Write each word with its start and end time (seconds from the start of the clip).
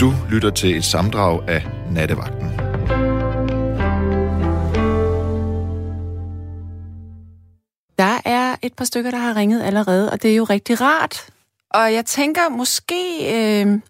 Du 0.00 0.12
lytter 0.30 0.50
til 0.50 0.76
et 0.76 0.84
samdrag 0.84 1.48
af 1.48 1.66
Nattevagten. 1.90 2.48
Der 7.98 8.20
er 8.24 8.56
et 8.62 8.74
par 8.76 8.84
stykker, 8.84 9.10
der 9.10 9.18
har 9.18 9.36
ringet 9.36 9.62
allerede, 9.62 10.10
og 10.10 10.22
det 10.22 10.30
er 10.32 10.36
jo 10.36 10.44
rigtig 10.44 10.80
rart. 10.80 11.26
Og 11.70 11.92
jeg 11.92 12.06
tænker, 12.06 12.48
måske, 12.48 12.94
øh, 13.34 13.80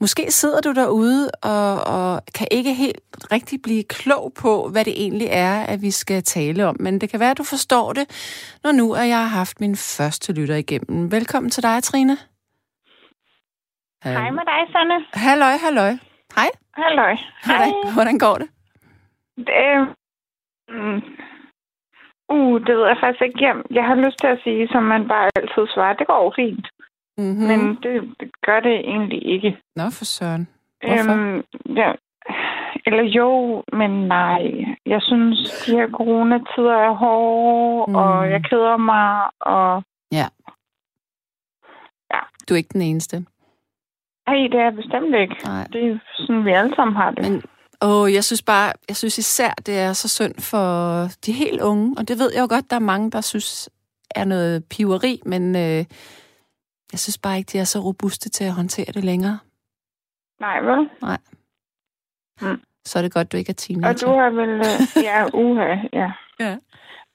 måske 0.00 0.26
sidder 0.30 0.60
du 0.60 0.72
derude 0.72 1.30
og, 1.42 1.84
og 1.84 2.22
kan 2.34 2.48
ikke 2.50 2.74
helt 2.74 3.00
rigtig 3.32 3.62
blive 3.62 3.82
klog 3.82 4.32
på, 4.34 4.68
hvad 4.68 4.84
det 4.84 5.02
egentlig 5.02 5.28
er, 5.30 5.62
at 5.62 5.82
vi 5.82 5.90
skal 5.90 6.22
tale 6.22 6.66
om. 6.66 6.76
Men 6.80 7.00
det 7.00 7.10
kan 7.10 7.20
være, 7.20 7.30
at 7.30 7.38
du 7.38 7.44
forstår 7.44 7.92
det, 7.92 8.04
når 8.64 8.72
nu 8.72 8.92
at 8.92 9.08
jeg 9.08 9.18
har 9.18 9.26
haft 9.26 9.60
min 9.60 9.76
første 9.76 10.32
lytter 10.32 10.56
igennem. 10.56 11.12
Velkommen 11.12 11.50
til 11.50 11.62
dig, 11.62 11.82
Trine. 11.82 12.16
Hej 14.04 14.30
med 14.30 14.44
dig, 14.50 14.60
Sanne. 14.72 15.04
Halløj, 15.14 15.54
halløj. 15.64 15.92
Hej. 16.36 16.50
Halløj. 16.76 17.16
Hvordan, 17.46 17.72
hvordan 17.94 18.18
går 18.18 18.34
det? 18.42 18.48
Det, 19.36 19.88
mm, 20.68 21.02
uh, 22.28 22.60
det 22.66 22.76
ved 22.76 22.86
jeg 22.86 22.96
faktisk 23.00 23.22
ikke. 23.22 23.42
Jeg, 23.48 23.54
jeg 23.70 23.84
har 23.84 23.94
lyst 23.94 24.18
til 24.20 24.26
at 24.26 24.40
sige, 24.44 24.68
som 24.72 24.82
man 24.82 25.08
bare 25.08 25.30
altid 25.36 25.64
svarer, 25.74 25.92
det 25.96 26.06
går 26.06 26.32
fint. 26.36 26.66
Mm-hmm. 27.18 27.46
Men 27.48 27.60
det, 27.82 28.14
det 28.20 28.30
gør 28.46 28.60
det 28.60 28.76
egentlig 28.80 29.26
ikke. 29.34 29.58
Nå, 29.76 29.82
for 29.98 30.04
søren. 30.04 30.48
Hvorfor? 30.86 31.12
Øhm, 31.12 31.44
ja, 31.76 31.92
eller 32.86 33.02
jo, 33.02 33.62
men 33.72 33.90
nej. 33.90 34.42
Jeg 34.86 35.02
synes, 35.02 35.38
de 35.66 35.76
her 35.76 35.88
coronatider 35.90 36.76
er 36.88 36.92
hårde, 36.92 37.60
Mm. 37.90 37.94
og 37.96 38.30
jeg 38.30 38.44
keder 38.44 38.76
mig, 38.76 39.30
og 39.40 39.82
Du 42.48 42.54
er 42.54 42.58
ikke 42.58 42.72
den 42.72 42.82
eneste. 42.82 43.26
Hey, 44.28 44.44
det 44.52 44.60
er 44.60 44.70
bestemt 44.70 45.14
ikke. 45.14 45.36
Nej. 45.44 45.66
Det 45.72 45.84
er 45.90 45.98
sådan, 46.16 46.44
vi 46.44 46.50
alle 46.52 46.74
sammen 46.76 46.96
har 46.96 47.10
det. 47.10 47.30
Men 47.30 47.42
åh, 47.82 48.12
jeg 48.14 48.24
synes 48.24 48.42
bare, 48.42 48.72
jeg 48.88 48.96
synes 48.96 49.18
især, 49.18 49.50
det 49.66 49.78
er 49.78 49.92
så 49.92 50.08
synd 50.08 50.34
for 50.50 50.66
de 51.26 51.32
helt 51.32 51.60
unge, 51.60 51.94
og 51.98 52.08
det 52.08 52.18
ved 52.18 52.30
jeg 52.34 52.40
jo 52.40 52.46
godt, 52.50 52.70
der 52.70 52.76
er 52.76 52.80
mange, 52.80 53.10
der 53.10 53.20
synes 53.20 53.70
er 54.14 54.24
noget 54.24 54.64
piveri, 54.70 55.20
men 55.26 55.56
øh, 55.56 55.84
jeg 56.92 56.98
synes 57.04 57.18
bare 57.18 57.38
ikke, 57.38 57.48
de 57.52 57.58
er 57.58 57.64
så 57.64 57.78
robuste 57.78 58.28
til 58.28 58.44
at 58.44 58.52
håndtere 58.52 58.92
det 58.94 59.04
længere. 59.04 59.38
Nej, 60.40 60.60
vel? 60.60 60.88
Så 62.84 62.98
er 62.98 63.02
det 63.02 63.12
godt, 63.14 63.32
du 63.32 63.36
ikke 63.36 63.50
er 63.50 63.54
Og 63.54 63.56
teenager. 63.56 64.06
du 64.06 64.12
har 64.20 64.30
vel... 64.30 64.50
øh, 64.50 65.04
Ja, 65.04 65.26
uha, 65.34 65.76
ja. 65.92 66.12
Ja. 66.46 66.56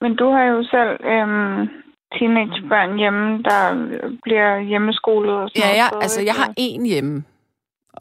Men 0.02 0.16
du 0.16 0.30
har 0.32 0.44
jo 0.44 0.64
selv 0.64 1.06
øhm, 1.06 1.68
teenagebørn 2.20 2.98
hjemme, 2.98 3.44
der 3.44 3.60
bliver 4.24 4.60
hjemmeskolet 4.60 5.36
og 5.36 5.50
sådan 5.50 5.62
Ja, 5.62 5.68
noget. 5.68 5.78
ja, 5.78 5.88
så, 5.90 6.00
altså 6.02 6.20
ikke? 6.20 6.28
jeg 6.30 6.36
har 6.36 6.54
en 6.58 6.86
hjemme. 6.86 7.24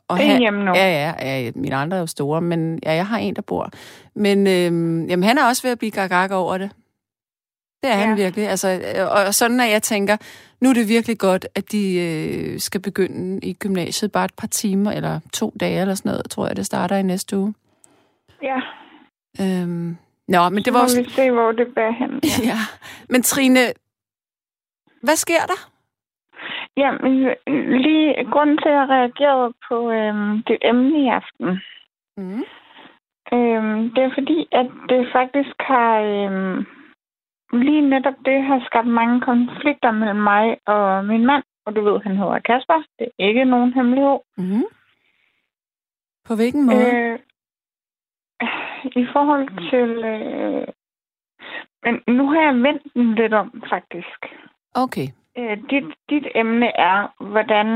Og 0.08 0.22
En 0.22 0.38
hjemme 0.38 0.64
nu? 0.64 0.72
Ja, 0.74 1.12
ja, 1.20 1.38
ja, 1.41 1.50
mine 1.55 1.77
andre 1.77 1.97
er 1.97 2.00
jo 2.00 2.06
store, 2.06 2.41
men 2.41 2.78
ja, 2.86 2.92
jeg 2.92 3.06
har 3.06 3.19
en, 3.19 3.36
der 3.36 3.42
bor. 3.42 3.70
Men 4.14 4.47
øhm, 4.47 5.06
jamen, 5.06 5.22
han 5.22 5.38
er 5.38 5.44
også 5.44 5.62
ved 5.62 5.70
at 5.70 5.78
blive 5.78 5.91
gagag 5.91 6.32
over 6.32 6.58
det. 6.58 6.70
Det 7.82 7.92
er 7.92 7.98
ja. 7.98 8.05
han 8.06 8.16
virkelig. 8.16 8.48
Altså, 8.48 8.69
øh, 8.98 9.27
og 9.27 9.34
sådan, 9.34 9.60
at 9.60 9.70
jeg 9.70 9.82
tænker, 9.82 10.16
nu 10.60 10.69
er 10.70 10.75
det 10.75 10.88
virkelig 10.88 11.19
godt, 11.19 11.47
at 11.55 11.72
de 11.72 11.94
øh, 11.98 12.60
skal 12.60 12.80
begynde 12.80 13.41
i 13.47 13.52
gymnasiet 13.52 14.12
bare 14.12 14.25
et 14.25 14.34
par 14.38 14.47
timer, 14.47 14.92
eller 14.92 15.20
to 15.32 15.52
dage 15.60 15.80
eller 15.80 15.94
sådan 15.94 16.10
noget, 16.10 16.30
tror 16.30 16.47
jeg, 16.47 16.56
det 16.56 16.66
starter 16.66 16.97
i 16.97 17.02
næste 17.02 17.38
uge. 17.38 17.55
Ja, 18.42 18.60
Øhm, 19.41 19.97
nå, 20.28 20.48
men 20.48 20.56
det 20.56 20.64
så 20.66 20.72
var 20.72 20.78
må 20.78 20.82
også... 20.82 21.02
vi 21.02 21.10
se, 21.10 21.30
hvor 21.30 21.52
det 21.52 21.66
bærer 21.75 21.92
hen. 21.92 22.10
Ja. 22.25 22.47
Ja. 22.50 22.58
Men 23.08 23.22
Trine, 23.22 23.60
hvad 25.06 25.16
sker 25.16 25.42
der? 25.52 25.60
ja, 26.77 26.91
men 26.92 27.12
lige 27.83 28.24
grunden 28.33 28.58
til, 28.58 28.69
at 28.69 28.74
jeg 28.74 28.88
reagerede 28.88 29.52
på 29.69 29.91
øhm, 29.91 30.42
dit 30.42 30.58
emne 30.62 31.05
i 31.05 31.08
aften, 31.08 31.60
Mm. 32.16 32.44
øhm, 33.32 33.91
det 33.94 34.02
er 34.05 34.10
fordi, 34.14 34.48
at 34.52 34.66
det 34.88 35.09
faktisk 35.12 35.54
har... 35.60 35.94
Øhm, 36.00 36.66
lige 37.53 37.81
netop 37.88 38.15
det 38.25 38.42
har 38.42 38.62
skabt 38.66 38.87
mange 38.87 39.20
konflikter 39.20 39.91
mellem 39.91 40.16
mig 40.16 40.59
og 40.66 41.04
min 41.04 41.26
mand. 41.26 41.42
Og 41.66 41.76
du 41.76 41.81
ved, 41.84 42.00
han 42.00 42.16
hedder 42.16 42.38
Kasper. 42.38 42.82
Det 42.98 43.09
er 43.19 43.26
ikke 43.28 43.44
nogen 43.44 43.72
hemmelighed. 43.72 44.19
Mm. 44.38 44.65
På 46.26 46.34
hvilken 46.34 46.66
måde? 46.66 46.91
Øh, 46.94 47.19
I 49.03 49.06
forhold 49.12 49.71
til... 49.71 49.91
Øh, 50.04 50.66
men 51.84 52.16
nu 52.16 52.28
har 52.31 52.41
jeg 52.41 52.54
vendt 52.62 52.94
den 52.94 53.15
lidt 53.15 53.34
om, 53.34 53.62
faktisk. 53.69 54.21
Okay. 54.74 55.08
Øh, 55.38 55.56
dit, 55.70 55.84
dit 56.10 56.26
emne 56.34 56.66
er, 56.78 56.98
hvordan 57.32 57.66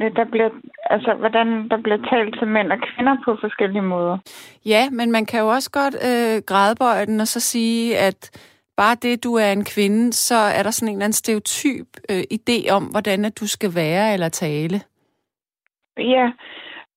øh, 0.00 0.16
der 0.16 0.24
bliver, 0.24 0.50
altså, 0.90 1.14
hvordan 1.14 1.68
der 1.68 1.82
bliver 1.82 1.98
talt 2.10 2.38
til 2.38 2.48
mænd 2.48 2.72
og 2.72 2.78
kvinder 2.78 3.16
på 3.24 3.36
forskellige 3.40 3.82
måder. 3.82 4.18
Ja, 4.66 4.90
men 4.90 5.12
man 5.12 5.26
kan 5.26 5.40
jo 5.40 5.48
også 5.48 5.70
godt 5.70 5.94
øh, 5.94 6.42
grædebøje 6.46 7.06
den 7.06 7.20
og 7.20 7.26
så 7.26 7.40
sige, 7.40 7.98
at 7.98 8.20
bare 8.76 8.94
det, 8.94 9.24
du 9.24 9.34
er 9.34 9.52
en 9.52 9.64
kvinde, 9.64 10.12
så 10.12 10.34
er 10.34 10.62
der 10.62 10.70
sådan 10.70 10.88
en 10.88 10.94
eller 10.94 11.04
anden 11.04 11.22
stereotyp 11.22 11.88
øh, 12.10 12.22
idé 12.36 12.58
om, 12.76 12.84
hvordan 12.84 13.24
at 13.24 13.40
du 13.40 13.46
skal 13.46 13.70
være 13.74 14.12
eller 14.12 14.28
tale. 14.28 14.80
Ja, 15.98 16.32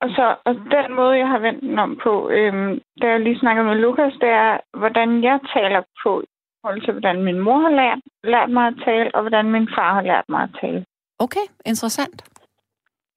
og 0.02 0.10
så 0.10 0.36
og 0.46 0.54
den 0.56 0.96
måde, 0.96 1.18
jeg 1.18 1.28
har 1.28 1.40
vendt 1.40 1.62
den 1.62 1.80
om 1.80 2.00
på, 2.04 2.30
øhm, 2.30 2.82
da 3.02 3.08
jeg 3.08 3.20
lige 3.20 3.40
snakkede 3.40 3.66
med 3.68 3.76
Lukas, 3.76 4.14
det 4.22 4.30
er, 4.30 4.58
hvordan 4.78 5.24
jeg 5.24 5.40
taler 5.56 5.82
på 6.04 6.24
forhold 6.66 6.82
til, 6.86 6.92
hvordan 6.92 7.24
min 7.24 7.40
mor 7.40 7.60
har 7.60 7.74
lært, 7.82 8.00
lært 8.24 8.50
mig 8.50 8.68
at 8.68 8.78
tale, 8.86 9.16
og 9.16 9.22
hvordan 9.22 9.52
min 9.52 9.68
far 9.76 9.94
har 9.94 10.02
lært 10.02 10.28
mig 10.30 10.44
at 10.44 10.50
tale. 10.62 10.86
Okay, 11.20 11.46
interessant. 11.66 12.20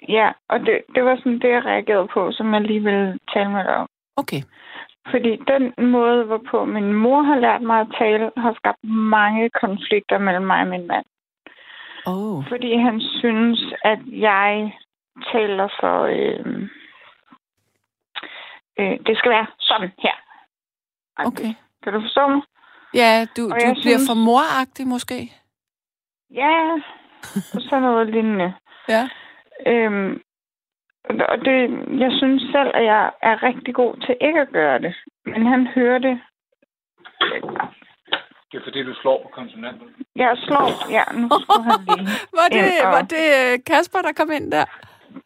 Ja, 0.08 0.32
og 0.48 0.60
det, 0.60 0.76
det 0.94 1.04
var 1.04 1.16
sådan 1.16 1.38
det, 1.38 1.50
jeg 1.56 1.64
reagerede 1.64 2.08
på, 2.14 2.32
som 2.32 2.54
jeg 2.54 2.62
lige 2.62 2.84
ville 2.84 3.18
tale 3.34 3.50
med 3.50 3.64
dig 3.64 3.76
om. 3.76 3.88
Okay. 4.16 4.42
Fordi 5.10 5.32
den 5.52 5.90
måde, 5.90 6.24
hvorpå 6.24 6.64
min 6.64 6.92
mor 6.92 7.22
har 7.22 7.38
lært 7.38 7.62
mig 7.62 7.80
at 7.80 7.94
tale, 7.98 8.30
har 8.36 8.54
skabt 8.54 8.84
mange 8.84 9.50
konflikter 9.50 10.18
mellem 10.18 10.46
mig 10.46 10.60
og 10.60 10.66
min 10.66 10.86
mand. 10.86 11.06
Oh. 12.06 12.44
Fordi 12.48 12.76
han 12.76 13.00
synes, 13.00 13.60
at 13.84 13.98
jeg 14.06 14.72
taler 15.32 15.68
for... 15.80 15.96
Øh, 16.02 16.68
øh, 18.80 18.98
det 19.06 19.18
skal 19.18 19.30
være 19.30 19.46
sådan 19.58 19.92
her. 19.98 20.16
Okay. 21.18 21.52
Kan 21.82 21.92
du 21.92 22.00
forstå 22.00 22.26
mig? 22.26 22.42
Ja, 22.94 23.26
du, 23.36 23.42
Og 23.44 23.50
du 23.50 23.56
bliver 23.56 23.74
synes- 23.98 24.08
for 24.10 24.14
moragtig 24.14 24.86
måske. 24.86 25.32
Ja, 26.34 26.72
og 27.54 27.60
sådan 27.60 27.82
noget 27.82 28.06
lignende. 28.10 28.54
Ja. 28.94 29.08
Øhm, 29.66 30.20
og 31.04 31.38
det, 31.46 31.58
jeg 32.04 32.10
synes 32.18 32.42
selv, 32.54 32.70
at 32.74 32.84
jeg 32.84 33.10
er 33.22 33.42
rigtig 33.42 33.74
god 33.74 33.96
til 34.06 34.16
ikke 34.20 34.40
at 34.40 34.48
gøre 34.52 34.78
det. 34.78 34.94
Men 35.26 35.46
han 35.46 35.66
hører 35.66 35.98
det. 35.98 36.20
Det 38.52 38.56
er 38.60 38.64
fordi, 38.64 38.82
du 38.82 38.94
slår 39.02 39.22
på 39.22 39.28
konsonanterne. 39.34 39.90
Jeg 40.16 40.36
slår. 40.46 40.90
Ja, 40.90 41.04
nu 41.20 41.28
han 41.68 41.80
lige. 41.88 42.08
Var 42.38 42.48
det, 42.52 42.58
ind 42.58 42.84
og- 42.86 42.92
var 42.92 43.02
det 43.02 43.24
øh, 43.52 43.58
Kasper, 43.66 43.98
der 43.98 44.12
kom 44.12 44.30
ind 44.32 44.52
der? 44.52 44.64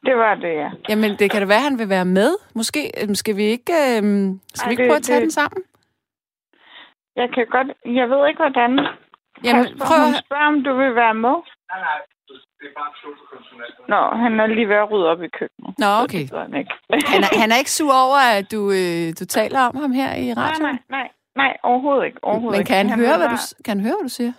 Det 0.06 0.16
var 0.16 0.34
det, 0.34 0.52
ja. 0.54 0.70
Jamen, 0.88 1.10
det 1.18 1.30
kan 1.30 1.40
da 1.40 1.46
være, 1.46 1.56
at 1.56 1.62
han 1.70 1.78
vil 1.78 1.88
være 1.88 2.04
med. 2.04 2.30
Måske 2.54 2.80
øhm, 3.02 3.14
skal 3.14 3.36
vi 3.36 3.42
ikke, 3.42 3.72
øhm, 3.72 4.40
skal 4.54 4.66
Ej, 4.66 4.68
vi 4.68 4.72
ikke 4.72 4.82
det- 4.82 4.88
prøve 4.90 4.96
at 4.96 5.02
tage 5.02 5.16
det- 5.16 5.22
den 5.22 5.30
sammen? 5.30 5.62
Jeg 7.16 7.28
kan 7.34 7.46
godt... 7.46 7.68
Jeg 8.00 8.06
ved 8.10 8.28
ikke, 8.28 8.42
hvordan... 8.44 8.70
Jamen, 9.44 9.64
Kasper, 9.64 9.84
prøv 9.86 9.98
hun 10.06 10.14
at... 10.14 10.24
spørger, 10.24 10.48
om 10.54 10.58
du 10.66 10.72
vil 10.80 10.94
være 10.94 11.14
med. 11.14 11.36
Nej, 11.70 11.80
nej. 11.88 11.98
Det 12.58 12.68
er 12.70 12.74
bare. 12.80 12.90
Nå, 13.92 14.16
han 14.22 14.40
er 14.40 14.46
lige 14.46 14.68
ved 14.68 14.76
at 14.76 14.90
rydde 14.90 15.08
op 15.12 15.22
i 15.22 15.28
køkkenet. 15.38 15.74
Nå, 15.78 15.90
okay. 16.04 16.24
han 16.44 16.54
ikke. 16.60 16.74
Han 17.12 17.20
er, 17.26 17.30
han 17.42 17.48
er 17.52 17.58
ikke 17.62 17.70
sur 17.80 17.94
over, 18.06 18.20
at 18.38 18.46
du, 18.54 18.60
øh, 18.80 19.04
du 19.20 19.24
taler 19.38 19.60
om 19.68 19.76
ham 19.82 19.92
her 20.00 20.10
i 20.14 20.26
nej, 20.34 20.44
radioen? 20.44 20.62
nej, 20.62 20.78
nej. 20.98 21.08
Nej, 21.36 21.52
overhovedet 21.62 22.04
ikke. 22.06 22.18
Overhovedet 22.22 22.58
Men 22.58 22.66
kan 22.66 22.76
han, 22.76 22.86
ikke. 22.86 23.00
høre, 23.02 23.16
hvad 23.18 23.28
du, 23.34 23.38
kan 23.64 23.72
han 23.76 23.84
høre, 23.86 23.96
hvad 23.98 24.06
du 24.10 24.14
siger? 24.18 24.32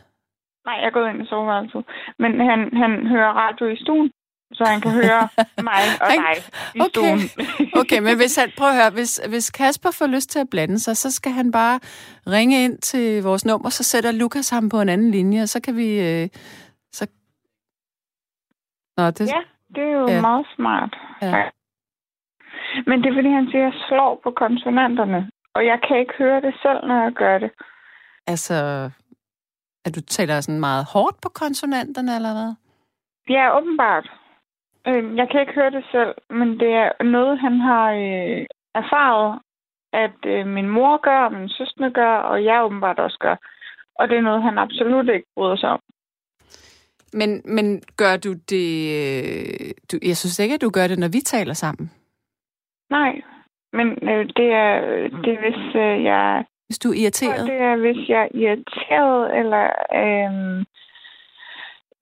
Nej, 0.67 0.75
jeg 0.81 0.87
er 0.91 0.95
gået 0.97 1.09
ind 1.09 1.21
i 1.23 1.27
soveværelset. 1.31 1.83
Men 2.19 2.31
han, 2.49 2.59
han 2.81 2.91
hører 3.13 3.31
radio 3.43 3.65
i 3.75 3.77
stuen, 3.83 4.11
så 4.53 4.63
han 4.65 4.81
kan 4.81 4.91
høre 4.91 5.23
mig 5.69 5.83
og 6.01 6.07
dig 6.09 6.35
i 6.75 6.79
Okay. 6.79 6.89
stuen. 6.89 7.19
Okay, 7.81 7.99
men 7.99 8.15
hvis 8.17 8.35
han, 8.35 8.51
prøv 8.57 8.67
at 8.69 8.75
høre, 8.75 8.89
hvis, 8.89 9.21
hvis 9.29 9.51
Kasper 9.51 9.91
får 9.91 10.07
lyst 10.07 10.29
til 10.29 10.39
at 10.39 10.49
blande 10.51 10.79
sig, 10.79 10.97
så 10.97 11.11
skal 11.11 11.31
han 11.31 11.51
bare 11.51 11.79
ringe 12.27 12.63
ind 12.65 12.77
til 12.77 13.23
vores 13.23 13.45
nummer, 13.45 13.69
så 13.69 13.83
sætter 13.83 14.11
Lukas 14.11 14.49
ham 14.49 14.69
på 14.69 14.81
en 14.81 14.89
anden 14.89 15.11
linje, 15.11 15.41
og 15.41 15.49
så 15.49 15.61
kan 15.61 15.75
vi... 15.77 15.87
Øh, 15.99 16.29
så... 16.91 17.07
Nå, 18.97 19.05
det... 19.11 19.27
Ja, 19.27 19.41
det 19.75 19.83
er 19.83 19.91
jo 19.91 20.07
ja. 20.07 20.21
meget 20.21 20.45
smart. 20.55 20.95
Ja. 21.21 21.43
Men 22.87 23.01
det 23.03 23.09
er, 23.09 23.15
fordi 23.17 23.29
han 23.29 23.47
siger, 23.51 23.67
at 23.67 23.73
jeg 23.73 23.81
slår 23.87 24.19
på 24.23 24.31
konsonanterne. 24.31 25.29
Og 25.55 25.65
jeg 25.65 25.79
kan 25.87 25.99
ikke 25.99 26.13
høre 26.17 26.41
det 26.41 26.53
selv, 26.61 26.87
når 26.87 27.03
jeg 27.03 27.11
gør 27.13 27.37
det. 27.37 27.51
Altså, 28.27 28.55
at 29.85 29.95
du 29.95 30.01
taler 30.01 30.41
sådan 30.41 30.59
meget 30.59 30.85
hårdt 30.93 31.21
på 31.21 31.29
konsonanterne, 31.29 32.15
eller 32.15 32.33
hvad? 32.33 32.53
Ja, 33.29 33.57
åbenbart. 33.57 34.11
Øh, 34.87 35.17
Jeg 35.17 35.27
kan 35.29 35.41
ikke 35.41 35.53
høre 35.53 35.71
det 35.71 35.85
selv, 35.91 36.13
men 36.29 36.59
det 36.59 36.71
er 36.73 37.03
noget, 37.03 37.39
han 37.39 37.59
har 37.59 37.91
øh, 37.91 38.45
erfaret, 38.75 39.39
at 39.93 40.19
øh, 40.25 40.47
min 40.47 40.69
mor 40.69 40.97
gør, 40.97 41.29
min 41.29 41.49
søster 41.49 41.89
gør, 41.89 42.15
og 42.15 42.43
jeg 42.43 42.63
åbenbart 42.63 42.99
også 42.99 43.17
gør. 43.19 43.35
Og 43.95 44.09
det 44.09 44.17
er 44.17 44.21
noget, 44.21 44.43
han 44.43 44.57
absolut 44.57 45.09
ikke 45.09 45.27
bryder 45.35 45.55
sig 45.55 45.69
om. 45.69 45.79
Men, 47.13 47.41
men 47.45 47.81
gør 47.97 48.17
du 48.17 48.33
det... 48.33 48.69
øh, 48.99 49.71
Du, 49.91 49.97
jeg 50.09 50.17
synes 50.17 50.39
ikke, 50.39 50.55
at 50.55 50.61
du 50.61 50.69
gør 50.69 50.87
det, 50.87 50.99
når 50.99 51.07
vi 51.07 51.19
taler 51.19 51.53
sammen. 51.53 51.91
Nej, 52.89 53.21
men 53.73 53.87
øh, 54.09 54.25
det 54.37 54.47
er, 54.65 54.79
det 55.23 55.33
er 55.33 55.39
hvis 55.39 55.75
øh, 55.75 56.03
jeg... 56.03 56.45
Hvis 56.67 56.79
du 56.79 56.89
er 56.89 56.97
irriteret? 57.01 57.47
Det 57.47 57.61
er, 57.61 57.75
hvis 57.75 58.09
jeg 58.09 58.21
er 58.21 58.37
irriteret, 58.37 59.37
eller... 59.39 59.63
Øh, 60.01 60.65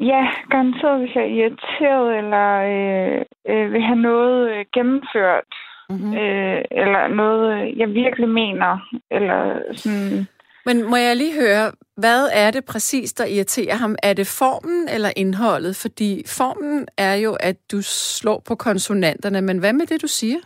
ja, 0.01 0.21
garanteret, 0.49 0.99
hvis 0.99 1.15
jeg 1.15 1.23
er 1.23 1.35
irriteret, 1.39 2.17
eller 2.17 2.47
øh, 2.73 3.21
øh, 3.49 3.73
vil 3.73 3.81
have 3.81 4.01
noget 4.09 4.51
øh, 4.51 4.65
gennemført, 4.73 5.51
mm-hmm. 5.89 6.13
øh, 6.13 6.61
eller 6.71 7.07
noget, 7.07 7.77
jeg 7.77 7.89
virkelig 7.89 8.29
mener, 8.29 8.71
eller 9.11 9.61
sådan... 9.73 10.27
Men 10.65 10.89
må 10.89 10.95
jeg 10.95 11.15
lige 11.15 11.41
høre, 11.41 11.71
hvad 11.97 12.29
er 12.33 12.51
det 12.51 12.65
præcis, 12.65 13.13
der 13.13 13.25
irriterer 13.25 13.75
ham? 13.75 13.95
Er 14.03 14.13
det 14.13 14.27
formen 14.39 14.89
eller 14.95 15.09
indholdet? 15.15 15.75
Fordi 15.81 16.23
formen 16.37 16.87
er 16.97 17.15
jo, 17.15 17.37
at 17.39 17.57
du 17.71 17.77
slår 17.81 18.41
på 18.47 18.55
konsonanterne, 18.55 19.41
men 19.41 19.57
hvad 19.57 19.73
med 19.73 19.85
det, 19.85 20.01
du 20.01 20.07
siger? 20.07 20.39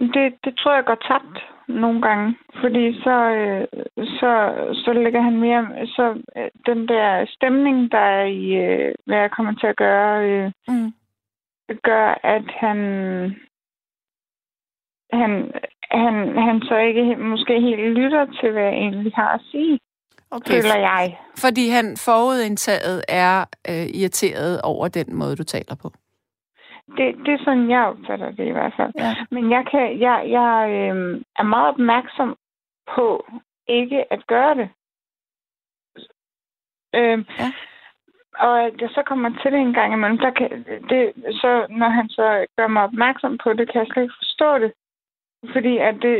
Det, 0.00 0.26
det 0.44 0.52
tror 0.58 0.74
jeg 0.74 0.84
går 0.84 0.98
tabt 1.10 1.38
nogle 1.68 2.02
gange, 2.02 2.36
fordi 2.60 3.00
så, 3.04 3.16
øh, 3.38 3.66
så, 4.18 4.32
så 4.84 4.92
lægger 4.92 5.20
han 5.20 5.36
mere, 5.40 5.86
så 5.86 6.22
øh, 6.36 6.50
den 6.66 6.88
der 6.88 7.26
stemning, 7.28 7.92
der 7.92 7.98
er 7.98 8.24
i, 8.24 8.44
øh, 8.54 8.94
hvad 9.06 9.18
jeg 9.18 9.30
kommer 9.30 9.54
til 9.54 9.66
at 9.66 9.76
gøre, 9.76 10.28
øh, 10.30 10.52
mm. 10.68 10.92
gør, 11.82 12.20
at 12.22 12.46
han, 12.60 12.78
han, 15.12 15.52
han, 15.90 16.14
han 16.46 16.62
så 16.62 16.76
ikke 16.76 17.16
måske 17.16 17.60
helt 17.60 17.98
lytter 17.98 18.26
til, 18.40 18.50
hvad 18.52 18.62
jeg 18.62 18.72
egentlig 18.72 19.12
har 19.14 19.28
at 19.28 19.40
sige. 19.50 19.78
Okay. 20.30 20.52
Føler 20.54 20.78
jeg. 20.78 21.18
Fordi 21.38 21.68
han 21.68 21.96
forudindtaget 21.96 23.04
er 23.08 23.44
øh, 23.68 23.86
irriteret 24.00 24.60
over 24.62 24.88
den 24.88 25.14
måde, 25.14 25.36
du 25.36 25.44
taler 25.44 25.74
på. 25.82 25.90
Det, 26.96 27.08
det 27.24 27.32
er 27.34 27.44
sådan, 27.44 27.70
jeg 27.70 27.82
opfatter 27.84 28.30
det 28.30 28.46
i 28.46 28.50
hvert 28.50 28.72
fald. 28.76 28.92
Ja. 28.98 29.14
Men 29.30 29.50
jeg, 29.50 29.64
kan, 29.70 30.00
jeg, 30.00 30.24
jeg 30.28 30.52
øh, 30.70 31.20
er 31.36 31.42
meget 31.42 31.68
opmærksom 31.68 32.36
på 32.94 33.26
ikke 33.66 34.12
at 34.12 34.26
gøre 34.26 34.54
det. 34.54 34.68
Øh, 36.94 37.24
ja. 37.38 37.52
Og 38.38 38.62
at 38.62 38.80
jeg 38.80 38.90
så 38.90 39.02
kommer 39.06 39.28
til 39.42 39.52
det 39.52 39.60
en 39.60 39.72
gang 39.72 39.92
imellem, 39.92 40.18
der 40.18 40.30
kan, 40.30 40.64
det, 40.90 41.12
så, 41.40 41.66
når 41.70 41.88
han 41.88 42.08
så 42.08 42.46
gør 42.56 42.66
mig 42.66 42.82
opmærksom 42.82 43.38
på 43.38 43.52
det, 43.52 43.72
kan 43.72 43.78
jeg 43.80 43.88
slet 43.92 44.02
ikke 44.02 44.14
forstå 44.18 44.58
det. 44.58 44.72
Fordi 45.52 45.78
at 45.78 45.94
det... 46.02 46.16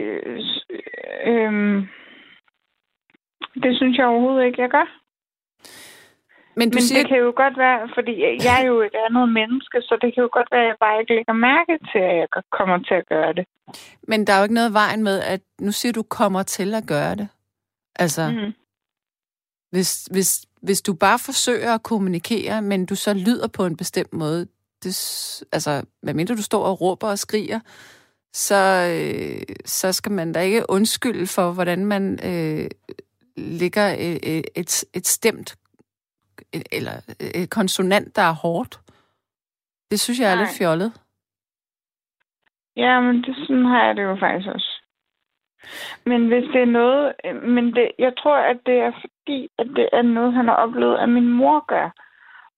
Øh, 1.25 1.89
det 3.63 3.77
synes 3.77 3.99
jeg 3.99 4.07
overhovedet 4.07 4.45
ikke, 4.47 4.63
jeg 4.63 4.71
gør. 4.71 4.87
Men, 6.59 6.71
du 6.71 6.77
Men 6.77 6.83
siger... 6.83 6.99
det 7.01 7.09
kan 7.11 7.19
jo 7.27 7.33
godt 7.43 7.57
være, 7.65 7.81
fordi 7.97 8.15
jeg 8.47 8.57
er 8.63 8.67
jo 8.73 8.77
et 8.89 8.97
andet 9.07 9.29
menneske, 9.39 9.77
så 9.89 9.95
det 10.03 10.09
kan 10.15 10.23
jo 10.27 10.31
godt 10.39 10.49
være, 10.53 10.65
at 10.67 10.71
jeg 10.73 10.77
bare 10.81 11.01
ikke 11.01 11.15
lægger 11.15 11.33
mærke 11.51 11.75
til, 11.91 12.03
at 12.11 12.17
jeg 12.23 12.29
kommer 12.59 12.79
til 12.89 12.95
at 12.95 13.07
gøre 13.15 13.33
det. 13.39 13.45
Men 14.11 14.27
der 14.27 14.33
er 14.33 14.39
jo 14.39 14.43
ikke 14.43 14.61
noget 14.61 14.73
vejen 14.73 15.03
med, 15.03 15.21
at 15.21 15.41
nu 15.61 15.73
siger 15.73 15.93
du 15.93 16.03
kommer 16.03 16.43
til 16.43 16.75
at 16.75 16.85
gøre 16.87 17.15
det. 17.15 17.29
Altså, 17.97 18.31
mm. 18.31 18.53
hvis, 19.71 20.05
hvis, 20.11 20.31
hvis 20.63 20.83
du 20.83 20.95
bare 20.95 21.19
forsøger 21.19 21.75
at 21.75 21.83
kommunikere, 21.83 22.63
men 22.63 22.87
du 22.87 22.95
så 22.95 23.15
lyder 23.15 23.49
på 23.49 23.67
en 23.67 23.77
bestemt 23.77 24.13
måde, 24.13 24.47
det, 24.83 24.95
altså, 25.53 25.83
medmindre 26.03 26.35
du 26.35 26.43
står 26.43 26.65
og 26.65 26.81
råber 26.81 27.09
og 27.09 27.19
skriger, 27.19 27.61
så, 28.33 28.63
øh, 28.95 29.57
så 29.65 29.93
skal 29.93 30.13
man 30.13 30.33
da 30.33 30.41
ikke 30.41 30.65
undskylde 30.69 31.27
for, 31.27 31.53
hvordan 31.53 31.87
man 31.87 32.19
øh, 32.25 32.71
ligger 33.37 33.87
et, 33.99 34.45
et, 34.57 34.85
et 34.95 35.07
stemt 35.07 35.57
eller 36.53 36.93
et 37.35 37.51
konsonant, 37.51 38.17
der 38.17 38.23
er 38.23 38.35
hårdt. 38.43 38.81
Det 39.91 40.01
synes 40.01 40.21
jeg 40.21 40.31
er 40.31 40.35
Nej. 40.35 40.45
lidt 40.45 40.59
fjollet. 40.59 41.01
Ja, 42.77 43.01
men 43.01 43.23
det, 43.23 43.37
sådan 43.37 43.65
har 43.65 43.85
jeg 43.85 43.97
det 43.97 44.03
jo 44.03 44.17
faktisk 44.21 44.49
også. 44.49 44.73
Men 46.07 46.29
hvis 46.29 46.45
det 46.53 46.61
er 46.63 46.73
noget... 46.81 47.13
Men 47.43 47.75
det, 47.75 47.91
jeg 47.99 48.13
tror, 48.19 48.37
at 48.37 48.59
det 48.67 48.79
er 48.79 48.93
fordi, 49.01 49.49
at 49.59 49.67
det 49.67 49.89
er 49.93 50.03
noget, 50.03 50.35
han 50.35 50.49
har 50.49 50.55
oplevet, 50.55 50.99
at 50.99 51.09
min 51.09 51.29
mor 51.29 51.65
gør. 51.67 51.91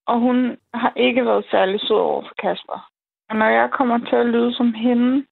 Og 0.05 0.19
hun 0.19 0.57
har 0.73 0.93
ikke 0.95 1.25
været 1.25 1.45
særlig 1.51 1.79
sød 1.79 1.95
over 1.95 2.21
for 2.21 2.35
Kasper. 2.41 2.91
Og 3.29 3.35
når 3.35 3.45
jeg 3.45 3.69
kommer 3.71 3.97
til 3.97 4.15
at 4.15 4.25
lyde 4.25 4.55
som 4.55 4.73
hende, 4.73 5.25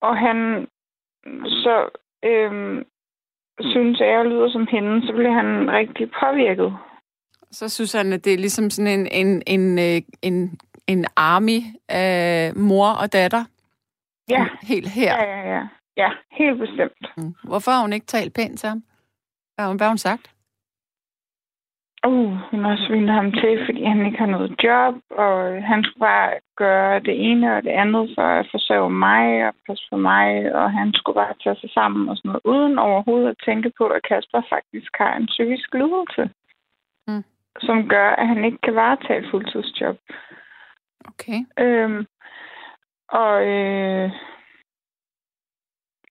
og 0.00 0.18
han 0.18 0.68
så 1.44 1.88
øhm, 2.24 2.84
synes, 3.60 4.00
at 4.00 4.08
jeg 4.08 4.24
lyder 4.24 4.48
som 4.50 4.66
hende, 4.70 5.06
så 5.06 5.12
bliver 5.12 5.32
han 5.32 5.70
rigtig 5.70 6.10
påvirket. 6.20 6.76
Så 7.50 7.68
synes 7.68 7.92
han, 7.92 8.12
at 8.12 8.24
det 8.24 8.34
er 8.34 8.38
ligesom 8.38 8.70
sådan 8.70 9.00
en, 9.00 9.06
en, 9.12 9.42
en, 9.46 9.78
øh, 9.78 10.02
en, 10.22 10.58
en 10.86 11.04
army 11.16 11.60
af 11.88 12.54
mor 12.56 12.88
og 13.02 13.12
datter? 13.12 13.44
Ja. 14.28 14.46
Helt 14.62 14.88
her? 14.88 15.14
Ja, 15.14 15.24
ja, 15.24 15.54
ja. 15.54 15.62
Ja, 15.96 16.10
helt 16.30 16.58
bestemt. 16.58 17.16
Mm. 17.16 17.34
Hvorfor 17.44 17.70
har 17.70 17.80
hun 17.80 17.92
ikke 17.92 18.06
talt 18.06 18.34
pænt 18.34 18.60
til 18.60 18.68
ham? 18.68 18.82
Hvad 19.54 19.62
har 19.64 19.68
hun, 19.68 19.76
hvad 19.76 19.86
har 19.86 19.90
hun 19.90 19.98
sagt? 19.98 20.30
Uh, 22.06 22.32
hun 22.50 22.64
har 22.64 22.76
svinet 22.86 23.14
ham 23.14 23.32
til, 23.32 23.64
fordi 23.66 23.84
han 23.84 24.06
ikke 24.06 24.18
har 24.18 24.26
noget 24.26 24.50
job, 24.64 24.94
og 25.10 25.62
han 25.70 25.84
skulle 25.84 26.06
bare 26.10 26.32
gøre 26.56 27.00
det 27.00 27.16
ene 27.30 27.56
og 27.56 27.62
det 27.62 27.70
andet 27.70 28.04
for 28.14 28.22
at 28.22 28.48
forsøge 28.50 28.90
mig 28.90 29.48
og 29.48 29.54
passe 29.66 29.84
på 29.90 29.96
mig, 29.96 30.54
og 30.54 30.72
han 30.72 30.92
skulle 30.94 31.20
bare 31.22 31.34
tage 31.42 31.56
sig 31.60 31.70
sammen 31.70 32.08
og 32.08 32.16
sådan 32.16 32.28
noget, 32.28 32.42
uden 32.44 32.78
overhovedet 32.78 33.28
at 33.28 33.42
tænke 33.44 33.72
på, 33.78 33.84
at 33.86 34.02
Kasper 34.08 34.42
faktisk 34.48 34.90
har 34.94 35.16
en 35.16 35.26
psykisk 35.26 35.74
lidelse, 35.74 36.24
mm. 37.08 37.24
som 37.60 37.88
gør, 37.88 38.10
at 38.10 38.26
han 38.28 38.44
ikke 38.44 38.58
kan 38.62 38.74
varetage 38.74 39.18
et 39.18 39.30
fuldtidsjob. 39.30 39.96
Okay. 41.10 41.40
Øhm, 41.58 42.06
og 43.08 43.46
øh, 43.46 44.10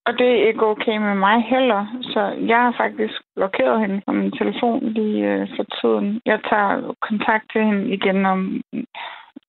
og 0.05 0.13
det 0.19 0.27
er 0.27 0.47
ikke 0.47 0.65
okay 0.65 0.97
med 0.97 1.15
mig 1.15 1.43
heller, 1.43 1.81
så 2.01 2.21
jeg 2.51 2.57
har 2.57 2.73
faktisk 2.77 3.21
blokeret 3.35 3.79
hende 3.79 4.01
fra 4.05 4.11
min 4.11 4.31
telefon 4.31 4.79
lige 4.93 5.33
øh, 5.33 5.47
for 5.55 5.65
tiden. 5.77 6.21
Jeg 6.25 6.39
tager 6.49 6.93
kontakt 7.01 7.51
til 7.51 7.63
hende 7.63 7.93
igen 7.93 8.25
om, 8.25 8.61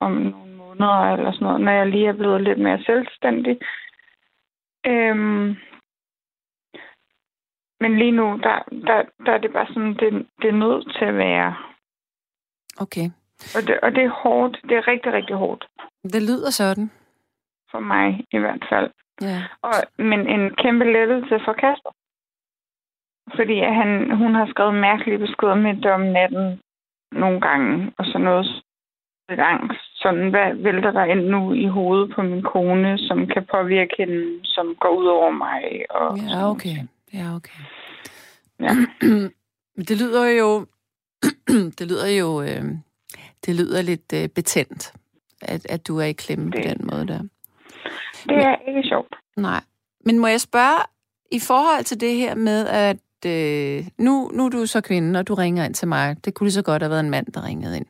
om 0.00 0.12
nogle 0.12 0.56
måneder 0.56 1.12
eller 1.12 1.32
sådan 1.32 1.46
noget, 1.46 1.60
når 1.60 1.72
jeg 1.72 1.86
lige 1.86 2.08
er 2.08 2.12
blevet 2.12 2.40
lidt 2.40 2.58
mere 2.58 2.82
selvstændig. 2.82 3.58
Øhm, 4.86 5.56
men 7.80 7.98
lige 7.98 8.12
nu, 8.12 8.40
der, 8.42 8.58
der, 8.86 9.02
der 9.26 9.32
er 9.32 9.38
det 9.38 9.52
bare 9.52 9.66
sådan, 9.66 9.94
det, 9.94 10.26
det 10.42 10.48
er 10.48 10.62
nødt 10.64 10.96
til 10.98 11.04
at 11.04 11.16
være. 11.16 11.56
Okay. 12.80 13.06
Og 13.56 13.62
det, 13.66 13.80
og 13.80 13.90
det 13.92 14.04
er 14.04 14.20
hårdt. 14.22 14.60
Det 14.62 14.76
er 14.76 14.88
rigtig, 14.88 15.12
rigtig 15.12 15.36
hårdt. 15.36 15.66
Det 16.02 16.22
lyder 16.22 16.50
sådan. 16.50 16.90
For 17.70 17.80
mig 17.80 18.24
i 18.32 18.38
hvert 18.38 18.64
fald. 18.70 18.90
Ja. 19.20 19.42
Og, 19.62 19.74
men 19.98 20.20
en 20.28 20.54
kæmpe 20.62 20.84
lettelse 20.84 21.40
for 21.44 21.52
Kasper. 21.52 21.92
Fordi 23.36 23.58
han, 23.60 24.16
hun 24.16 24.34
har 24.34 24.46
skrevet 24.50 24.74
mærkelige 24.74 25.18
beskeder 25.18 25.54
med 25.54 25.86
om 25.86 26.00
natten 26.00 26.60
nogle 27.12 27.40
gange, 27.40 27.92
og 27.98 28.04
så 28.04 28.18
noget 28.18 28.46
angst. 29.28 29.80
Sådan, 29.94 30.30
hvad 30.30 30.54
vælter 30.54 30.90
der 30.90 31.04
ind 31.04 31.26
nu 31.26 31.52
i 31.52 31.66
hovedet 31.66 32.14
på 32.14 32.22
min 32.22 32.42
kone, 32.42 32.98
som 32.98 33.26
kan 33.26 33.46
påvirke 33.50 33.94
hende, 33.98 34.40
som 34.44 34.76
går 34.80 34.88
ud 34.88 35.06
over 35.06 35.30
mig? 35.30 35.62
Og 35.90 36.18
ja, 36.18 36.50
okay. 36.50 36.76
Ja, 37.12 37.34
okay. 37.34 37.62
Ja. 38.60 38.72
det 39.88 40.00
lyder 40.00 40.28
jo... 40.28 40.66
det 41.78 41.86
lyder 41.90 42.08
jo... 42.20 42.42
Øh, 42.42 42.64
det 43.46 43.54
lyder 43.54 43.82
lidt 43.82 44.12
øh, 44.14 44.28
betændt, 44.28 44.92
at, 45.42 45.66
at 45.70 45.88
du 45.88 45.98
er 45.98 46.04
i 46.04 46.12
klemme 46.12 46.50
det, 46.50 46.54
på 46.54 46.60
den 46.68 46.88
måde 46.92 47.06
der. 47.06 47.20
Det 48.28 48.36
er 48.36 48.68
ikke 48.68 48.88
sjovt. 48.88 49.14
Nej. 49.36 49.60
Men 50.04 50.18
må 50.18 50.26
jeg 50.26 50.40
spørge, 50.40 50.82
i 51.32 51.40
forhold 51.40 51.84
til 51.84 52.00
det 52.00 52.14
her 52.14 52.34
med, 52.34 52.66
at 52.66 52.96
øh, 53.26 53.86
nu, 53.98 54.30
nu 54.34 54.44
er 54.44 54.48
du 54.48 54.66
så 54.66 54.80
kvinde, 54.80 55.18
og 55.18 55.28
du 55.28 55.34
ringer 55.34 55.64
ind 55.64 55.74
til 55.74 55.88
mig. 55.88 56.24
Det 56.24 56.34
kunne 56.34 56.46
lige 56.46 56.52
så 56.52 56.62
godt 56.62 56.82
have 56.82 56.90
været 56.90 57.00
en 57.00 57.10
mand, 57.10 57.26
der 57.26 57.44
ringede 57.44 57.76
ind. 57.76 57.86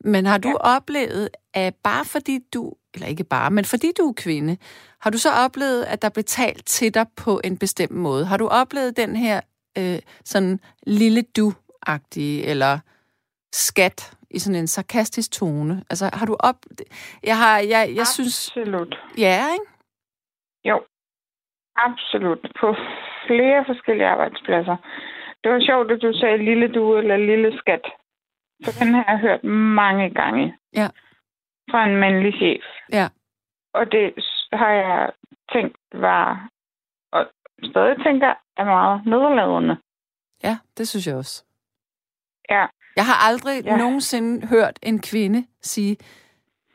Men 0.00 0.26
har 0.26 0.38
du 0.38 0.48
ja. 0.48 0.76
oplevet, 0.76 1.28
at 1.54 1.74
bare 1.74 2.04
fordi 2.04 2.38
du, 2.54 2.72
eller 2.94 3.06
ikke 3.06 3.24
bare, 3.24 3.50
men 3.50 3.64
fordi 3.64 3.92
du 3.98 4.08
er 4.08 4.12
kvinde, 4.12 4.56
har 5.00 5.10
du 5.10 5.18
så 5.18 5.30
oplevet, 5.30 5.84
at 5.84 6.02
der 6.02 6.08
blev 6.08 6.24
talt 6.24 6.66
til 6.66 6.94
dig 6.94 7.06
på 7.16 7.40
en 7.44 7.58
bestemt 7.58 7.92
måde? 7.92 8.24
Har 8.24 8.36
du 8.36 8.48
oplevet 8.48 8.96
den 8.96 9.16
her 9.16 9.40
øh, 9.78 9.98
sådan 10.24 10.60
lille 10.86 11.22
du-agtige, 11.22 12.44
eller 12.44 12.78
skat 13.52 14.12
i 14.30 14.38
sådan 14.38 14.60
en 14.60 14.66
sarkastisk 14.66 15.32
tone? 15.32 15.84
Altså, 15.90 16.10
har 16.12 16.26
du 16.26 16.36
op... 16.40 16.56
Jeg 17.22 17.38
har, 17.38 17.58
jeg, 17.58 17.68
jeg 17.70 18.04
Absolut. 18.06 18.14
synes... 18.14 18.48
Absolut. 18.48 18.94
Ja, 19.18 19.52
ikke? 19.52 19.68
Jo. 20.64 20.84
Absolut. 21.76 22.40
På 22.60 22.74
flere 23.26 23.64
forskellige 23.66 24.08
arbejdspladser. 24.08 24.76
Det 25.44 25.52
var 25.52 25.60
sjovt, 25.60 25.90
at 25.90 26.02
du 26.02 26.12
sagde 26.20 26.44
lille 26.44 26.68
du 26.74 26.96
eller 26.96 27.16
lille 27.16 27.58
skat. 27.58 27.84
For 28.64 28.72
den 28.80 28.94
har 28.94 29.04
jeg 29.08 29.18
hørt 29.18 29.44
mange 29.44 30.10
gange. 30.10 30.58
Ja. 30.74 30.88
Fra 31.70 31.84
en 31.84 31.96
mandlig 31.96 32.34
chef. 32.34 32.64
Ja. 32.92 33.06
Og 33.74 33.92
det 33.92 34.14
har 34.52 34.70
jeg 34.70 35.12
tænkt 35.52 35.76
var, 35.92 36.48
og 37.12 37.26
stadig 37.70 37.96
tænker, 38.04 38.34
er 38.56 38.64
meget 38.64 39.06
nederladende. 39.06 39.76
Ja, 40.44 40.58
det 40.78 40.88
synes 40.88 41.06
jeg 41.06 41.16
også. 41.16 41.44
Ja. 42.50 42.66
Jeg 42.98 43.06
har 43.10 43.18
aldrig 43.28 43.56
ja. 43.64 43.76
nogensinde 43.76 44.46
hørt 44.46 44.76
en 44.82 44.98
kvinde 45.10 45.40
sige 45.60 45.96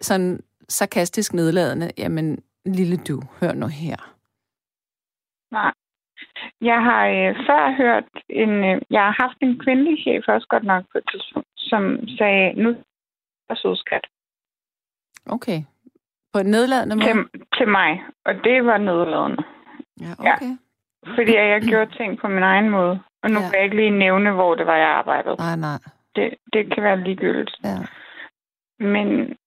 sådan 0.02 0.40
sarkastisk 0.70 1.34
nedladende. 1.34 1.92
Jamen, 1.98 2.44
lille 2.66 2.98
du, 2.98 3.22
hør 3.40 3.54
nu 3.54 3.68
her. 3.68 4.00
Nej. 5.52 5.74
Jeg 6.62 6.80
har 6.88 7.02
øh, 7.08 7.36
før 7.48 7.64
hørt 7.82 8.10
en... 8.30 8.50
Øh, 8.50 8.82
jeg 8.90 9.02
har 9.08 9.16
haft 9.24 9.38
en 9.42 9.60
kvindelig 9.64 9.96
chef 10.04 10.24
også 10.28 10.48
godt 10.50 10.64
nok 10.64 10.84
på 10.92 10.98
et 10.98 11.04
tidspunkt, 11.12 11.48
som 11.58 11.82
sagde, 12.18 12.54
nu 12.64 12.70
er 13.50 13.56
sød 13.56 13.76
skat 13.76 14.06
Okay. 15.26 15.60
På 16.34 16.40
en 16.40 16.46
nedladende 16.46 16.96
måde? 16.96 17.08
til, 17.08 17.42
til 17.58 17.68
mig. 17.68 18.04
Og 18.26 18.34
det 18.44 18.66
var 18.66 18.78
nedladende. 18.78 19.44
Ja, 20.02 20.12
okay. 20.20 20.52
Fordi 21.16 21.36
jeg 21.36 21.62
gjorde 21.62 21.98
ting 21.98 22.20
på 22.22 22.28
min 22.28 22.44
egen 22.44 22.70
måde. 22.70 23.00
Og 23.24 23.30
nu 23.30 23.40
Ja. 23.40 23.44
ja. 23.46 23.50
kan 23.50 23.58
jeg 23.58 23.64
ikke 23.64 23.76
lige 23.76 24.00
nævne, 24.06 24.32
hvor 24.32 24.56
det 24.56 24.66
var, 24.66 24.76
jeg 24.76 24.88
arbejdede. 24.88 25.36
Nej, 25.36 25.56
nej. 25.56 25.80
Det, 26.16 26.34
det 26.54 26.74
kan 26.74 26.84
være 26.84 27.04
ligegyldigt. 27.04 27.56
Ja. 27.64 27.78
Men, 28.80 29.38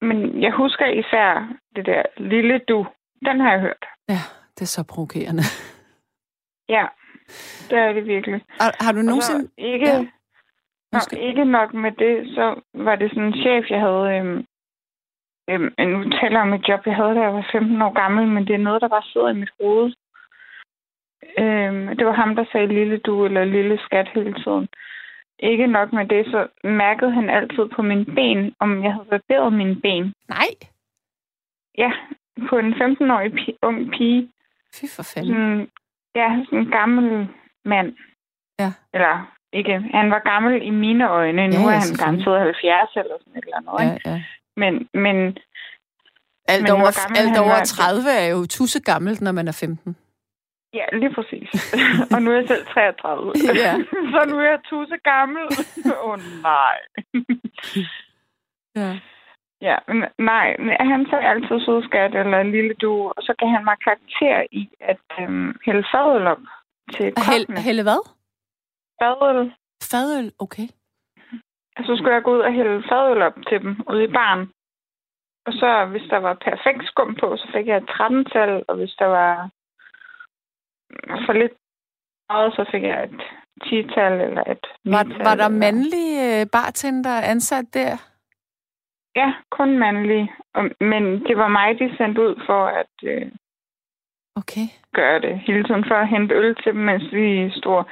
men 0.00 0.42
jeg 0.42 0.52
husker 0.52 0.86
især 0.86 1.48
det 1.76 1.86
der 1.86 2.02
lille 2.16 2.60
du. 2.68 2.86
Den 3.24 3.40
har 3.40 3.50
jeg 3.52 3.60
hørt. 3.60 3.84
ja, 4.08 4.18
det 4.54 4.62
er 4.62 4.66
så 4.76 4.84
provokerende. 4.88 5.42
Ja, 6.68 6.86
det 7.70 7.78
er 7.78 7.92
det 7.92 8.06
virkelig. 8.06 8.40
Har, 8.60 8.84
har 8.84 8.92
du 8.92 8.98
nogensinde... 9.02 9.50
ikke, 9.58 9.86
Ja. 9.86 10.06
Nå, 10.92 10.98
ikke 11.18 11.44
nok 11.44 11.74
med 11.74 11.92
det, 11.92 12.34
så 12.34 12.60
var 12.74 12.96
det 12.96 13.10
sådan 13.10 13.24
en 13.24 13.40
chef, 13.42 13.70
jeg 13.70 13.80
havde... 13.80 14.06
Øhm, 14.16 14.44
øhm, 15.50 15.72
nu 15.78 16.10
taler 16.10 16.36
jeg 16.38 16.46
om 16.48 16.52
et 16.52 16.68
job, 16.68 16.86
jeg 16.86 16.96
havde, 16.96 17.14
da 17.14 17.20
jeg 17.20 17.34
var 17.34 17.48
15 17.52 17.82
år 17.82 17.92
gammel, 17.92 18.28
men 18.28 18.46
det 18.46 18.54
er 18.54 18.66
noget, 18.68 18.82
der 18.82 18.88
bare 18.88 19.10
sidder 19.12 19.28
i 19.28 19.40
mit 19.42 19.50
hoved. 19.60 19.92
Øhm, 21.38 21.96
det 21.96 22.06
var 22.06 22.12
ham, 22.12 22.36
der 22.36 22.44
sagde 22.52 22.66
lille 22.66 22.98
du 22.98 23.24
eller 23.24 23.44
lille 23.44 23.78
skat 23.78 24.08
hele 24.14 24.34
tiden. 24.44 24.68
Ikke 25.38 25.66
nok 25.66 25.92
med 25.92 26.06
det, 26.08 26.26
så 26.26 26.46
mærkede 26.64 27.10
han 27.12 27.30
altid 27.30 27.64
på 27.76 27.82
mine 27.82 28.04
ben, 28.04 28.54
om 28.60 28.84
jeg 28.84 28.92
havde 28.92 29.06
barberet 29.10 29.52
mine 29.52 29.76
ben. 29.80 30.14
Nej. 30.28 30.48
Ja, 31.78 31.90
på 32.48 32.58
en 32.58 32.72
15-årig 32.74 33.32
pi- 33.32 33.58
ung 33.62 33.90
pige. 33.90 34.32
Fy 34.74 34.84
for 34.96 35.02
fanden. 35.02 35.32
Sådan, 35.34 35.68
ja, 36.14 36.42
sådan 36.44 36.58
en 36.58 36.70
gammel 36.70 37.28
mand. 37.64 37.96
Ja. 38.58 38.72
Eller 38.94 39.32
ikke, 39.52 39.80
han 39.94 40.10
var 40.10 40.18
gammel 40.18 40.62
i 40.62 40.70
mine 40.70 41.08
øjne. 41.08 41.46
Nu 41.48 41.52
Ja, 41.52 41.58
ja, 41.60 41.62
ja, 41.62 41.68
er 41.68 41.72
han 41.72 41.82
selvfølgelig. 41.82 42.24
garanteret 42.24 42.40
70 42.40 42.96
eller 42.96 43.16
sådan 43.20 43.36
et 43.38 43.44
eller 43.44 43.56
andet. 43.56 43.74
Ja, 43.90 43.94
Ikke? 43.94 44.08
ja. 44.10 44.22
Men, 44.56 44.88
men 44.94 45.38
Alt, 46.48 46.62
Men 46.62 46.70
over, 46.72 46.90
gammel 47.00 47.18
alt 47.20 47.28
han 47.30 47.38
over 47.38 47.48
var- 47.58 47.64
30 47.64 48.10
er 48.10 48.26
jo 48.34 48.46
tusse 48.46 48.80
gammelt, 48.80 49.20
når 49.20 49.32
man 49.32 49.48
er 49.48 49.52
15. 49.60 49.96
ja, 50.78 50.86
lige 51.00 51.14
præcis. 51.16 51.48
og 52.14 52.22
nu 52.22 52.30
er 52.30 52.34
jeg 52.40 52.48
selv 52.48 52.66
33. 52.66 53.32
Ja. 53.64 53.72
så 54.12 54.20
nu 54.30 54.36
er 54.38 54.48
jeg 54.54 54.60
tusse 54.70 54.96
gammel. 55.04 55.44
Åh 56.04 56.08
oh, 56.08 56.18
nej. 56.48 56.78
Ja. 58.80 58.90
ja, 59.60 59.76
men 59.88 60.08
nej, 60.18 60.46
han 60.92 61.06
sagde 61.10 61.28
altid 61.32 61.60
sødskat 61.66 62.14
eller 62.14 62.42
lille 62.42 62.74
du, 62.74 62.92
og 63.16 63.22
så 63.22 63.34
gav 63.38 63.48
han 63.48 63.64
mig 63.64 63.76
karakter 63.84 64.46
i 64.50 64.68
at 64.80 65.06
øhm, 65.20 65.58
hælde 65.66 65.84
fadøl 65.92 66.26
op 66.26 66.44
til 66.94 67.06
kokkene. 67.14 67.60
helle 67.60 67.82
hvad? 67.82 68.02
Fadøl. 69.02 69.52
Fadøl, 69.90 70.32
okay. 70.38 70.68
Og 71.76 71.82
så 71.86 71.92
skulle 71.96 72.14
jeg 72.14 72.22
gå 72.22 72.34
ud 72.36 72.40
og 72.48 72.52
hælde 72.52 72.82
fadøl 72.88 73.22
op 73.22 73.36
til 73.48 73.58
dem 73.62 73.72
ude 73.90 74.04
i 74.04 74.12
baren. 74.16 74.44
Og 75.46 75.52
så, 75.52 75.70
hvis 75.90 76.06
der 76.10 76.16
var 76.16 76.34
perfekt 76.34 76.82
skum 76.86 77.14
på, 77.20 77.36
så 77.36 77.46
fik 77.54 77.66
jeg 77.66 77.76
et 77.76 77.90
13-tal, 77.90 78.64
og 78.68 78.76
hvis 78.76 78.94
der 78.98 79.06
var 79.06 79.50
for 81.26 81.32
lidt 81.32 81.52
meget, 82.30 82.52
så 82.52 82.68
fik 82.72 82.82
jeg 82.82 83.04
et 83.04 83.20
10-tal 83.64 84.20
eller 84.20 84.44
et 84.54 84.66
9-tal. 84.66 84.92
Var, 84.92 85.24
var 85.24 85.34
der 85.34 85.48
mandlige 85.48 86.40
øh, 86.40 86.46
bartender 86.52 87.20
ansat 87.32 87.64
der? 87.74 87.96
Ja, 89.16 89.34
kun 89.50 89.78
mandlige. 89.78 90.32
Men 90.80 91.02
det 91.26 91.36
var 91.36 91.48
mig, 91.48 91.78
de 91.78 91.96
sendte 91.96 92.20
ud 92.22 92.42
for 92.46 92.66
at 92.66 92.94
øh, 93.02 93.32
Okay. 94.40 94.66
gøre 94.94 95.20
det 95.20 95.38
hele 95.38 95.64
tiden, 95.64 95.84
for 95.88 95.94
at 95.94 96.08
hente 96.08 96.34
øl 96.34 96.54
til 96.54 96.72
dem, 96.72 96.82
mens 96.82 97.12
vi 97.12 97.50
stod. 97.50 97.84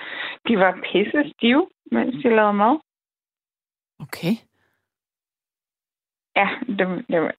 De 0.49 0.59
var 0.59 0.79
pisse 0.93 1.33
stive, 1.37 1.69
mens 1.93 2.15
de 2.23 2.37
lavede 2.37 2.53
mad. 2.53 2.79
Okay. 4.01 4.35
Ja, 6.37 6.49
det, 6.67 7.05
det 7.09 7.33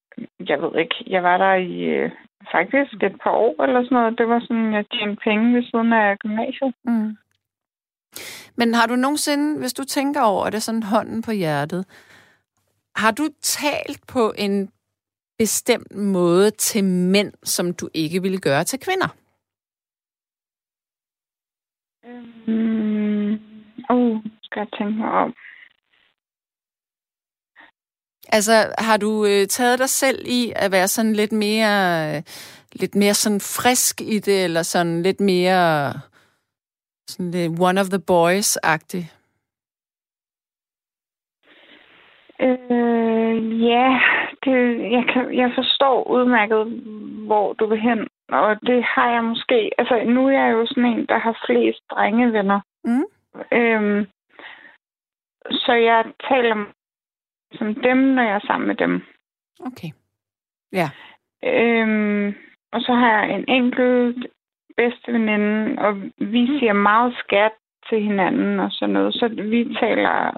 jeg 0.50 0.62
ved 0.62 0.76
ikke. 0.80 0.96
Jeg 1.08 1.24
var 1.24 1.38
der 1.38 1.54
i 1.54 1.82
øh, 1.84 2.12
faktisk 2.52 3.04
et 3.04 3.16
par 3.24 3.32
år 3.32 3.64
eller 3.64 3.84
sådan 3.84 3.96
noget. 3.98 4.18
Det 4.18 4.28
var 4.28 4.40
sådan, 4.40 4.74
jeg 4.74 4.86
tjente 4.94 5.22
penge 5.24 5.56
ved 5.56 5.64
siden 5.64 5.94
af 5.94 6.20
gymnasiet. 6.20 6.74
Mm. 6.84 7.18
Men 8.58 8.74
har 8.74 8.88
du 8.88 8.96
nogensinde, 8.96 9.60
hvis 9.60 9.74
du 9.74 9.84
tænker 9.84 10.22
over 10.22 10.50
det, 10.50 10.64
sådan 10.64 10.84
hånden 10.84 11.22
på 11.22 11.32
hjertet, 11.32 11.86
har 12.96 13.12
du 13.12 13.24
talt 13.42 14.08
på 14.08 14.34
en 14.38 14.70
bestemt 15.38 15.96
måde 15.96 16.52
til 16.52 16.84
mænd, 16.84 17.34
som 17.44 17.74
du 17.74 17.90
ikke 17.94 18.22
ville 18.22 18.40
gøre 18.40 18.64
til 18.64 18.80
kvinder? 18.80 19.16
Mm, 22.48 23.34
uh, 23.90 24.24
skal 24.44 24.60
jeg 24.60 24.68
tænke 24.78 24.98
mig 25.00 25.12
om. 25.12 25.34
Altså, 28.32 28.74
har 28.78 28.98
du 28.98 29.26
øh, 29.26 29.48
taget 29.48 29.80
dig 29.80 29.90
selv 29.90 30.20
i 30.26 30.54
at 30.56 30.72
være 30.72 30.88
sådan 30.88 31.14
lidt 31.14 31.32
mere, 31.32 32.16
øh, 32.16 32.22
lidt 32.74 32.96
mere 32.96 33.14
sådan 33.14 33.40
frisk 33.40 34.02
i 34.02 34.20
det, 34.20 34.44
eller 34.44 34.62
sådan 34.62 35.02
lidt 35.04 35.20
mere 35.20 35.94
sådan 37.08 37.32
lidt 37.32 37.60
one 37.60 37.82
of 37.82 37.88
the 37.90 38.02
boys-agtig? 38.12 39.04
Øh, 42.42 43.62
ja, 43.64 44.00
det, 44.44 44.58
jeg, 44.92 45.04
kan, 45.14 45.38
jeg 45.38 45.52
forstår 45.56 46.08
udmærket, 46.08 46.66
hvor 47.26 47.54
du 47.54 47.66
vil 47.66 47.80
hen. 47.80 48.08
Og 48.30 48.62
det 48.62 48.84
har 48.84 49.12
jeg 49.12 49.24
måske... 49.24 49.72
Altså, 49.78 50.04
nu 50.04 50.28
er 50.28 50.32
jeg 50.32 50.54
jo 50.54 50.66
sådan 50.66 50.86
en, 50.86 51.06
der 51.06 51.18
har 51.18 51.44
flest 51.46 51.82
drengevenner. 51.92 52.60
Mm. 52.84 53.06
Øhm, 53.52 54.06
så 55.52 55.74
jeg 55.74 56.06
taler 56.30 56.56
som 57.58 57.76
dem, 57.76 57.98
når 57.98 58.24
jeg 58.24 58.36
er 58.36 58.48
sammen 58.48 58.68
med 58.68 58.76
dem. 58.76 59.02
Okay. 59.60 59.90
Ja. 60.72 60.90
Øhm, 61.44 62.36
og 62.72 62.82
så 62.82 62.94
har 62.94 63.12
jeg 63.18 63.36
en 63.36 63.46
enkelt 63.48 64.28
bedste 64.78 65.14
veninde, 65.14 65.82
og 65.82 66.02
vi 66.18 66.60
siger 66.60 66.74
meget 66.74 67.16
skat 67.18 67.52
til 67.90 68.02
hinanden 68.02 68.60
og 68.60 68.72
sådan 68.72 68.94
noget. 68.94 69.14
Så 69.14 69.28
vi 69.28 69.76
taler 69.80 70.38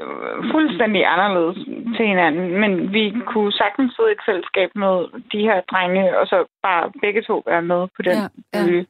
øh, 0.00 0.50
fuldstændig 0.52 1.06
anderledes 1.06 1.58
til 1.96 2.06
hinanden, 2.06 2.60
men 2.60 2.92
vi 2.92 3.14
kunne 3.26 3.52
sagtens 3.52 3.92
sidde 3.94 4.10
i 4.10 4.12
et 4.12 4.26
fællesskab 4.26 4.70
med 4.74 4.94
de 5.32 5.40
her 5.48 5.60
drenge, 5.60 6.18
og 6.18 6.26
så 6.26 6.44
bare 6.62 6.92
begge 7.00 7.22
to 7.22 7.42
være 7.46 7.62
med 7.62 7.88
på 7.96 8.02
den 8.02 8.16
Ja, 8.16 8.28
ja. 8.54 8.84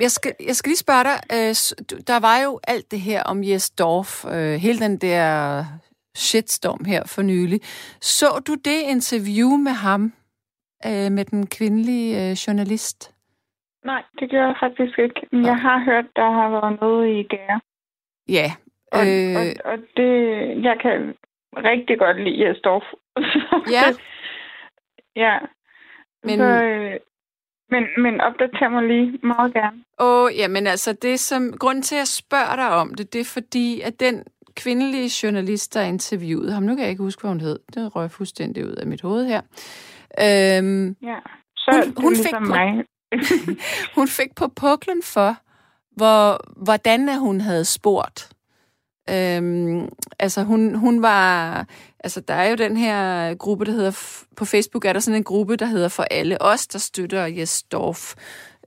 Jeg 0.00 0.10
skal, 0.10 0.32
jeg 0.46 0.56
skal 0.56 0.68
lige 0.70 0.76
spørge 0.86 1.04
dig, 1.04 1.18
øh, 1.36 1.52
der 2.06 2.20
var 2.20 2.36
jo 2.46 2.60
alt 2.68 2.90
det 2.90 3.00
her 3.00 3.22
om 3.22 3.44
Jes 3.44 3.70
Dorf, 3.70 4.24
øh, 4.24 4.54
hele 4.54 4.78
den 4.78 4.96
der 4.98 5.64
shitstorm 6.16 6.84
her 6.84 7.02
for 7.06 7.22
nylig. 7.22 7.60
Så 8.00 8.26
du 8.46 8.54
det 8.54 8.80
interview 8.94 9.50
med 9.56 9.72
ham, 9.72 10.02
øh, 10.86 11.12
med 11.12 11.24
den 11.24 11.46
kvindelige 11.46 12.10
øh, 12.30 12.32
journalist? 12.32 13.14
Nej, 13.84 14.02
det 14.20 14.30
gør 14.30 14.46
jeg 14.46 14.56
faktisk 14.60 14.98
ikke. 14.98 15.20
Men 15.32 15.44
jeg 15.44 15.56
har 15.56 15.78
hørt, 15.84 16.04
der 16.16 16.30
har 16.30 16.48
været 16.50 16.80
noget 16.80 17.08
i 17.18 17.22
gære. 17.22 17.60
Ja. 18.28 18.52
Og, 18.92 19.00
Øh, 19.08 19.36
og, 19.38 19.72
og 19.72 19.78
det, 19.96 20.12
jeg 20.68 20.76
kan 20.82 21.14
rigtig 21.56 21.98
godt 21.98 22.22
lide 22.24 22.48
Jesdorf. 22.48 22.84
Ja. 23.76 23.84
ja. 25.16 25.38
Men- 25.40 25.48
Men, 26.26 26.38
så, 26.38 26.44
øh, 26.64 27.00
men, 27.70 27.82
men 28.02 28.20
opdater 28.20 28.68
mig 28.68 28.82
lige 28.82 29.18
meget 29.22 29.54
gerne. 29.54 29.76
Åh, 30.00 30.30
jamen 30.38 30.66
altså, 30.66 30.92
det 30.92 31.20
som, 31.20 31.52
grunden 31.58 31.82
til, 31.82 31.94
at 31.94 31.98
jeg 31.98 32.08
spørger 32.08 32.56
dig 32.56 32.68
om 32.70 32.94
det, 32.94 33.12
det 33.12 33.20
er 33.20 33.24
fordi, 33.24 33.80
at 33.80 34.00
den 34.00 34.24
kvindelige 34.56 35.10
journalist, 35.22 35.74
der 35.74 35.82
interviewede 35.82 36.52
ham, 36.52 36.62
nu 36.62 36.74
kan 36.74 36.82
jeg 36.82 36.90
ikke 36.90 37.02
huske, 37.02 37.20
hvad 37.20 37.30
hun 37.30 37.40
hed, 37.40 37.58
det 37.74 37.96
røg 37.96 38.10
fuldstændig 38.10 38.66
ud 38.66 38.72
af 38.72 38.86
mit 38.86 39.02
hoved 39.02 39.26
her, 39.26 39.40
øhm, 40.20 40.96
Ja. 41.02 41.16
Så 41.56 41.70
Hun- 41.72 41.82
det 41.82 41.98
hun 42.02 42.12
ligesom 42.12 42.44
fik 42.44 42.48
på- 42.48 42.54
mig. 42.54 42.84
hun 43.96 44.08
fik 44.08 44.34
på 44.36 44.48
puklen 44.48 45.02
for, 45.02 45.36
hvor, 45.96 46.40
hvordan 46.64 47.18
hun 47.18 47.40
havde 47.40 47.64
spurgt. 47.64 48.28
Øhm, 49.10 49.88
altså 50.18 50.42
hun, 50.42 50.74
hun 50.74 51.02
var, 51.02 51.66
altså 52.04 52.20
der 52.20 52.34
er 52.34 52.48
jo 52.48 52.56
den 52.56 52.76
her 52.76 53.34
gruppe, 53.34 53.64
der 53.64 53.72
hedder, 53.72 54.24
på 54.36 54.44
Facebook 54.44 54.84
er 54.84 54.92
der 54.92 55.00
sådan 55.00 55.16
en 55.16 55.24
gruppe, 55.24 55.56
der 55.56 55.66
hedder 55.66 55.88
For 55.88 56.02
Alle 56.10 56.42
Os, 56.42 56.66
der 56.66 56.78
støtter 56.78 57.26
Jes 57.26 57.62
Dorf. 57.62 58.14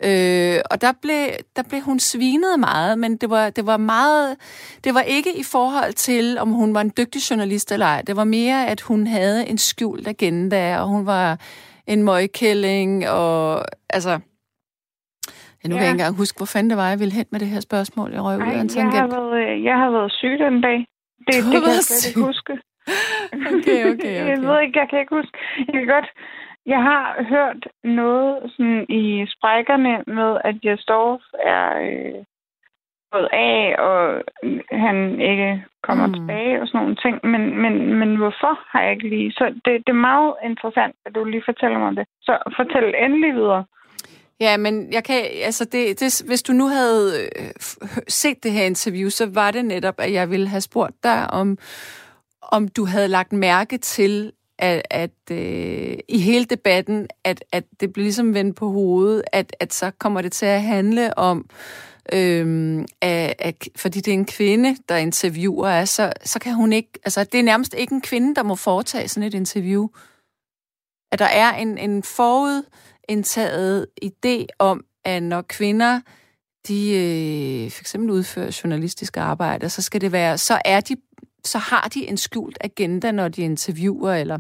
Øh, 0.03 0.60
og 0.72 0.82
der 0.82 0.91
blev, 1.01 1.27
der 1.56 1.63
blev 1.63 1.82
hun 1.82 2.00
svinet 2.00 2.60
meget, 2.60 3.00
men 3.00 3.17
det 3.17 3.29
var, 3.29 3.50
det 3.50 3.65
var 3.65 3.77
meget, 3.77 4.38
det 4.84 4.94
var 4.94 5.01
ikke 5.01 5.38
i 5.38 5.44
forhold 5.44 5.94
til, 5.94 6.38
om 6.38 6.51
hun 6.51 6.74
var 6.74 6.82
en 6.82 6.94
dygtig 6.98 7.29
journalist 7.29 7.72
eller 7.72 7.86
ej. 7.86 8.01
Det 8.01 8.15
var 8.15 8.24
mere, 8.24 8.67
at 8.67 8.82
hun 8.82 9.08
havde 9.08 9.48
en 9.48 9.58
skjult 9.58 10.08
agenda, 10.08 10.79
og 10.79 10.88
hun 10.88 11.06
var 11.06 11.39
en 11.88 12.03
møgkælling, 12.03 13.10
og 13.10 13.65
altså... 13.89 14.20
Ja, 15.60 15.64
nu 15.70 15.74
kan 15.76 15.84
jeg 15.84 15.88
Ja. 15.88 15.92
ikke 15.94 16.00
engang 16.02 16.18
huske, 16.24 16.38
hvor 16.40 16.50
fanden 16.54 16.70
det 16.72 16.78
var, 16.82 16.90
jeg 16.94 17.00
ville 17.00 17.14
hen 17.20 17.28
med 17.32 17.40
det 17.44 17.48
her 17.54 17.60
spørgsmål. 17.70 18.10
Jeg 18.16 18.22
røg 18.28 18.38
ud 18.38 18.52
af 18.58 18.62
en 18.62 18.70
jeg, 18.76 19.02
har 19.06 19.08
været, 19.18 19.34
øh, 19.42 19.64
jeg 19.70 19.78
har 19.84 19.90
været 19.98 20.12
syg 20.20 20.36
den 20.46 20.62
dag. 20.68 20.80
Det, 21.28 21.34
Du 21.44 21.52
det 21.52 21.60
kan 21.64 21.72
jeg 21.78 21.84
slet 21.88 22.08
ikke 22.10 22.26
huske. 22.32 22.54
Okay, 23.56 23.80
okay, 23.92 24.14
Jeg 24.30 24.38
okay. 24.38 24.48
ved 24.48 24.56
ikke, 24.64 24.80
jeg 24.80 24.88
kan 24.90 25.00
ikke 25.00 25.16
huske. 25.20 25.38
Jeg 25.68 25.74
kan 25.74 25.88
godt... 25.96 26.10
Jeg 26.66 26.82
har 26.90 27.04
hørt 27.34 27.62
noget 27.84 28.34
sådan 28.56 28.86
i 28.90 29.26
sprækkerne 29.36 29.94
med, 30.18 30.32
at 30.50 30.56
Jesdorf 30.66 31.22
er 31.56 31.68
øh, 31.88 32.20
gået 33.12 33.30
af, 33.34 33.76
og 33.88 34.00
han 34.86 34.98
ikke 35.32 35.64
kommer 35.84 36.06
Mm. 36.08 36.12
mm. 36.12 36.18
tilbage 36.18 36.62
og 36.62 36.68
sådan 36.68 36.80
nogle 36.82 36.96
ting. 37.06 37.16
Men, 37.34 37.42
men, 37.64 37.74
men 38.00 38.16
hvorfor 38.16 38.54
har 38.72 38.82
jeg 38.82 38.92
ikke 38.92 39.10
lige... 39.10 39.32
Så 39.32 39.46
det, 39.66 39.74
det 39.88 39.94
er 39.94 40.06
meget 40.12 40.34
interessant, 40.50 40.96
at 41.06 41.16
du 41.16 41.24
lige 41.24 41.44
fortæller 41.50 41.80
mig 41.80 41.96
det. 41.96 42.06
Så 42.22 42.34
fortæl 42.58 42.94
endelig 43.06 43.34
videre. 43.36 43.64
Ja, 44.39 44.58
men 44.58 44.94
jeg 44.94 45.03
kan, 45.03 45.25
altså 45.34 45.65
det, 45.65 46.00
det, 46.00 46.22
hvis 46.25 46.44
du 46.44 46.53
nu 46.53 46.67
havde 46.67 47.29
øh, 47.36 47.51
set 48.08 48.44
det 48.44 48.51
her 48.51 48.63
interview, 48.63 49.10
så 49.10 49.25
var 49.25 49.51
det 49.51 49.65
netop, 49.65 49.96
at 49.98 50.13
jeg 50.13 50.29
ville 50.29 50.48
have 50.48 50.62
spurgt 50.62 51.03
dig, 51.03 51.29
om, 51.29 51.58
om 52.41 52.67
du 52.67 52.86
havde 52.86 53.08
lagt 53.08 53.34
mærke 53.34 53.77
til, 53.77 54.32
at, 54.60 54.82
at 54.89 55.32
øh, 55.32 55.98
i 56.08 56.20
hele 56.20 56.46
debatten, 56.46 57.08
at, 57.24 57.44
at 57.51 57.63
det 57.79 57.94
blev 57.94 58.03
ligesom 58.03 58.34
vendt 58.34 58.56
på 58.56 58.72
hovedet, 58.72 59.24
at, 59.34 59.56
at 59.60 59.74
så 59.74 59.91
kommer 60.00 60.22
det 60.22 60.32
til 60.32 60.46
at 60.46 60.62
handle 60.62 61.17
om, 61.17 61.50
øhm, 62.13 62.86
at, 63.01 63.36
at, 63.39 63.67
fordi 63.75 64.00
det 64.00 64.12
er 64.12 64.17
en 64.17 64.25
kvinde, 64.25 64.77
der 64.89 64.98
interviewer, 64.98 65.67
er, 65.67 65.86
så, 65.86 66.13
så 66.24 66.39
kan 66.39 66.53
hun 66.53 66.74
ikke, 66.74 66.89
altså 67.06 67.24
det 67.24 67.39
er 67.39 67.44
nærmest 67.44 67.74
ikke 67.74 67.94
en 67.94 68.01
kvinde, 68.01 68.36
der 68.36 68.44
må 68.44 68.56
foretage 68.56 69.08
sådan 69.08 69.27
et 69.27 69.34
interview. 69.34 69.88
At 71.12 71.20
der 71.20 71.25
er 71.25 71.56
en, 71.56 71.77
en 71.77 72.03
forud 72.03 72.63
forudindtaget 73.08 73.88
idé 74.06 74.46
om, 74.60 74.84
at 75.06 75.24
når 75.24 75.42
kvinder 75.42 76.02
de 76.68 76.92
øh, 76.96 77.72
for 77.72 77.82
eksempel 77.82 78.12
udfører 78.12 78.62
journalistisk 78.64 79.18
arbejde, 79.18 79.70
så 79.70 79.82
skal 79.82 80.02
det 80.02 80.12
være, 80.12 80.38
så 80.38 80.62
er 80.66 80.80
de 80.80 80.96
så 81.44 81.58
har 81.58 81.90
de 81.94 82.10
en 82.10 82.18
skjult 82.18 82.58
agenda, 82.62 83.12
når 83.12 83.28
de 83.28 83.42
interviewer, 83.42 84.14
eller 84.14 84.38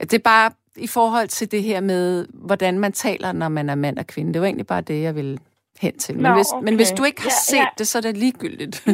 det 0.00 0.14
er 0.14 0.18
bare 0.24 0.50
i 0.76 0.86
forhold 0.86 1.28
til 1.28 1.50
det 1.50 1.62
her 1.62 1.80
med, 1.80 2.26
hvordan 2.34 2.78
man 2.78 2.92
taler, 2.92 3.32
når 3.32 3.48
man 3.48 3.70
er 3.70 3.74
mand 3.74 3.98
og 3.98 4.06
kvinde. 4.06 4.32
Det 4.32 4.40
var 4.40 4.46
egentlig 4.46 4.66
bare 4.66 4.80
det, 4.80 5.02
jeg 5.02 5.14
ville 5.14 5.38
hen 5.80 5.98
til. 5.98 6.14
Men, 6.14 6.22
Nå, 6.22 6.34
hvis, 6.34 6.46
men 6.54 6.68
okay. 6.68 6.76
hvis 6.76 6.90
du 6.92 7.04
ikke 7.04 7.22
har 7.22 7.30
Ja, 7.30 7.50
set 7.50 7.56
ja. 7.58 7.66
det, 7.78 7.86
så 7.86 7.98
er 7.98 8.02
det 8.02 8.16
ligegyldigt. 8.16 8.86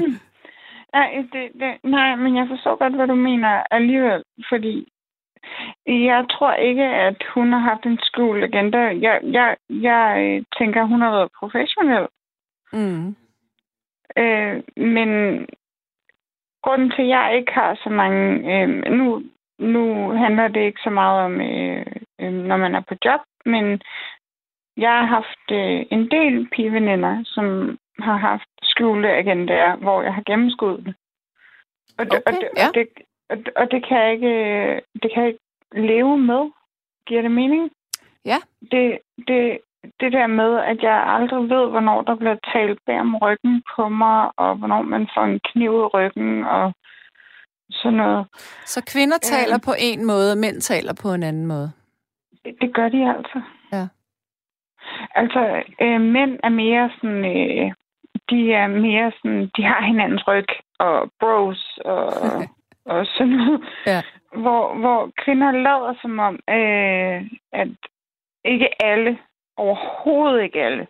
Nej, 0.95 1.09
det, 1.33 1.45
det, 1.61 1.73
nej, 1.85 2.17
men 2.17 2.37
jeg 2.37 2.47
forstår 2.51 2.79
godt, 2.79 2.95
hvad 2.95 3.07
du 3.07 3.15
mener 3.15 3.63
alligevel, 3.71 4.23
fordi 4.51 4.89
jeg 5.87 6.27
tror 6.31 6.53
ikke, 6.53 6.85
at 6.85 7.23
hun 7.35 7.53
har 7.53 7.59
haft 7.59 7.87
en 7.87 7.99
skjult 8.03 8.45
agenda. 8.45 8.79
Jeg, 8.79 9.21
jeg, 9.23 9.57
jeg 9.71 10.05
øh, 10.19 10.45
tænker, 10.59 10.85
hun 10.85 11.01
har 11.01 11.11
været 11.11 11.31
professionel. 11.39 12.07
mm. 12.73 13.17
Øh, 14.17 14.63
men 14.77 15.11
grunden 16.63 16.91
til, 16.91 17.03
at 17.03 17.09
jeg 17.09 17.37
ikke 17.37 17.53
har 17.53 17.75
så 17.85 17.91
mange... 17.91 18.23
Øh, 18.55 18.93
nu, 18.93 19.23
nu 19.59 20.11
handler 20.11 20.49
det 20.49 20.61
ikke 20.61 20.81
så 20.85 20.91
meget 20.91 21.25
om, 21.25 21.41
øh, 21.41 21.87
øh, 22.21 22.33
når 22.33 22.57
man 22.57 22.75
er 22.75 22.81
på 22.81 22.95
job, 23.05 23.21
men 23.45 23.81
jeg 24.77 24.91
har 24.91 25.07
haft 25.07 25.47
øh, 25.51 25.87
en 25.91 26.11
del 26.11 26.49
pigeveninder, 26.49 27.23
som 27.25 27.79
har 27.99 28.17
haft 28.17 28.49
skjulte 28.63 29.09
agendaer, 29.11 29.77
hvor 29.77 30.03
jeg 30.03 30.15
har 30.15 30.23
gennemskuddet 30.27 30.87
det. 30.87 30.95
Og 31.99 32.05
det, 32.05 32.15
og, 32.15 32.21
Okay, 32.27 32.41
det, 32.41 32.49
ja. 32.57 32.69
og, 32.69 32.75
det, 32.75 32.87
og, 33.31 33.37
det, 33.37 33.49
og 33.57 33.71
det 33.71 33.87
kan 33.87 33.99
jeg 33.99 34.13
ikke, 34.13 34.29
øh, 34.29 34.81
det 35.03 35.13
kan 35.15 35.23
jeg 35.23 35.29
ikke 35.29 35.41
leve 35.73 36.19
med. 36.19 36.51
Giver 37.07 37.23
det 37.23 37.31
mening? 37.31 37.71
Ja. 38.25 38.39
Det, 38.71 38.99
det, 39.29 39.59
det 40.01 40.13
der 40.13 40.27
med, 40.27 40.59
at 40.59 40.83
jeg 40.83 41.05
aldrig 41.07 41.43
ved, 41.51 41.71
hvornår 41.71 42.03
der 42.03 42.15
bliver 42.15 42.37
talt 42.53 42.79
bag 42.87 43.01
om 43.01 43.17
ryggen 43.17 43.63
på 43.77 43.89
mig, 43.89 44.31
og 44.37 44.57
hvornår 44.57 44.83
man 44.83 45.09
får 45.15 45.25
en 45.25 45.41
kniv 45.53 45.71
i 45.73 45.85
ryggen, 45.95 46.45
og 46.45 46.73
sådan 47.71 47.97
noget. 47.97 48.27
Så 48.65 48.85
kvinder 48.93 49.17
Ja. 49.23 49.37
taler 49.37 49.59
på 49.65 49.73
en 49.79 50.07
måde, 50.07 50.33
og 50.33 50.39
mænd 50.39 50.61
taler 50.61 50.95
på 51.03 51.09
en 51.13 51.23
anden 51.23 51.47
måde. 51.47 51.73
Det, 52.45 52.57
det 52.61 52.75
gør 52.75 52.89
de 52.89 53.15
altså. 53.17 53.41
Ja. 53.73 53.87
Altså, 55.15 55.63
øh, 55.81 56.01
mænd 56.01 56.39
er 56.43 56.49
mere 56.49 56.91
sådan... 57.01 57.25
Øh, 57.25 57.73
de 58.31 58.53
er 58.53 58.67
mere 58.67 59.13
sådan... 59.17 59.51
De 59.57 59.63
har 59.63 59.83
hinandens 59.87 60.29
ryg, 60.29 60.47
og 60.79 61.11
bros, 61.21 61.79
og, 61.85 62.07
og 62.89 63.07
sådan 63.07 63.33
noget. 63.33 63.61
Ja. 63.87 64.03
Hvor, 64.43 64.75
hvor 64.75 65.11
kvinder 65.25 65.53
lader 65.53 65.95
som 66.03 66.19
om, 66.19 66.35
øh, 66.51 67.31
at 67.53 67.69
ikke 68.45 68.83
alle, 68.83 69.19
overhovedet 69.57 70.43
ikke 70.43 70.63
alle, 70.63 70.87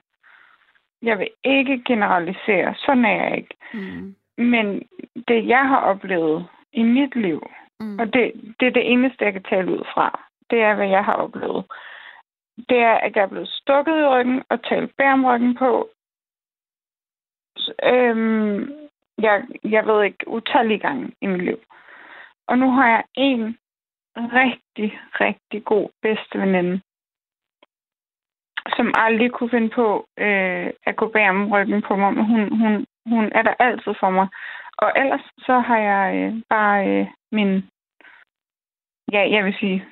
jeg 1.02 1.18
vil 1.18 1.28
ikke 1.44 1.82
generalisere, 1.86 2.74
sådan 2.78 3.04
er 3.04 3.24
jeg 3.24 3.36
ikke. 3.36 3.54
Mm. 3.74 4.14
Men 4.38 4.88
det, 5.28 5.46
jeg 5.48 5.68
har 5.68 5.80
oplevet 5.80 6.46
i 6.72 6.82
mit 6.82 7.16
liv, 7.16 7.50
Mm. 7.80 7.98
og 7.98 8.12
det, 8.12 8.32
det 8.60 8.66
er 8.68 8.72
det 8.72 8.92
eneste, 8.92 9.24
jeg 9.24 9.32
kan 9.32 9.42
tale 9.42 9.72
ud 9.72 9.84
fra, 9.94 10.20
det 10.50 10.60
er, 10.62 10.74
hvad 10.74 10.88
jeg 10.88 11.04
har 11.04 11.12
oplevet. 11.12 11.64
Det 12.68 12.78
er, 12.78 12.92
at 12.94 13.16
jeg 13.16 13.22
er 13.22 13.26
blevet 13.26 13.48
stukket 13.48 13.98
i 14.00 14.06
ryggen 14.06 14.42
og 14.50 14.62
talt 14.64 14.96
bag 14.96 15.12
om 15.12 15.24
ryggen 15.24 15.54
på. 15.54 15.88
Så, 17.56 17.72
Øhm, 17.84 18.72
jeg, 19.18 19.44
jeg 19.64 19.86
ved 19.86 20.02
ikke, 20.04 20.28
utallige 20.28 20.78
gange 20.78 21.12
i 21.20 21.26
mit 21.26 21.42
liv. 21.44 21.58
Og 22.48 22.58
nu 22.58 22.70
har 22.70 22.88
jeg 22.88 23.04
en 23.14 23.58
rigtig, 24.16 25.00
rigtig 25.20 25.64
god 25.64 25.88
bedste 26.02 26.38
veninde, 26.38 26.80
som 28.76 28.94
aldrig 28.94 29.30
kunne 29.32 29.50
finde 29.50 29.70
på 29.70 30.06
øh, 30.18 30.70
at 30.86 30.96
gå 30.96 31.08
bag 31.08 31.30
om 31.30 31.52
ryggen 31.52 31.82
på 31.82 31.96
mig, 31.96 32.14
men 32.14 32.24
hun, 32.24 32.58
hun, 32.58 32.86
hun 33.06 33.24
er 33.34 33.42
der 33.42 33.54
altid 33.58 33.94
for 34.00 34.10
mig. 34.10 34.28
Og 34.78 34.92
ellers 34.96 35.24
så 35.38 35.58
har 35.58 35.78
jeg 35.78 36.16
øh, 36.16 36.42
bare 36.48 36.88
øh, 36.88 37.06
min, 37.32 37.50
ja, 39.12 39.30
jeg 39.30 39.44
vil 39.44 39.56
sige, 39.60 39.86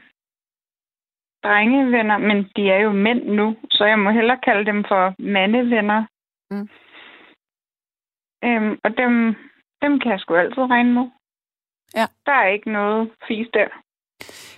drengevenner, 1.44 2.18
men 2.18 2.38
de 2.56 2.70
er 2.70 2.78
jo 2.78 2.92
mænd 2.92 3.22
nu, 3.24 3.56
så 3.70 3.84
jeg 3.84 3.98
må 3.98 4.10
hellere 4.10 4.40
kalde 4.44 4.66
dem 4.66 4.84
for 4.84 5.14
mandevenner. 5.18 6.06
Mm. 6.50 6.68
Øhm, 8.44 8.78
og 8.84 8.96
dem, 8.96 9.34
dem 9.82 10.00
kan 10.00 10.10
jeg 10.12 10.20
sgu 10.20 10.34
altid 10.34 10.62
regne 10.62 10.92
med. 10.92 11.06
Ja. 11.94 12.06
Der 12.26 12.32
er 12.32 12.48
ikke 12.48 12.72
noget 12.72 13.10
fisk 13.28 13.50
der. 13.54 13.68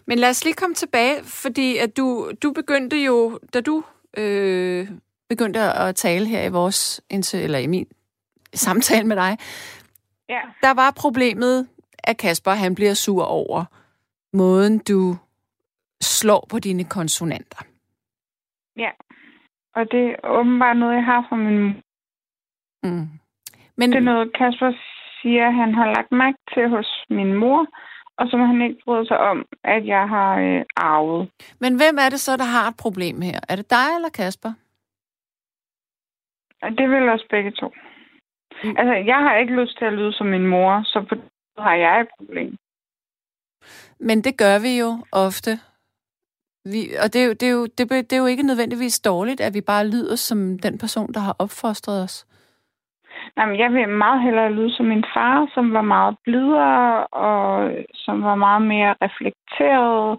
Men 0.07 0.19
lad 0.19 0.31
os 0.31 0.45
lige 0.45 0.55
komme 0.55 0.75
tilbage, 0.75 1.25
fordi 1.25 1.77
at 1.77 1.97
du, 1.97 2.33
du 2.43 2.53
begyndte 2.53 2.97
jo, 3.05 3.39
da 3.55 3.61
du 3.61 3.85
øh, 4.17 4.89
begyndte 5.29 5.61
at 5.61 5.95
tale 5.97 6.27
her 6.27 6.43
i 6.45 6.49
vores, 6.51 7.01
eller 7.35 7.59
i 7.59 7.67
min 7.67 7.87
samtale 8.55 9.07
med 9.07 9.17
dig, 9.17 9.39
Ja. 10.29 10.41
der 10.63 10.75
var 10.75 10.91
problemet, 10.97 11.69
at 12.05 12.17
Kasper 12.19 12.51
han 12.51 12.75
bliver 12.75 12.95
sur 12.95 13.25
over 13.25 13.65
måden, 14.33 14.79
du 14.79 15.17
slår 16.01 16.47
på 16.51 16.59
dine 16.59 16.85
konsonanter. 16.85 17.63
Ja. 18.77 18.91
Og 19.75 19.91
det 19.91 20.11
er 20.11 20.29
åbenbart 20.29 20.77
noget, 20.77 20.95
jeg 20.95 21.05
har 21.05 21.27
fra 21.29 21.37
min. 21.37 21.65
Mm. 22.83 23.09
Men, 23.77 23.91
Det 23.93 23.97
er 23.97 24.01
noget, 24.01 24.33
Kasper 24.33 24.73
siger, 25.23 25.51
han 25.51 25.75
har 25.75 25.87
lagt 25.97 26.13
mærke 26.13 26.39
til 26.55 26.69
hos 26.69 27.05
min 27.11 27.35
mor, 27.35 27.67
og 28.19 28.25
som 28.31 28.41
han 28.41 28.63
ikke 28.63 28.81
bryder 28.85 29.05
sig 29.05 29.19
om, 29.19 29.47
at 29.65 29.87
jeg 29.87 30.09
har 30.09 30.39
øh, 30.39 30.63
arvet. 30.77 31.31
men 31.61 31.77
hvem 31.77 31.97
er 32.05 32.09
det 32.09 32.21
så, 32.21 32.37
der 32.37 32.45
har 32.45 32.69
et 32.69 32.77
problem 32.77 33.21
her? 33.21 33.41
Er 33.49 33.57
det 33.57 33.71
dig 33.71 33.89
eller 33.97 34.09
Kasper? 34.09 34.53
Det 36.79 36.91
vil 36.91 37.09
også 37.09 37.27
begge 37.31 37.51
to. 37.51 37.69
Mm. 38.65 38.75
Altså, 38.79 38.95
jeg 39.13 39.19
har 39.19 39.37
ikke 39.37 39.61
lyst 39.61 39.79
til 39.79 39.85
at 39.85 39.93
lyde 39.93 40.13
som 40.13 40.27
min 40.27 40.47
mor, 40.47 40.83
så 40.85 41.07
på 41.09 41.15
måde 41.15 41.69
har 41.69 41.75
jeg 41.75 42.01
et 42.01 42.09
problem. 42.19 42.57
Men 44.01 44.25
det 44.25 44.39
gør 44.39 44.59
vi 44.59 44.79
jo 44.79 44.91
ofte. 45.13 45.51
Vi, 46.65 46.81
og 47.03 47.13
det 47.13 47.23
er, 47.23 47.27
jo, 47.27 47.33
det, 47.33 47.43
er 47.43 47.53
jo, 47.53 47.67
det, 47.67 47.91
det 47.91 48.13
er 48.13 48.21
jo 48.21 48.27
ikke 48.27 48.43
nødvendigvis 48.43 49.01
dårligt, 49.01 49.41
at 49.41 49.55
vi 49.55 49.61
bare 49.61 49.89
lyder 49.89 50.17
som 50.17 50.59
den 50.59 50.79
person, 50.79 51.13
der 51.13 51.21
har 51.21 51.37
opfostret 51.39 52.03
os. 52.05 52.27
Nej, 53.37 53.47
men 53.47 53.59
jeg 53.59 53.73
vil 53.73 53.89
meget 53.89 54.23
hellere 54.23 54.53
lyde 54.53 54.73
som 54.77 54.87
min 54.87 55.05
far, 55.15 55.51
som 55.55 55.73
var 55.73 55.83
meget 55.83 56.17
blidere, 56.25 57.07
og 57.07 57.71
som 57.95 58.23
var 58.23 58.35
meget 58.35 58.63
mere 58.63 58.95
reflekteret. 59.03 60.19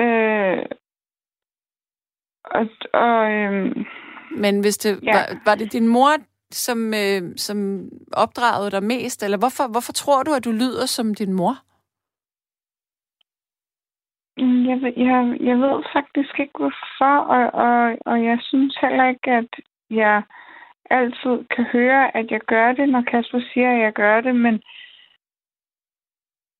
Øh, 0.00 0.66
og 2.44 2.66
og 2.92 3.32
øh, 3.32 3.76
Men 4.30 4.60
hvis 4.60 4.78
det, 4.78 5.00
Ja. 5.02 5.12
var, 5.12 5.24
var 5.44 5.54
det 5.54 5.72
din 5.72 5.88
mor, 5.88 6.10
som, 6.50 6.78
øh, 6.94 7.22
som 7.36 7.88
opdragede 8.12 8.70
dig 8.70 8.82
mest? 8.82 9.22
Eller 9.22 9.38
hvorfor, 9.38 9.70
hvorfor 9.72 9.92
tror 9.92 10.22
du, 10.22 10.32
at 10.34 10.44
du 10.44 10.50
lyder 10.52 10.86
som 10.86 11.14
din 11.14 11.32
mor? 11.32 11.54
Mm, 14.38 14.62
Jeg, 14.68 14.78
jeg, 14.96 15.36
jeg 15.48 15.56
ved 15.58 15.82
faktisk 15.92 16.40
ikke, 16.40 16.58
hvorfor, 16.58 17.14
og, 17.36 17.44
og, 17.66 17.98
og 18.06 18.24
jeg 18.24 18.38
synes 18.42 18.76
heller 18.80 19.08
ikke, 19.08 19.30
at 19.30 19.50
jeg 19.90 20.22
altid 20.90 21.44
kan 21.54 21.64
høre, 21.64 22.16
at 22.16 22.30
jeg 22.30 22.40
gør 22.40 22.72
det, 22.72 22.88
når 22.88 23.02
Kasper 23.02 23.40
siger, 23.52 23.70
at 23.72 23.80
jeg 23.80 23.92
gør 23.92 24.20
det, 24.20 24.36
men, 24.36 24.62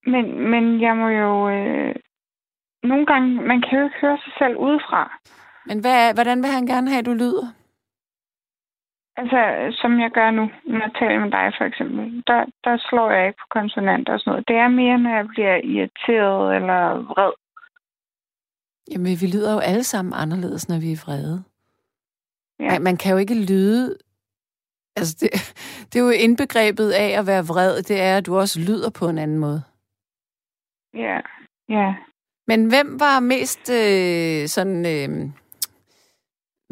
men, 0.06 0.50
men 0.50 0.80
jeg 0.80 0.96
må 0.96 1.08
jo... 1.08 1.48
Øh, 1.48 1.94
nogle 2.82 3.06
gange, 3.06 3.28
man 3.42 3.62
kan 3.62 3.78
jo 3.78 3.84
ikke 3.84 4.00
høre 4.00 4.18
sig 4.24 4.32
selv 4.38 4.56
udefra. 4.56 5.20
Men 5.66 5.80
hvad 5.80 6.14
hvordan 6.14 6.42
vil 6.42 6.50
han 6.50 6.66
gerne 6.66 6.90
have, 6.90 6.98
at 6.98 7.06
du 7.06 7.12
lyder? 7.12 7.46
Altså, 9.16 9.40
som 9.80 10.00
jeg 10.00 10.10
gør 10.10 10.30
nu, 10.30 10.50
når 10.64 10.80
jeg 10.86 10.92
taler 10.98 11.20
med 11.20 11.30
dig 11.30 11.52
for 11.58 11.64
eksempel, 11.64 12.22
der, 12.26 12.44
der 12.64 12.76
slår 12.88 13.10
jeg 13.10 13.26
ikke 13.26 13.38
på 13.42 13.46
konsonanter 13.50 14.12
og 14.12 14.20
sådan 14.20 14.30
noget. 14.30 14.48
Det 14.48 14.56
er 14.56 14.68
mere, 14.68 14.98
når 14.98 15.10
jeg 15.10 15.26
bliver 15.28 15.56
irriteret 15.56 16.56
eller 16.56 16.82
vred. 17.10 17.32
Jamen, 18.90 19.16
vi 19.22 19.26
lyder 19.34 19.52
jo 19.52 19.58
alle 19.58 19.84
sammen 19.84 20.12
anderledes, 20.14 20.68
når 20.68 20.78
vi 20.80 20.92
er 20.92 21.02
vrede. 21.04 21.44
Ja. 22.60 22.70
Man, 22.70 22.82
man 22.82 22.96
kan 22.96 23.12
jo 23.12 23.18
ikke 23.18 23.46
lyde... 23.50 23.96
Altså, 24.96 25.16
det, 25.20 25.30
det 25.92 26.00
er 26.00 26.04
jo 26.04 26.10
indbegrebet 26.10 26.90
af 26.90 27.08
at 27.18 27.26
være 27.26 27.44
vred, 27.50 27.82
det 27.82 28.00
er, 28.00 28.16
at 28.16 28.26
du 28.26 28.36
også 28.36 28.60
lyder 28.60 28.90
på 28.98 29.08
en 29.08 29.18
anden 29.18 29.38
måde. 29.38 29.62
Ja, 30.94 31.20
ja. 31.68 31.94
Men 32.46 32.68
hvem 32.68 33.00
var 33.00 33.20
mest 33.20 33.70
øh, 33.70 34.48
sådan... 34.48 34.78
Øh, 34.94 35.30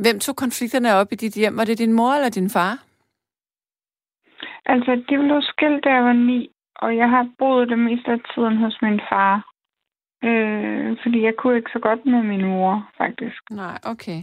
hvem 0.05 0.19
tog 0.21 0.37
konflikterne 0.37 0.95
op 0.95 1.13
i 1.13 1.15
dit 1.15 1.35
hjem? 1.35 1.57
Var 1.57 1.65
det 1.65 1.79
din 1.79 1.93
mor 1.93 2.13
eller 2.13 2.31
din 2.31 2.51
far? 2.51 2.73
Altså, 4.67 4.91
de 5.09 5.17
blev 5.19 5.43
skilt, 5.43 5.85
da 5.85 5.89
jeg 5.91 6.05
var 6.05 6.13
ni, 6.13 6.51
og 6.77 6.97
jeg 6.97 7.09
har 7.11 7.31
boet 7.39 7.69
det 7.69 7.79
meste 7.79 8.11
af 8.11 8.21
tiden 8.35 8.57
hos 8.57 8.79
min 8.83 9.01
far. 9.11 9.35
Øh, 10.25 10.97
fordi 11.03 11.23
jeg 11.23 11.35
kunne 11.39 11.57
ikke 11.57 11.71
så 11.73 11.79
godt 11.79 12.07
med 12.07 12.23
min 12.23 12.45
mor, 12.45 12.91
faktisk. 12.97 13.51
Nej, 13.51 13.79
okay. 13.85 14.21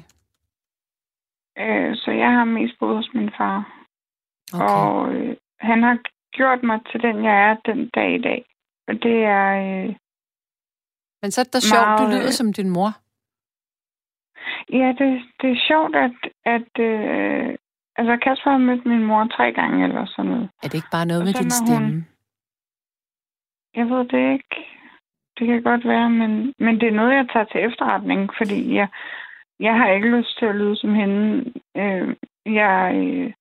Øh, 1.58 1.96
så 1.96 2.12
jeg 2.12 2.32
har 2.32 2.46
mest 2.46 2.80
boet 2.80 2.96
hos 2.96 3.10
min 3.14 3.32
far. 3.38 3.85
Okay. 4.54 4.66
Og 4.66 5.14
øh, 5.14 5.36
han 5.60 5.84
har 5.84 5.98
gjort 6.32 6.64
mig 6.64 6.80
til 6.92 7.02
den, 7.02 7.24
jeg 7.24 7.50
er 7.50 7.56
den 7.66 7.90
dag 7.90 8.16
i 8.16 8.22
dag. 8.22 8.46
Og 8.88 8.94
det 8.94 9.18
er... 9.24 9.48
Øh, 9.66 9.96
Men 11.22 11.32
så 11.32 11.42
er 11.42 11.46
det 11.46 11.54
da 11.54 11.60
sjovt, 11.60 12.00
du 12.00 12.04
lyder 12.14 12.26
øh, 12.32 12.38
som 12.40 12.54
din 12.54 12.70
mor. 12.70 12.90
ja, 14.80 14.88
det, 15.00 15.12
det 15.42 15.50
er 15.52 15.62
sjovt, 15.68 15.96
at... 15.96 16.16
at 16.56 16.72
øh, 16.90 17.56
altså, 17.96 18.18
Kasper 18.24 18.52
har 18.52 18.58
mødt 18.58 18.86
min 18.86 19.04
mor 19.04 19.28
tre 19.38 19.52
gange 19.52 19.84
eller 19.88 20.06
sådan 20.06 20.32
noget. 20.32 20.50
Er 20.64 20.68
det 20.68 20.74
ikke 20.74 20.96
bare 20.98 21.06
noget 21.06 21.22
og 21.22 21.26
med 21.26 21.34
din 21.34 21.48
når 21.48 21.56
hun- 21.60 21.68
stemme? 21.68 22.06
Jeg 23.76 23.86
ved 23.90 24.06
det 24.14 24.34
ikke. 24.34 24.56
Det 25.40 25.48
kan 25.48 25.62
godt 25.64 25.88
være, 25.88 26.10
men, 26.10 26.54
men 26.60 26.80
det 26.80 26.88
er 26.88 26.92
noget, 27.02 27.16
jeg 27.16 27.28
tager 27.34 27.46
til 27.46 27.62
efterretning, 27.64 28.30
fordi 28.38 28.76
jeg, 28.76 28.88
jeg 29.60 29.74
har 29.78 29.90
ikke 29.90 30.18
lyst 30.18 30.40
til 30.40 30.46
at 30.46 30.56
lyde 30.56 30.76
som 30.76 30.94
hende. 30.94 31.54
Øh, 31.78 32.16
jeg, 32.46 32.92
øh, 32.96 33.34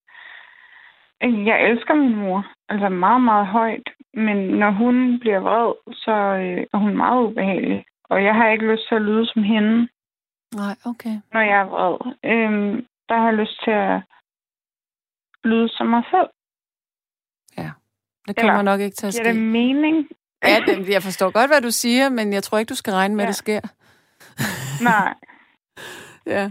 jeg 1.24 1.70
elsker 1.70 1.94
min 1.94 2.14
mor, 2.16 2.46
altså 2.68 2.88
meget, 2.88 3.20
meget 3.22 3.46
højt, 3.46 3.88
men 4.14 4.36
når 4.36 4.70
hun 4.70 5.18
bliver 5.20 5.40
vred, 5.40 5.94
så 5.94 6.12
øh, 6.12 6.66
er 6.74 6.78
hun 6.78 6.96
meget 6.96 7.22
ubehagelig. 7.22 7.84
Og 8.04 8.24
jeg 8.24 8.34
har 8.34 8.48
ikke 8.48 8.72
lyst 8.72 8.88
til 8.88 8.94
at 8.94 9.02
lyde 9.02 9.26
som 9.26 9.42
hende, 9.42 9.88
Nej, 10.54 10.76
okay. 10.86 11.16
når 11.32 11.40
jeg 11.40 11.60
er 11.60 11.64
vred. 11.64 11.96
Øh, 12.24 12.82
der 13.08 13.16
har 13.18 13.24
jeg 13.28 13.34
lyst 13.34 13.64
til 13.64 13.70
at 13.70 14.00
lyde 15.44 15.68
som 15.68 15.86
mig 15.86 16.02
selv. 16.10 16.28
Det 18.28 18.36
kommer 18.36 18.52
Eller, 18.52 18.62
nok 18.62 18.80
ikke 18.80 18.94
til 18.96 19.06
at 19.06 19.12
Giver 19.14 19.24
det 19.24 19.34
ske. 19.34 19.40
mening? 19.40 20.08
Ja, 20.44 20.56
det, 20.66 20.88
jeg 20.88 21.02
forstår 21.02 21.30
godt, 21.30 21.50
hvad 21.50 21.60
du 21.60 21.70
siger, 21.70 22.08
men 22.08 22.32
jeg 22.32 22.42
tror 22.42 22.58
ikke, 22.58 22.68
du 22.70 22.74
skal 22.74 22.92
regne 22.92 23.14
med, 23.14 23.22
at 23.24 23.26
Ja. 23.26 23.28
det 23.28 23.36
sker. 23.36 23.60
Nej. 24.84 25.14
Ja. 26.26 26.50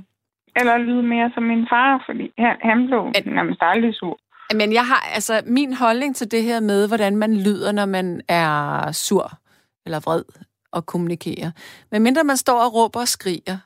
Eller 0.55 0.77
lyde 0.77 1.03
mere 1.03 1.31
som 1.33 1.43
min 1.43 1.67
far, 1.69 2.03
fordi 2.05 2.31
han, 2.37 2.55
han 2.61 2.85
blev 2.87 3.11
At- 3.15 3.25
nærmest 3.25 3.59
aldrig 3.61 3.95
sur. 3.95 4.19
Men 4.53 4.73
jeg 4.73 4.87
har, 4.87 4.99
altså, 4.99 5.41
min 5.45 5.73
holdning 5.73 6.15
til 6.15 6.31
det 6.31 6.43
her 6.43 6.59
med, 6.59 6.87
hvordan 6.87 7.17
man 7.17 7.37
lyder, 7.37 7.71
når 7.71 7.85
man 7.85 8.21
er 8.27 8.91
sur 8.91 9.39
eller 9.85 9.99
vred 9.99 10.23
og 10.71 10.85
kommunikerer. 10.85 11.51
Men 11.91 12.01
mindre 12.03 12.23
man 12.23 12.37
står 12.37 12.59
og 12.59 12.73
råber 12.73 12.99
og 12.99 13.07
skriger, 13.07 13.57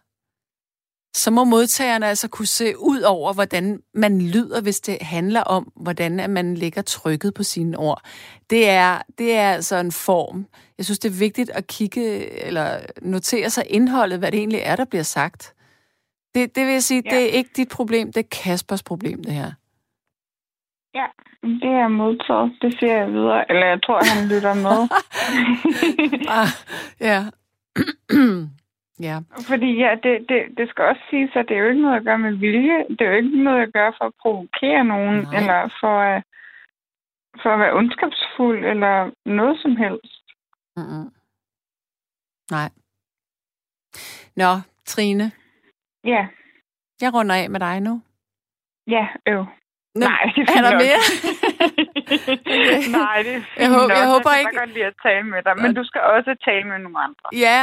så 1.16 1.32
må 1.32 1.44
modtagerne 1.44 2.08
altså 2.08 2.28
kunne 2.28 2.48
se 2.48 2.80
ud 2.80 3.02
over, 3.02 3.34
hvordan 3.34 3.80
man 3.94 4.22
lyder, 4.22 4.62
hvis 4.62 4.80
det 4.80 4.98
handler 5.02 5.42
om, 5.42 5.72
hvordan 5.76 6.20
at 6.20 6.30
man 6.30 6.56
lægger 6.56 6.82
trykket 6.82 7.34
på 7.34 7.44
sine 7.44 7.78
ord. 7.78 8.02
Det 8.50 8.70
er, 8.70 9.02
det 9.18 9.36
er 9.36 9.52
altså 9.52 9.76
en 9.76 9.92
form. 9.92 10.46
Jeg 10.78 10.86
synes, 10.86 11.00
det 11.00 11.10
er 11.10 11.14
vigtigt 11.16 11.50
at 11.50 11.68
kigge 11.68 12.30
eller 12.44 12.80
notere 13.02 13.50
sig 13.50 13.64
indholdet, 13.70 14.20
hvad 14.20 14.32
det 14.32 14.38
egentlig 14.38 14.60
er, 14.64 14.76
der 14.76 14.86
bliver 14.86 15.04
sagt. 15.04 15.54
Det, 16.36 16.56
det 16.56 16.66
vil 16.66 16.74
jeg 16.74 16.84
sige, 16.84 17.04
Ja. 17.06 17.16
det 17.16 17.24
er 17.24 17.30
ikke 17.30 17.50
dit 17.56 17.70
problem, 17.70 18.14
det 18.14 18.20
er 18.24 18.28
Kaspers 18.32 18.84
problem, 18.84 19.24
det 19.24 19.34
her. 19.34 19.52
Ja, 20.98 21.08
det 21.64 21.72
er 21.84 21.88
modtaget. 21.88 22.50
Det 22.62 22.80
siger 22.80 22.94
jeg 23.02 23.08
videre. 23.14 23.52
Eller 23.52 23.66
jeg 23.68 23.80
tror, 23.84 24.00
han 24.14 24.28
lytter 24.34 24.54
med. 24.68 24.80
Ah, 26.40 26.50
ja. 27.10 27.20
ja. 29.08 29.18
fordi 29.50 29.70
ja, 29.84 29.92
det, 30.04 30.26
det, 30.30 30.40
det 30.58 30.70
skal 30.70 30.84
også 30.84 31.02
siges, 31.10 31.32
at 31.36 31.46
det 31.48 31.56
er 31.58 31.62
jo 31.62 31.70
ikke 31.70 31.82
noget, 31.82 31.96
jeg 31.96 32.04
gør 32.04 32.18
med 32.18 32.34
vilje. 32.34 32.78
Det 32.90 33.02
er 33.02 33.10
jo 33.12 33.16
ikke 33.16 33.44
noget, 33.44 33.60
jeg 33.60 33.72
gør 33.72 33.92
for 33.98 34.06
at 34.06 34.14
provokere 34.22 34.84
nogen, 34.84 35.16
Nej. 35.24 35.38
eller 35.40 35.60
for 35.82 35.96
at, 36.12 36.24
for 37.42 37.50
at 37.54 37.60
være 37.60 37.74
ondskabsfuld, 37.74 38.66
eller 38.66 39.12
noget 39.26 39.62
som 39.62 39.76
helst. 39.76 40.24
Mm-mm. 40.78 41.12
Nej. 42.52 42.70
Nå, 44.36 44.52
Trine, 44.86 45.32
Ja, 46.04 46.28
jeg 47.02 47.14
runder 47.14 47.36
af 47.36 47.50
med 47.50 47.60
dig 47.60 47.80
nu. 47.80 48.02
ja, 48.88 49.08
øv. 49.28 49.46
Nå, 50.00 50.06
Nej, 50.06 50.24
det 50.36 50.50
er 50.50 50.58
er 50.58 50.62
der 50.62 50.72
nok. 50.72 50.82
mere? 50.86 51.00
Nej, 53.00 53.18
det 53.26 53.34
er 53.36 53.42
fint 53.42 53.58
Jeg 53.58 53.70
håber- 53.70 53.82
nok. 53.82 53.98
jeg 53.98 54.08
håber 54.14 54.30
jeg 54.32 54.40
ikke- 54.40 54.52
kan 54.52 54.60
godt 54.64 54.74
lide 54.74 54.86
at 54.86 54.94
tale 55.04 55.24
med 55.24 55.42
dig, 55.48 55.54
men 55.64 55.74
du 55.76 55.84
skal 55.84 56.02
også 56.02 56.36
tale 56.46 56.64
med 56.72 56.80
nogle 56.80 57.00
andre. 57.06 57.26
Ja, 57.46 57.60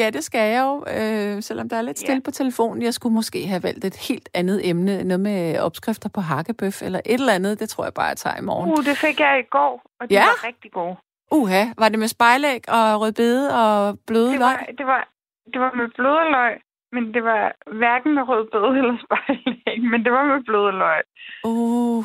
ja, 0.00 0.10
det 0.10 0.24
skal 0.24 0.40
jeg 0.54 0.60
jo, 0.66 0.84
øh, 0.96 1.42
selvom 1.42 1.68
der 1.68 1.76
er 1.76 1.82
lidt 1.82 2.00
Ja. 2.02 2.06
stille 2.06 2.22
på 2.22 2.30
telefonen. 2.30 2.82
Jeg 2.82 2.94
skulle 2.94 3.14
måske 3.14 3.46
have 3.46 3.62
valgt 3.62 3.84
et 3.84 3.96
helt 4.08 4.28
andet 4.34 4.68
emne, 4.70 5.04
noget 5.04 5.20
med 5.20 5.58
opskrifter 5.60 6.08
på 6.08 6.20
hakkebøf, 6.20 6.82
eller 6.82 7.00
et 7.06 7.14
eller 7.20 7.32
andet. 7.32 7.60
Det 7.60 7.68
tror 7.68 7.84
jeg 7.84 7.94
bare, 7.94 8.06
jeg 8.06 8.16
tager 8.16 8.36
i 8.36 8.42
morgen. 8.42 8.70
Uh, 8.70 8.84
det 8.84 8.96
fik 8.96 9.20
jeg 9.20 9.38
i 9.38 9.46
går, 9.50 9.82
og 10.00 10.08
det 10.08 10.14
Ja? 10.14 10.24
var 10.24 10.46
rigtig 10.46 10.72
gode. 10.72 10.96
Uha, 11.32 11.64
var 11.78 11.88
det 11.88 11.98
med 11.98 12.08
spejlæg 12.08 12.60
og 12.68 13.00
rødbede 13.00 13.44
og 13.62 13.98
bløde 14.06 14.30
Det 14.30 14.38
løg? 14.38 14.48
var, 14.48 14.66
det, 14.78 14.86
var, 14.86 15.08
det 15.52 15.60
var 15.60 15.72
med 15.80 15.88
blødløg, 15.96 16.54
men 16.92 17.14
det 17.14 17.24
var 17.24 17.52
hverken 17.66 18.14
med 18.14 18.22
rødbede 18.28 18.78
eller 18.78 18.96
spejlæg, 19.04 19.82
men 19.90 20.04
det 20.04 20.12
var 20.12 20.24
med 20.24 20.44
blødløg. 20.44 21.02
Uh, 21.44 22.04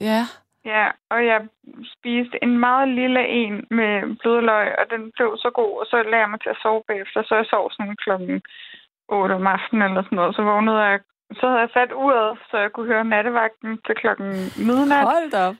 ja. 0.00 0.22
Ja, 0.64 0.90
og 1.10 1.26
jeg 1.26 1.48
spiste 1.94 2.36
en 2.42 2.58
meget 2.58 2.88
lille 2.88 3.28
en 3.28 3.66
med 3.70 4.16
blødløg, 4.20 4.78
og 4.78 4.84
den 4.90 5.12
blev 5.16 5.36
så 5.36 5.50
god, 5.54 5.80
og 5.80 5.86
så 5.86 5.96
lagde 6.02 6.24
jeg 6.24 6.30
mig 6.30 6.40
til 6.40 6.48
at 6.50 6.62
sove 6.62 6.82
bagefter, 6.88 7.22
så 7.22 7.34
jeg 7.34 7.46
sov 7.46 7.70
sådan 7.70 7.96
klokken 7.96 8.42
8 9.08 9.32
om 9.32 9.46
aftenen 9.46 9.82
eller 9.82 10.02
sådan 10.02 10.16
noget, 10.16 10.36
så 10.36 10.42
vågnede 10.42 10.80
jeg, 10.80 11.00
så 11.32 11.46
havde 11.48 11.60
jeg 11.60 11.70
sat 11.74 11.92
uret, 11.92 12.38
så 12.50 12.58
jeg 12.58 12.72
kunne 12.72 12.86
høre 12.86 13.04
nattevagten 13.04 13.78
til 13.86 13.94
klokken 13.94 14.28
midnat, 14.68 15.04
Hold 15.04 15.30
da 15.30 15.48
op. 15.48 15.54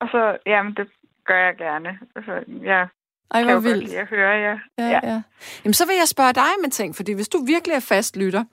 og 0.00 0.08
så, 0.08 0.38
jamen 0.46 0.74
det 0.74 0.88
gør 1.24 1.38
jeg 1.38 1.56
gerne. 1.56 1.98
Altså, 2.16 2.44
jeg 2.62 2.88
Ej, 3.34 3.44
hvor 3.44 3.58
vildt. 3.60 3.84
lide 3.84 3.98
at 3.98 4.06
høre 4.08 4.30
jer. 4.30 4.58
Ja, 4.78 4.84
ja. 4.88 5.00
ja. 5.02 5.22
Jamen, 5.64 5.74
så 5.74 5.86
vil 5.86 5.96
jeg 5.96 6.08
spørge 6.08 6.32
dig 6.32 6.50
med 6.62 6.70
ting, 6.70 6.96
fordi 6.96 7.12
hvis 7.12 7.28
du 7.28 7.44
virkelig 7.44 7.74
er 7.74 7.80
fast 7.80 8.16
lytter, 8.16 8.44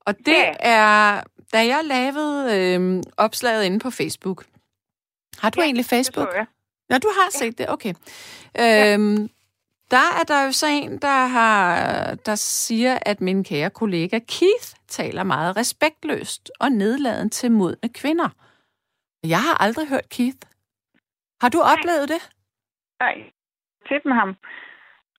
og 0.00 0.18
det 0.18 0.32
Ja. 0.32 0.52
er, 0.60 1.20
da 1.52 1.66
jeg 1.66 1.80
lavede 1.84 2.56
øh, 2.76 3.02
opslaget 3.16 3.64
inde 3.64 3.78
på 3.78 3.90
Facebook. 3.90 4.44
Har 5.38 5.50
du 5.50 5.60
Ja, 5.60 5.64
egentlig 5.64 5.84
Det 5.84 5.90
Facebook? 5.90 6.28
jeg. 6.34 6.46
Nå, 6.90 6.98
du 6.98 7.08
har 7.20 7.30
set 7.38 7.58
det, 7.58 7.68
okay. 7.70 7.94
Øhm, 8.60 9.28
der 9.90 10.18
er 10.20 10.24
der 10.28 10.42
jo 10.44 10.52
så 10.52 10.66
en, 10.66 10.98
der, 10.98 11.26
har, 11.26 12.14
der 12.14 12.34
siger, 12.34 12.98
at 13.02 13.20
min 13.20 13.44
kære 13.44 13.70
kollega 13.70 14.18
Keith 14.18 14.66
taler 14.88 15.22
meget 15.22 15.56
respektløst 15.56 16.50
og 16.60 16.72
nedladen 16.72 17.30
til 17.30 17.50
modne 17.52 17.88
kvinder. 17.94 18.28
Jeg 19.26 19.42
har 19.42 19.62
aldrig 19.62 19.88
hørt 19.88 20.08
Keith. 20.08 20.36
Har 21.40 21.48
du 21.48 21.60
oplevet 21.60 22.08
det? 22.08 22.30
Nej, 23.00 23.14
tip 23.90 24.04
med 24.04 24.14
ham. 24.14 24.36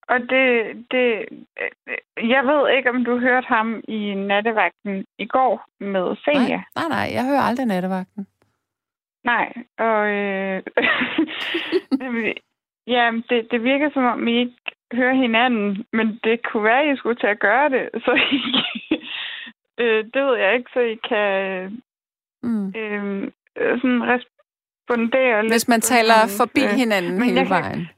Og 0.08 0.20
det, 0.20 0.46
det, 0.92 1.26
øh, 1.62 2.30
jeg 2.30 2.44
ved 2.46 2.70
ikke, 2.78 2.90
om 2.90 3.06
du 3.06 3.20
hørte 3.20 3.48
ham 3.48 3.82
i 3.88 4.14
nattevagten 4.14 5.06
i 5.18 5.26
går 5.26 5.66
med 5.80 6.16
Senja. 6.24 6.40
Nej, 6.48 6.64
nej, 6.76 6.88
nej, 6.90 7.08
jeg 7.16 7.26
hører 7.26 7.42
aldrig 7.42 7.66
nattevagten. 7.66 8.28
Nej, 9.24 9.54
og 9.78 10.08
øh, 10.10 10.64
ja, 12.96 13.12
det, 13.30 13.48
det 13.52 13.64
virker 13.64 13.90
som 13.94 14.04
om, 14.04 14.28
I 14.28 14.40
ikke 14.40 14.56
hører 14.94 15.14
hinanden, 15.14 15.86
men 15.94 16.20
det 16.24 16.40
kunne 16.46 16.64
være, 16.64 16.84
at 16.84 16.94
I 16.94 16.98
skulle 16.98 17.16
til 17.20 17.28
at 17.28 17.40
gøre 17.40 17.70
det, 17.70 17.90
så 18.06 18.12
I, 18.32 18.42
øh, 19.78 20.04
det 20.14 20.22
ved 20.26 20.38
jeg 20.38 20.56
ikke, 20.56 20.70
så 20.74 20.80
I 20.80 20.96
kan 21.10 21.82
Mm. 22.44 22.68
øh, 22.68 23.32
sådan 23.82 24.04
respondere 24.14 25.42
lidt 25.44 25.54
Hvis 25.54 25.68
man 25.68 25.82
taler 25.82 26.14
hinanden. 26.14 26.38
forbi 26.38 26.64
Øh, 26.64 26.70
hinanden 26.82 27.12
men 27.14 27.24
hele 27.24 27.40
jeg 27.40 27.48
kan- 27.48 27.56
vejen. 27.64 27.90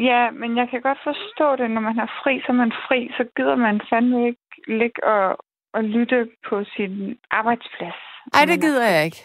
Ja, 0.00 0.30
men 0.30 0.56
jeg 0.56 0.68
kan 0.70 0.80
godt 0.80 0.98
forstå 1.04 1.56
det, 1.56 1.70
når 1.70 1.80
man 1.80 1.98
har 1.98 2.10
fri, 2.22 2.40
så 2.40 2.46
er 2.48 2.56
man 2.64 2.72
fri, 2.88 3.10
så 3.16 3.24
gider 3.36 3.56
man 3.56 3.80
fandme 3.90 4.26
ikke 4.26 4.40
ligge 4.68 5.04
og, 5.04 5.38
og 5.72 5.84
lytte 5.84 6.28
på 6.48 6.64
sin 6.76 7.18
arbejdsplads. 7.30 8.00
Ej, 8.34 8.40
når 8.40 8.46
det 8.46 8.56
er 8.58 8.66
gider 8.66 8.86
jeg 8.90 9.04
ikke. 9.04 9.22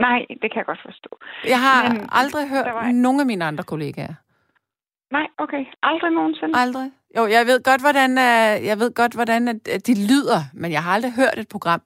Nej, 0.00 0.18
det 0.42 0.48
kan 0.50 0.56
jeg 0.60 0.66
godt 0.66 0.82
forstå. 0.84 1.10
Jeg 1.48 1.60
har 1.60 1.92
Men 1.92 2.08
aldrig 2.12 2.48
hørt 2.48 2.66
var- 2.74 2.92
nogen 2.92 3.20
af 3.20 3.26
mine 3.26 3.44
andre 3.44 3.64
kollegaer. 3.64 4.14
Nej, 5.12 5.26
okay. 5.38 5.64
Aldrig 5.82 6.10
nogensinde. 6.10 6.58
Aldrig. 6.58 6.90
Jo, 7.16 7.22
jeg 7.26 7.46
ved 7.46 7.62
godt, 7.64 7.80
hvordan, 7.80 8.10
øh, 8.10 8.66
jeg 8.70 8.76
ved 8.78 8.94
godt, 8.94 9.14
hvordan 9.14 9.42
de 9.88 9.94
lyder, 10.10 10.40
men 10.54 10.72
jeg 10.72 10.82
har 10.82 10.92
aldrig 10.94 11.12
hørt 11.20 11.38
et 11.38 11.48
program. 11.48 11.82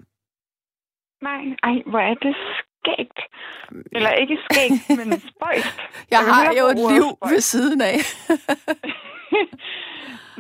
Nej, 1.23 1.41
ej, 1.63 1.77
hvor 1.91 1.99
er 2.11 2.15
det 2.15 2.37
skægt. 2.87 3.19
Eller 3.93 4.11
ikke 4.11 4.39
skægt, 4.51 4.83
men 4.99 5.21
spøjst. 5.21 5.79
Jeg 6.11 6.19
vil 6.25 6.33
har 6.33 6.53
jo 6.61 6.65
et 6.75 6.93
liv 6.93 7.05
spøjst. 7.17 7.33
ved 7.33 7.41
siden 7.41 7.81
af. 7.81 7.97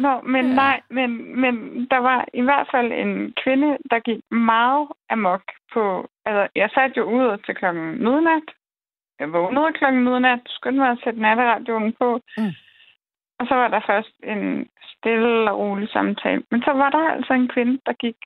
Nå, 0.04 0.20
men 0.20 0.46
Ja. 0.46 0.54
nej, 0.54 0.80
men, 0.90 1.40
men 1.40 1.54
der 1.90 1.98
var 1.98 2.24
i 2.34 2.40
hvert 2.40 2.68
fald 2.70 2.92
en 2.92 3.32
kvinde, 3.44 3.78
der 3.90 3.98
gik 3.98 4.20
meget 4.30 4.88
amok 5.10 5.42
på... 5.74 6.08
Altså, 6.26 6.48
jeg 6.54 6.70
satte 6.74 6.94
jo 6.96 7.04
ud 7.04 7.38
til 7.46 7.54
klokken 7.54 7.86
midnat. 8.04 8.46
Jeg 9.20 9.32
vågnede 9.32 9.72
klokken 9.72 10.04
midnat, 10.04 10.40
skyndte 10.46 10.80
mig 10.80 10.90
at 10.90 10.98
sætte 11.04 11.20
natteradioen 11.20 11.92
på. 12.00 12.20
Mm. 12.38 12.52
Og 13.38 13.46
så 13.48 13.54
var 13.54 13.68
der 13.68 13.80
først 13.86 14.12
en 14.24 14.68
stille 14.92 15.50
og 15.50 15.58
rolig 15.58 15.88
samtale. 15.88 16.42
Men 16.50 16.62
så 16.62 16.70
var 16.72 16.90
der 16.90 17.08
altså 17.16 17.32
en 17.32 17.48
kvinde, 17.48 17.78
der 17.86 17.92
gik 17.92 18.16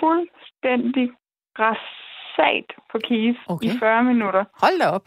fuldstændig 0.00 1.10
rasat 2.38 2.66
på 2.92 2.98
Keith 3.08 3.38
Okay. 3.48 3.66
i 3.66 3.78
40 3.78 4.04
minutter. 4.04 4.44
Hold 4.62 4.78
da 4.80 4.88
op. 4.88 5.06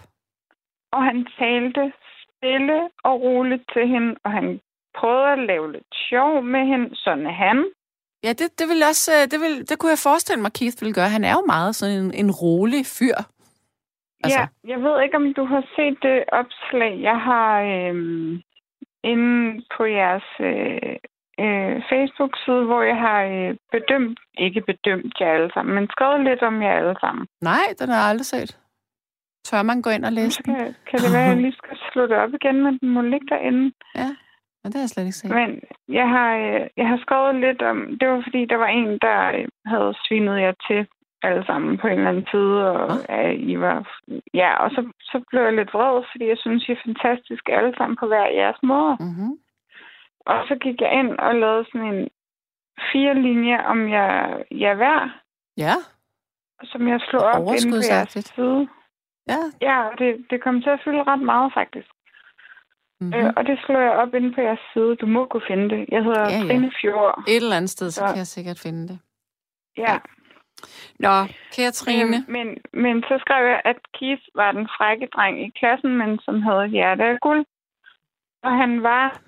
Og 0.91 1.03
han 1.03 1.27
talte 1.39 1.93
stille 2.21 2.89
og 3.03 3.21
roligt 3.21 3.63
til 3.73 3.87
hende, 3.87 4.15
og 4.23 4.31
han 4.31 4.59
prøvede 4.99 5.31
at 5.31 5.39
lave 5.39 5.71
lidt 5.71 5.91
sjov 6.09 6.43
med 6.43 6.65
hende. 6.65 6.95
Sådan 6.95 7.25
han. 7.25 7.65
Ja, 8.23 8.29
det, 8.29 8.59
det, 8.59 8.67
vil 8.69 8.83
også, 8.89 9.11
øh, 9.11 9.23
det, 9.31 9.39
vil, 9.39 9.69
det 9.69 9.79
kunne 9.79 9.89
jeg 9.89 10.07
forestille 10.09 10.41
mig, 10.41 10.53
Keith 10.53 10.77
ville 10.81 10.93
gøre. 10.93 11.09
Han 11.09 11.23
er 11.23 11.33
jo 11.33 11.43
meget 11.45 11.75
sådan 11.75 11.95
en, 12.03 12.13
en 12.13 12.31
rolig 12.31 12.85
fyr. 12.85 13.17
Altså. 14.23 14.39
Ja, 14.39 14.45
jeg 14.71 14.79
ved 14.83 15.01
ikke, 15.03 15.17
om 15.17 15.33
du 15.33 15.45
har 15.45 15.63
set 15.75 15.97
det 16.01 16.23
opslag. 16.31 17.01
Jeg 17.01 17.19
har 17.29 17.61
øhm, 17.61 18.41
inde 19.03 19.63
på 19.77 19.85
jeres 19.85 20.29
øh, 20.39 20.95
øh, 21.43 21.75
Facebook-side, 21.91 22.63
hvor 22.69 22.81
jeg 22.91 22.97
har 23.07 23.19
øh, 23.23 23.55
bedømt, 23.71 24.19
ikke 24.37 24.61
bedømt 24.61 25.13
jer 25.19 25.31
alle 25.37 25.51
sammen, 25.53 25.75
men 25.75 25.87
skrevet 25.89 26.23
lidt 26.23 26.41
om 26.41 26.61
jer 26.61 26.73
alle 26.79 26.95
sammen. 26.99 27.27
nej, 27.41 27.65
den 27.79 27.89
har 27.89 27.95
jeg 28.01 28.09
aldrig 28.09 28.25
set. 28.25 28.59
Tør 29.47 29.63
man 29.63 29.81
gå 29.81 29.89
ind 29.89 30.05
og 30.05 30.11
læse 30.11 30.31
Så 30.31 30.41
den? 30.45 30.55
kan, 30.55 30.75
kan 30.89 30.99
det 31.03 31.13
være, 31.13 31.23
at 31.29 31.33
jeg 31.35 31.41
lige 31.41 31.57
skal 31.61 31.77
slå 31.93 32.01
det 32.07 32.17
op 32.23 32.33
igen, 32.33 32.63
men 32.63 32.79
den 32.79 32.89
må 32.89 33.01
ligge 33.01 33.27
derinde. 33.29 33.71
Ja, 34.01 34.09
men 34.61 34.67
det 34.71 34.75
har 34.75 34.85
jeg 34.85 34.89
slet 34.93 35.03
ikke 35.05 35.17
set. 35.21 35.31
Men 35.31 35.49
jeg 35.99 36.07
har, 36.15 36.29
øh, 36.37 36.61
jeg 36.77 36.87
har 36.87 36.97
skrevet 37.05 37.35
lidt 37.45 37.61
om, 37.61 37.77
det 37.99 38.07
var 38.09 38.21
fordi, 38.27 38.45
der 38.45 38.55
var 38.55 38.67
en, 38.67 38.87
der 39.05 39.19
øh, 39.37 39.47
havde 39.65 39.93
svinet 40.07 40.41
jer 40.41 40.53
til 40.67 40.87
alle 41.23 41.43
sammen 41.45 41.77
på 41.77 41.87
en 41.87 41.93
eller 41.97 42.09
anden 42.09 42.27
tid, 42.33 42.49
og 42.69 42.79
ja, 43.09 43.29
I 43.31 43.59
var, 43.59 43.77
ja, 44.33 44.51
og 44.63 44.69
så, 44.75 44.81
så 45.01 45.17
blev 45.29 45.41
jeg 45.43 45.53
lidt 45.55 45.73
vred, 45.73 46.03
fordi 46.11 46.25
jeg 46.33 46.37
synes, 46.39 46.69
I 46.69 46.71
er 46.71 46.83
fantastiske 46.85 47.49
alle 47.57 47.73
sammen 47.77 47.97
på 48.01 48.05
hver 48.07 48.27
jeres 48.41 48.59
måde. 48.63 48.93
Mm-hmm. 48.99 49.31
Og 50.25 50.45
så 50.47 50.55
gik 50.61 50.81
jeg 50.81 50.91
ind 50.99 51.19
og 51.19 51.35
lavede 51.35 51.65
sådan 51.71 51.87
en 51.93 52.07
fire 52.91 53.13
linjer 53.21 53.61
om 53.63 53.89
jeg, 53.89 54.43
jeg 54.51 54.79
værd, 54.79 55.09
Ja, 55.57 55.73
som 56.63 56.87
jeg 56.87 56.99
slog 57.09 57.21
op 57.23 57.41
inde 57.41 57.71
på 57.71 57.81
jeres 57.91 58.11
side. 58.35 58.67
ja. 59.29 59.39
Ja, 59.61 59.87
og 59.89 59.99
det, 59.99 60.25
det 60.29 60.43
kom 60.43 60.61
til 60.61 60.69
at 60.69 60.81
fylde 60.85 61.03
ret 61.03 61.21
meget, 61.21 61.53
faktisk. 61.53 61.87
Mm-hmm. 62.99 63.19
Mm. 63.21 63.25
Øh, 63.27 63.33
og 63.37 63.45
det 63.45 63.59
slår 63.65 63.79
jeg 63.79 63.91
op 63.91 64.13
inde 64.13 64.33
på 64.33 64.41
jeres 64.41 64.59
side. 64.73 64.95
Du 64.95 65.05
må 65.05 65.25
kunne 65.25 65.47
finde 65.47 65.69
det. 65.75 65.85
Jeg 65.91 66.03
hedder 66.03 66.21
Ja, 66.21 66.25
ja, 66.29 66.31
ja. 66.37 66.41
ja. 66.43 66.47
Trine 66.47 66.71
Fjord. 66.81 67.23
Et 67.27 67.35
eller 67.35 67.55
andet 67.57 67.69
sted, 67.69 67.91
så 67.91 67.99
Så- 67.99 68.07
kan 68.07 68.17
jeg 68.17 68.27
sikkert 68.27 68.59
finde 68.59 68.87
det. 68.87 68.99
Ja. 69.77 69.97
Nå, 70.99 71.15
kære 71.55 71.71
Trine. 71.71 72.17
Øhm, 72.17 72.31
men, 72.35 72.47
men 72.73 73.01
så 73.03 73.17
skrev 73.21 73.45
jeg, 73.45 73.61
at 73.65 73.79
Keith 73.99 74.21
var 74.35 74.51
den 74.51 74.67
frække 74.77 75.07
dreng 75.15 75.45
i 75.47 75.49
klassen, 75.59 75.97
men 75.97 76.19
som 76.19 76.41
havde 76.41 76.67
hjerte 76.67 77.03
af 77.03 77.17
guld. 77.21 77.45
Og 78.43 78.51
han 78.57 78.83
var 78.83 79.19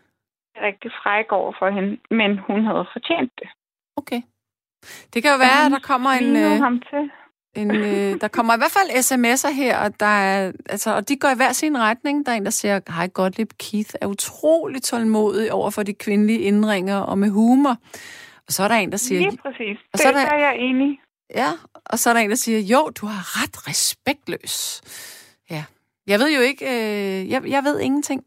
rigtig 0.62 0.92
fræk 1.04 1.32
over 1.32 1.54
for 1.60 1.70
hende, 1.70 1.98
men 2.12 2.40
hun 2.48 2.66
havde 2.66 2.86
fortjent 2.94 3.32
det. 3.40 3.50
Okay. 3.96 4.22
Det 5.14 5.24
kan 5.24 5.32
jo 5.32 5.38
være, 5.38 5.66
at 5.66 5.72
der 5.72 5.80
kommer 5.80 6.10
en, 6.10 6.36
øh, 6.36 6.60
ham 6.62 6.80
til. 6.90 7.12
en 7.56 7.76
øh, 7.76 8.22
der 8.22 8.28
kommer 8.28 8.54
i 8.54 8.58
hvert 8.58 8.72
fald 8.80 8.90
sms'er 9.08 9.52
her, 9.54 9.78
og, 9.80 10.00
der 10.00 10.06
er, 10.06 10.52
altså, 10.70 10.96
og 10.96 11.10
de 11.10 11.16
går 11.16 11.30
i 11.30 11.36
hver 11.36 11.52
sin 11.52 11.78
retning. 11.80 12.26
Der 12.26 12.32
er 12.32 12.36
en, 12.36 12.46
der 12.46 12.52
siger, 12.52 12.80
hej 12.92 13.08
Gottlieb, 13.08 13.50
Keith 13.60 13.90
er 14.02 14.08
utrolig 14.08 14.82
tålmodig 14.84 15.52
over 15.54 15.70
for 15.70 15.84
de 15.84 15.94
kvindelige 15.94 16.40
indringer 16.40 16.98
og 16.98 17.18
med 17.18 17.30
humor. 17.30 17.76
Og 18.48 18.54
så 18.54 18.64
er 18.64 18.68
der 18.68 18.76
en, 18.76 18.92
der 18.92 18.98
siger, 18.98 19.22
Lige 19.22 19.38
præcis. 19.38 19.78
Og 19.78 19.94
Det 19.94 20.00
så 20.02 20.08
er 20.08 20.12
er 20.14 20.18
der- 20.18 20.30
der... 20.30 20.38
jeg 20.38 20.56
enig. 20.58 21.00
Ja, 21.36 21.50
og 21.86 22.00
så 22.00 22.10
er 22.10 22.14
der 22.14 22.22
en, 22.22 22.30
der 22.30 22.36
siger, 22.36 22.60
jo, 22.60 22.90
du 23.02 23.06
har 23.06 23.44
ret 23.44 23.68
respektløs. 23.68 24.82
Ja, 25.50 25.64
jeg 26.08 26.20
ved 26.20 26.36
jo 26.36 26.42
ikke, 26.42 26.66
øh, 26.66 27.30
jeg, 27.30 27.48
jeg 27.48 27.64
ved 27.64 27.80
ingenting. 27.80 28.24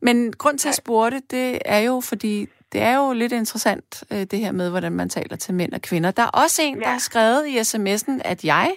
Men 0.00 0.32
grund 0.32 0.58
til 0.58 0.68
at 0.68 0.74
spurgte, 0.74 1.20
det 1.30 1.58
er 1.64 1.78
jo, 1.78 2.00
fordi 2.00 2.46
det 2.72 2.82
er 2.82 2.96
jo 2.96 3.12
lidt 3.12 3.32
interessant, 3.32 4.04
øh, 4.12 4.18
det 4.18 4.38
her 4.38 4.52
med, 4.52 4.70
hvordan 4.70 4.92
man 4.92 5.08
taler 5.08 5.36
til 5.36 5.54
mænd 5.54 5.72
og 5.72 5.82
kvinder. 5.82 6.10
Der 6.10 6.22
er 6.22 6.42
også 6.44 6.62
en, 6.62 6.78
ja. 6.78 6.80
der 6.84 6.90
har 6.90 6.98
skrevet 6.98 7.46
i 7.46 7.58
sms'en, 7.58 8.20
at 8.24 8.44
jeg 8.44 8.68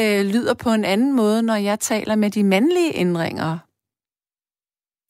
øh, 0.00 0.20
lyder 0.34 0.54
på 0.64 0.70
en 0.70 0.84
anden 0.84 1.12
måde, 1.12 1.42
når 1.42 1.54
jeg 1.54 1.80
taler 1.80 2.14
med 2.16 2.30
de 2.30 2.44
mandlige 2.44 2.92
indringere. 2.92 3.58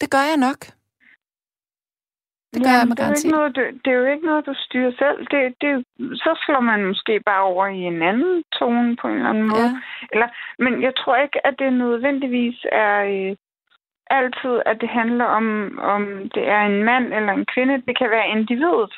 Det 0.01 0.11
gør 0.11 0.25
jeg 0.31 0.37
nok. 0.37 0.59
Det 2.55 2.61
gør 2.65 2.75
jeg 2.81 2.89
med 2.89 2.97
det, 2.97 3.03
er 3.03 3.05
garanti. 3.05 3.27
ikke 3.27 3.37
noget, 3.37 3.57
du, 3.57 3.61
det 3.85 3.91
er 3.93 3.99
jo 4.03 4.07
ikke 4.15 4.27
noget, 4.27 4.47
du 4.47 4.55
styrer 4.67 4.93
selv. 5.03 5.19
Det, 5.33 5.41
det, 5.63 5.71
så 6.25 6.33
slår 6.45 6.61
man 6.61 6.81
måske 6.91 7.21
bare 7.31 7.43
over 7.53 7.67
i 7.67 7.81
en 7.93 8.03
anden 8.03 8.45
tone 8.59 8.97
på 8.97 9.09
en 9.09 9.15
eller 9.15 9.31
anden 9.31 9.49
måde. 9.55 9.71
Ja. 9.73 9.81
Eller, 10.13 10.29
men 10.65 10.83
jeg 10.87 10.93
tror 10.97 11.17
ikke, 11.17 11.47
at 11.47 11.55
det 11.59 11.73
nødvendigvis 11.73 12.59
er 12.73 12.95
øh, 13.15 13.37
altid, 14.19 14.55
at 14.67 14.77
det 14.81 14.89
handler 14.89 15.25
om, 15.25 15.79
om 15.79 16.03
det 16.35 16.49
er 16.49 16.61
en 16.61 16.83
mand 16.85 17.07
eller 17.15 17.33
en 17.33 17.47
kvinde. 17.55 17.83
Det 17.87 17.99
kan 17.99 18.11
være 18.11 18.29
individet. 18.29 18.95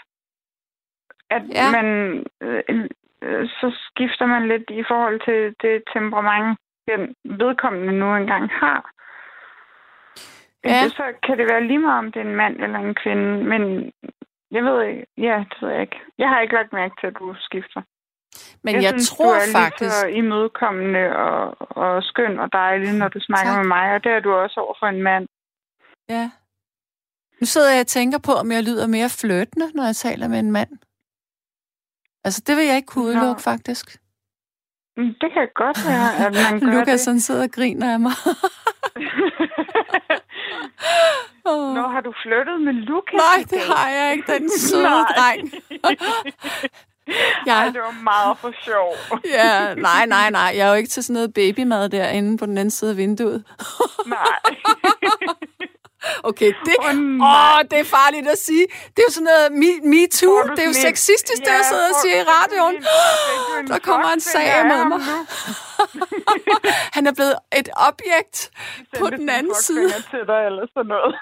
At 1.30 1.42
Ja. 1.58 1.70
man, 1.76 1.88
øh, 2.42 2.62
øh, 3.22 3.48
så 3.48 3.66
skifter 3.88 4.26
man 4.26 4.48
lidt 4.48 4.70
i 4.70 4.84
forhold 4.88 5.20
til 5.28 5.54
det 5.62 5.82
temperament, 5.92 6.58
den 6.88 7.14
vedkommende 7.24 7.92
nu 7.92 8.16
engang 8.16 8.50
har. 8.50 8.90
Ja. 10.64 10.68
Ja. 10.70 10.88
Så 10.88 11.04
kan 11.22 11.38
det 11.38 11.46
være 11.50 11.64
lige 11.66 11.78
meget, 11.78 11.98
om 11.98 12.12
det 12.12 12.20
er 12.22 12.26
en 12.26 12.36
mand 12.36 12.56
eller 12.64 12.78
en 12.78 12.94
kvinde, 12.94 13.44
men 13.44 13.92
jeg 14.50 14.64
ved 14.64 14.82
ikke. 14.82 15.06
Ja, 15.18 15.44
det 15.50 15.62
ved 15.62 15.70
jeg 15.70 15.80
ikke. 15.80 16.00
Jeg 16.18 16.28
har 16.28 16.40
ikke 16.40 16.54
lagt 16.54 16.72
mærke 16.72 16.94
til, 17.00 17.06
at 17.06 17.16
du 17.18 17.34
skifter. 17.38 17.82
Men 18.64 18.74
jeg, 18.74 18.82
jeg 18.82 18.90
synes, 18.90 19.10
tror 19.10 19.34
du 19.34 19.40
er 19.40 19.52
faktisk... 19.52 19.94
så 20.00 20.06
imødekommende 20.06 21.16
og, 21.16 21.56
og 21.84 22.02
skøn 22.02 22.38
og 22.38 22.48
dejlig, 22.52 22.92
når 22.92 23.08
du 23.08 23.20
snakker 23.20 23.52
Tak. 23.52 23.58
med 23.60 23.66
mig, 23.68 23.94
og 23.94 24.04
det 24.04 24.12
er 24.12 24.20
du 24.20 24.32
også 24.32 24.60
over 24.60 24.74
for 24.80 24.86
en 24.86 25.02
mand. 25.02 25.26
Ja. 26.08 26.30
Nu 27.40 27.46
sidder 27.46 27.70
jeg 27.72 27.80
og 27.80 27.86
tænker 27.86 28.18
på, 28.18 28.32
om 28.32 28.52
jeg 28.52 28.62
lyder 28.62 28.86
mere 28.86 29.08
flirtende, 29.20 29.66
når 29.74 29.84
jeg 29.84 29.96
taler 29.96 30.28
med 30.28 30.38
en 30.38 30.52
mand. 30.52 30.70
Altså, 32.24 32.42
det 32.46 32.56
vil 32.56 32.64
jeg 32.64 32.76
ikke 32.76 32.86
kunne 32.86 33.04
Nå. 33.14 33.20
udelukke, 33.20 33.42
faktisk. 33.42 33.86
Mm, 34.96 35.14
Det 35.20 35.32
kan 35.32 35.48
godt 35.54 35.78
være, 35.88 36.26
at 36.26 36.32
man 36.52 36.60
gør 36.70 36.78
Lukas, 36.78 37.04
han 37.04 37.20
sidder 37.20 37.42
og 37.42 37.50
griner 37.50 37.92
af 37.92 38.00
mig. 38.00 38.12
oh. 41.50 41.74
Nå, 41.74 41.82
har 41.94 42.00
du 42.00 42.12
flyttet 42.22 42.60
med 42.62 42.72
Lukas? 42.72 43.20
Nej, 43.26 43.44
det 43.50 43.60
har 43.72 43.88
jeg 43.90 44.12
ikke, 44.12 44.32
den 44.32 44.50
søde 44.66 44.82
Nej. 44.82 45.36
Dreng. 47.06 47.48
Ej, 47.48 47.64
det 47.70 47.80
var 47.80 48.02
meget 48.02 48.38
for 48.38 48.52
sjov. 48.64 49.20
ja, 49.24 49.74
nej, 49.74 50.06
nej, 50.06 50.30
nej. 50.30 50.52
Jeg 50.56 50.66
er 50.66 50.68
jo 50.68 50.74
ikke 50.74 50.90
til 50.90 51.04
sådan 51.04 51.14
noget 51.14 51.34
babymad 51.34 51.88
derinde 51.88 52.38
på 52.38 52.46
den 52.46 52.58
anden 52.58 52.70
side 52.70 52.90
af 52.90 52.96
vinduet. 52.96 53.44
Nej. 54.06 54.38
Okay, 56.22 56.52
det, 56.64 56.74
Åh, 56.78 56.86
åh, 56.86 57.56
oh, 57.56 57.60
det 57.70 57.78
er 57.80 57.84
farligt 57.84 58.28
at 58.28 58.38
sige. 58.38 58.66
Det 58.96 58.98
er 58.98 59.06
jo 59.08 59.12
sådan 59.12 59.24
noget 59.24 59.52
me, 59.52 59.70
me 59.90 60.06
too. 60.06 60.42
Det 60.56 60.58
er 60.58 60.66
jo 60.66 60.72
sexistisk, 60.72 61.40
det 61.42 61.52
jeg 61.60 61.64
sidder 61.68 61.88
og 61.88 61.94
siger 62.02 62.16
i 62.20 62.24
radioen. 62.34 62.76
Der 63.68 63.78
kommer 63.78 64.08
en 64.08 64.20
sag 64.20 64.66
mod 64.66 64.84
mig. 64.88 65.00
Han 66.96 67.06
er 67.06 67.12
blevet 67.12 67.34
et 67.56 67.68
objekt 67.76 68.50
på 68.98 69.10
den 69.10 69.28
anden 69.28 69.54
side. 69.54 69.88
til 70.10 70.22
dig 70.26 70.40
eller 70.46 70.66
sådan 70.74 70.88
noget. 70.88 71.14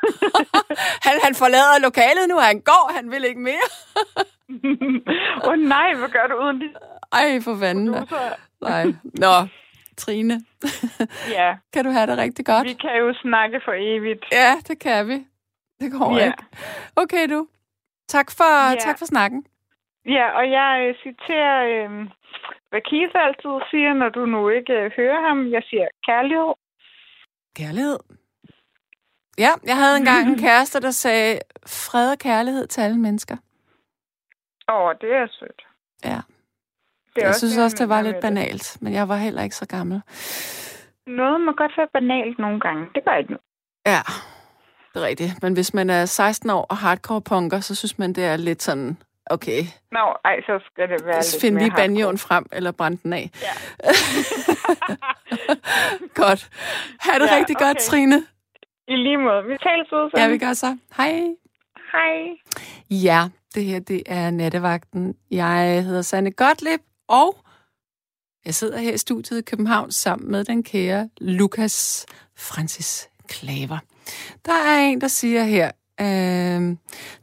Han, 1.06 1.20
han 1.22 1.34
forlader 1.34 1.78
lokalet 1.78 2.28
nu, 2.28 2.38
han 2.38 2.60
går, 2.60 2.92
han 2.94 3.10
vil 3.10 3.24
ikke 3.24 3.40
mere. 3.40 3.66
Åh 5.44 5.48
oh, 5.48 5.58
nej, 5.58 5.94
hvad 5.94 6.08
gør 6.08 6.26
du 6.26 6.36
uden 6.44 6.60
de 6.60 6.68
Ej, 7.12 7.40
for 7.44 7.56
fanden? 7.60 7.84
Nej. 8.62 8.84
Nå, 9.04 9.32
Trine, 9.96 10.40
Ja, 11.38 11.56
kan 11.72 11.84
du 11.84 11.90
have 11.90 12.06
det 12.06 12.18
rigtig 12.18 12.46
godt? 12.46 12.66
vi 12.68 12.72
kan 12.72 12.96
jo 12.98 13.14
snakke 13.22 13.60
for 13.64 13.72
evigt. 13.76 14.24
Ja, 14.32 14.54
det 14.68 14.78
kan 14.78 15.08
vi. 15.08 15.26
Det 15.80 15.92
går 15.92 16.18
Ja. 16.18 16.24
ikke. 16.26 16.42
Okay, 16.96 17.26
du. 17.30 17.46
Tak 18.08 18.30
for, 18.30 18.70
Ja. 18.70 18.76
tak 18.80 18.98
for 18.98 19.04
snakken. 19.06 19.44
Ja, 20.06 20.26
og 20.38 20.50
jeg 20.50 20.70
øh, 20.88 20.94
citerer, 21.02 21.56
øh, 21.74 21.90
hvad 22.70 22.80
Keith 22.90 23.12
altid 23.14 23.54
siger, 23.70 23.92
når 23.94 24.08
du 24.08 24.26
nu 24.26 24.48
ikke 24.48 24.72
øh, 24.72 24.90
hører 24.96 25.28
ham. 25.28 25.50
Jeg 25.50 25.62
siger 25.70 25.86
kærlighed. 26.06 26.52
Kærlighed. 27.56 27.98
Ja, 29.38 29.50
jeg 29.66 29.76
havde 29.76 29.96
engang 29.96 30.28
en 30.28 30.38
kæreste, 30.46 30.80
der 30.80 30.90
sagde 30.90 31.38
fred 31.66 32.10
og 32.12 32.18
kærlighed 32.18 32.66
til 32.66 32.80
alle 32.80 32.98
mennesker. 32.98 33.36
Åh, 34.68 34.82
oh, 34.82 34.94
det 35.00 35.12
er 35.12 35.26
sødt. 35.38 35.62
Ja. 36.04 36.20
Det 37.14 37.22
er 37.22 37.26
Jeg 37.26 37.34
synes 37.34 37.54
det, 37.54 37.64
også, 37.64 37.76
det 37.80 37.88
var 37.88 38.02
lidt 38.02 38.14
med 38.14 38.22
banalt, 38.22 38.76
men 38.80 38.92
jeg 38.92 39.08
var 39.08 39.16
heller 39.16 39.42
ikke 39.42 39.56
så 39.56 39.66
gammel. 39.66 40.02
Noget 41.06 41.40
må 41.40 41.52
godt 41.52 41.72
være 41.76 41.88
banalt 41.92 42.38
nogle 42.38 42.60
gange. 42.60 42.86
Det 42.94 43.04
gør 43.04 43.14
ikke 43.16 43.30
noget. 43.30 43.44
Ja, 43.86 44.00
det 44.94 45.02
er 45.02 45.06
rigtigt. 45.06 45.42
Men 45.42 45.52
hvis 45.52 45.74
man 45.74 45.90
er 45.90 46.04
16 46.04 46.50
år 46.50 46.66
og 46.70 46.76
hardcore 46.76 47.22
punker, 47.22 47.60
så 47.60 47.74
synes 47.74 47.98
man, 47.98 48.12
det 48.12 48.24
er 48.24 48.36
lidt 48.36 48.62
sådan, 48.62 48.96
Okay. 49.26 49.62
Nå, 49.92 50.14
ej, 50.24 50.40
så 50.46 50.60
skal 50.66 50.88
det 50.88 51.06
være 51.06 51.22
Så 51.22 51.40
find 51.40 51.58
lige 51.58 51.70
banjoen 51.76 52.18
frem, 52.18 52.46
eller 52.52 52.72
brænd 52.72 52.98
den 52.98 53.12
af. 53.12 53.30
Ja. 53.42 53.54
godt. 56.22 56.50
Ha' 57.00 57.18
det 57.18 57.26
Ja, 57.30 57.36
rigtig 57.36 57.56
godt, 57.56 57.76
okay. 57.76 57.80
Trine. 57.90 58.16
I 58.88 58.96
lige 58.96 59.16
måde. 59.18 59.44
Vi 59.44 59.56
tales 59.62 59.92
ud, 59.92 60.10
Ja, 60.16 60.28
vi 60.28 60.38
gør 60.38 60.52
så. 60.52 60.78
Hej. 60.96 61.12
Hej. 61.92 62.28
Ja, 62.90 63.20
det 63.52 63.64
her 63.64 63.78
det 63.78 64.02
er 64.06 64.30
Nattevagten. 64.30 65.14
Jeg 65.30 65.84
hedder 65.84 66.02
Sanne 66.02 66.30
Gottlieb, 66.30 66.80
og 67.08 67.36
jeg 68.44 68.54
sidder 68.54 68.78
her 68.78 68.92
i 68.92 68.98
studiet 68.98 69.38
i 69.38 69.42
København 69.42 69.92
sammen 69.92 70.30
med 70.30 70.44
den 70.44 70.62
kære 70.62 71.08
Lukas 71.20 72.06
Francis 72.36 73.08
Klaver. 73.28 73.78
Der 74.44 74.52
er 74.52 74.78
en, 74.78 75.00
der 75.00 75.08
siger 75.08 75.44
her, 75.44 75.70
øh, 76.00 76.76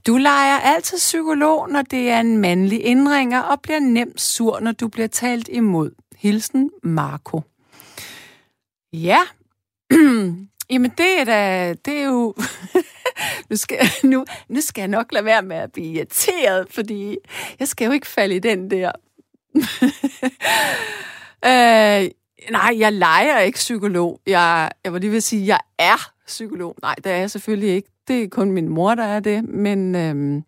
du 0.07 0.17
leger 0.17 0.59
altid 0.59 0.97
psykolog, 0.97 1.69
når 1.69 1.81
det 1.81 2.09
er 2.09 2.19
en 2.19 2.37
mandlig 2.37 2.85
indringer, 2.85 3.41
og 3.41 3.61
bliver 3.61 3.79
nemt 3.79 4.21
sur, 4.21 4.59
når 4.59 4.71
du 4.71 4.87
bliver 4.87 5.07
talt 5.07 5.47
imod. 5.47 5.91
Hilsen, 6.17 6.69
Marco. 6.83 7.41
Ja, 8.93 9.19
jamen 10.69 10.91
det 10.97 11.19
er 11.19 11.23
da, 11.23 11.73
det 11.73 11.93
er 11.93 12.03
jo... 12.03 12.35
nu, 13.49 13.55
skal, 13.55 13.79
nu, 14.03 14.25
nu 14.49 14.61
skal 14.61 14.81
jeg 14.81 14.87
nok 14.87 15.11
lade 15.11 15.25
være 15.25 15.41
med 15.41 15.55
at 15.55 15.71
blive 15.71 15.93
irriteret, 15.93 16.67
fordi 16.69 17.17
jeg 17.59 17.67
skal 17.67 17.85
jo 17.85 17.91
ikke 17.91 18.07
falde 18.07 18.35
i 18.35 18.39
den 18.39 18.71
der. 18.71 18.91
øh, 21.45 22.11
nej, 22.51 22.75
jeg 22.79 22.93
leger 22.93 23.39
ikke 23.39 23.55
psykolog. 23.55 24.21
Jeg, 24.27 24.71
jeg 24.83 24.93
var 24.93 24.99
lige 24.99 25.09
ved 25.09 25.17
at 25.17 25.23
sige, 25.23 25.47
jeg 25.47 25.59
er 25.77 26.11
psykolog. 26.27 26.75
Nej, 26.81 26.95
det 26.95 27.11
er 27.11 27.17
jeg 27.17 27.31
selvfølgelig 27.31 27.69
ikke. 27.69 27.89
Det 28.07 28.23
er 28.23 28.27
kun 28.29 28.51
min 28.51 28.69
mor, 28.69 28.95
der 28.95 29.03
er 29.03 29.19
det. 29.19 29.43
Men 29.43 29.95
øhm, 29.95 30.43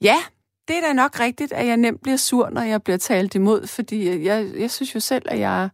ja, 0.00 0.16
det 0.68 0.76
er 0.76 0.80
da 0.80 0.92
nok 0.92 1.20
rigtigt, 1.20 1.52
at 1.52 1.66
jeg 1.66 1.76
nemt 1.76 2.02
bliver 2.02 2.16
sur, 2.16 2.50
når 2.50 2.62
jeg 2.62 2.82
bliver 2.82 2.96
talt 2.96 3.34
imod, 3.34 3.66
fordi 3.66 4.24
jeg, 4.24 4.50
jeg 4.58 4.70
synes 4.70 4.94
jo 4.94 5.00
selv, 5.00 5.22
at 5.28 5.38
jeg 5.38 5.68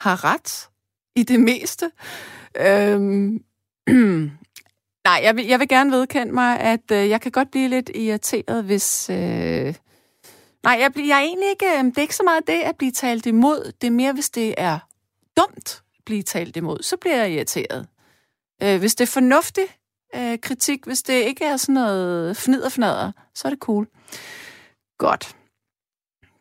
har 0.00 0.24
ret 0.24 0.68
i 1.18 1.22
det 1.22 1.40
meste. 1.40 1.90
Øhm, 2.56 3.44
nej, 5.08 5.20
jeg 5.22 5.36
vil, 5.36 5.46
jeg 5.46 5.60
vil 5.60 5.68
gerne 5.68 5.90
vedkende 5.90 6.32
mig, 6.32 6.60
at 6.60 6.90
øh, 6.92 7.08
jeg 7.08 7.20
kan 7.20 7.32
godt 7.32 7.50
blive 7.50 7.68
lidt 7.68 7.90
irriteret, 7.94 8.64
hvis... 8.64 9.10
Øh, 9.10 9.74
nej, 10.62 10.76
jeg, 10.80 10.92
bliver, 10.92 11.06
jeg 11.06 11.18
er 11.18 11.24
egentlig 11.24 11.50
ikke... 11.50 11.66
Øh, 11.78 11.84
det 11.84 11.98
er 11.98 12.02
ikke 12.02 12.16
så 12.16 12.22
meget 12.22 12.46
det 12.46 12.60
at 12.60 12.76
blive 12.76 12.92
talt 12.92 13.26
imod. 13.26 13.72
Det 13.80 13.86
er 13.86 13.90
mere, 13.90 14.12
hvis 14.12 14.30
det 14.30 14.54
er 14.58 14.78
dumt 15.36 15.82
at 15.98 16.04
blive 16.06 16.22
talt 16.22 16.56
imod, 16.56 16.82
så 16.82 16.96
bliver 16.96 17.16
jeg 17.16 17.32
irriteret. 17.32 17.86
Øh, 18.62 18.78
hvis 18.78 18.94
det 18.94 19.04
er 19.04 19.12
fornuftig 19.12 19.64
øh, 20.14 20.38
kritik, 20.38 20.84
hvis 20.84 21.02
det 21.02 21.14
ikke 21.14 21.44
er 21.44 21.56
sådan 21.56 21.74
noget 21.74 22.36
fnider 22.36 23.12
så 23.34 23.48
er 23.48 23.50
det 23.50 23.58
cool. 23.58 23.86
Godt. 24.98 25.36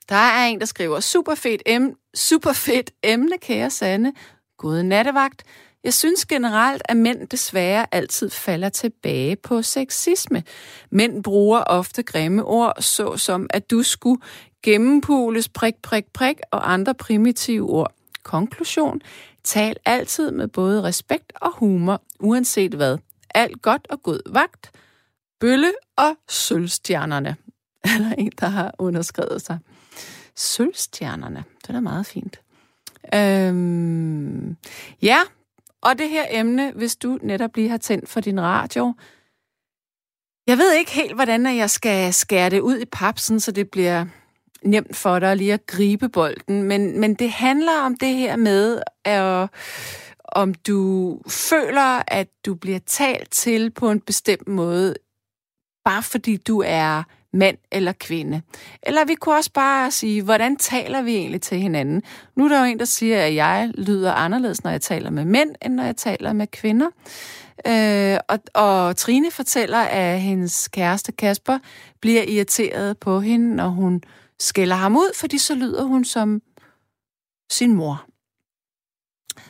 Der 0.09 0.15
er 0.15 0.45
en, 0.45 0.59
der 0.59 0.65
skriver, 0.65 0.99
super 0.99 1.35
fedt, 1.35 1.61
em- 1.69 2.11
super 2.15 2.53
fedt 2.53 2.91
emne, 3.03 3.37
kære 3.37 3.69
Sanne. 3.69 4.13
God 4.57 4.83
nattevagt. 4.83 5.43
Jeg 5.83 5.93
synes 5.93 6.25
generelt, 6.25 6.81
at 6.85 6.97
mænd 6.97 7.27
desværre 7.27 7.85
altid 7.91 8.29
falder 8.29 8.69
tilbage 8.69 9.35
på 9.35 9.61
sexisme. 9.61 10.43
Mænd 10.89 11.23
bruger 11.23 11.59
ofte 11.59 12.03
grimme 12.03 12.43
ord, 12.43 12.81
såsom 12.81 13.47
at 13.49 13.71
du 13.71 13.83
skulle 13.83 14.21
gennempules 14.63 15.49
prik, 15.49 15.75
prik, 15.81 16.05
prik 16.13 16.37
og 16.51 16.73
andre 16.73 16.93
primitive 16.93 17.69
ord. 17.69 17.93
Konklusion. 18.23 19.01
Tal 19.43 19.75
altid 19.85 20.31
med 20.31 20.47
både 20.47 20.83
respekt 20.83 21.33
og 21.35 21.51
humor, 21.57 22.01
uanset 22.19 22.73
hvad. 22.73 22.97
Alt 23.35 23.61
godt 23.61 23.87
og 23.89 24.03
god 24.03 24.33
vagt. 24.33 24.71
Bølle 25.39 25.73
og 25.95 26.15
sølvstjernerne. 26.29 27.35
Er 27.83 27.97
der 27.97 28.13
en, 28.17 28.31
der 28.39 28.47
har 28.47 28.75
underskrevet 28.77 29.41
sig? 29.41 29.59
Sølvstjernerne. 30.35 31.43
Det 31.61 31.69
er 31.69 31.73
da 31.73 31.79
meget 31.79 32.05
fint. 32.05 32.39
Øhm, 33.13 34.57
ja, 35.01 35.19
og 35.81 35.99
det 35.99 36.09
her 36.09 36.25
emne, 36.29 36.71
hvis 36.75 36.95
du 36.95 37.19
netop 37.21 37.55
lige 37.55 37.69
har 37.69 37.77
tændt 37.77 38.09
for 38.09 38.19
din 38.19 38.41
radio. 38.41 38.93
Jeg 40.47 40.57
ved 40.57 40.73
ikke 40.73 40.91
helt, 40.91 41.15
hvordan 41.15 41.57
jeg 41.57 41.69
skal 41.69 42.13
skære 42.13 42.49
det 42.49 42.59
ud 42.59 42.79
i 42.79 42.85
papsen, 42.85 43.39
så 43.39 43.51
det 43.51 43.69
bliver 43.69 44.05
nemt 44.63 44.95
for 44.95 45.19
dig 45.19 45.35
lige 45.35 45.53
at 45.53 45.65
gribe 45.65 46.09
bolden. 46.09 46.63
Men, 46.63 46.99
men 46.99 47.13
det 47.13 47.31
handler 47.31 47.81
om 47.81 47.97
det 47.97 48.15
her 48.15 48.35
med, 48.35 48.81
at, 49.05 49.49
om 50.23 50.53
du 50.53 51.21
føler, 51.29 52.03
at 52.07 52.27
du 52.45 52.55
bliver 52.55 52.79
talt 52.85 53.31
til 53.31 53.71
på 53.71 53.91
en 53.91 54.01
bestemt 54.01 54.47
måde, 54.47 54.95
bare 55.85 56.03
fordi 56.03 56.37
du 56.37 56.61
er 56.65 57.03
mand 57.33 57.57
eller 57.71 57.91
kvinde. 57.91 58.41
Eller 58.83 59.05
vi 59.05 59.15
kunne 59.15 59.35
også 59.35 59.51
bare 59.53 59.91
sige, 59.91 60.21
hvordan 60.21 60.55
taler 60.55 61.01
vi 61.01 61.15
egentlig 61.15 61.41
til 61.41 61.59
hinanden? 61.59 62.03
Nu 62.35 62.45
er 62.45 62.49
der 62.49 62.59
jo 62.59 62.65
en, 62.65 62.79
der 62.79 62.85
siger, 62.85 63.21
at 63.21 63.35
jeg 63.35 63.71
lyder 63.77 64.13
anderledes, 64.13 64.63
når 64.63 64.71
jeg 64.71 64.81
taler 64.81 65.09
med 65.09 65.25
mænd, 65.25 65.55
end 65.61 65.73
når 65.73 65.83
jeg 65.83 65.95
taler 65.97 66.33
med 66.33 66.47
kvinder. 66.47 66.87
Øh, 67.67 68.19
og, 68.29 68.39
og 68.53 68.95
Trine 68.95 69.31
fortæller, 69.31 69.79
at 69.79 70.21
hendes 70.21 70.67
kæreste 70.67 71.11
Kasper 71.11 71.59
bliver 72.01 72.23
irriteret 72.23 72.97
på 72.97 73.19
hende, 73.19 73.55
når 73.55 73.67
hun 73.67 74.01
skælder 74.39 74.75
ham 74.75 74.97
ud, 74.97 75.15
fordi 75.15 75.37
så 75.37 75.55
lyder 75.55 75.83
hun 75.83 76.05
som 76.05 76.41
sin 77.51 77.73
mor. 77.73 78.05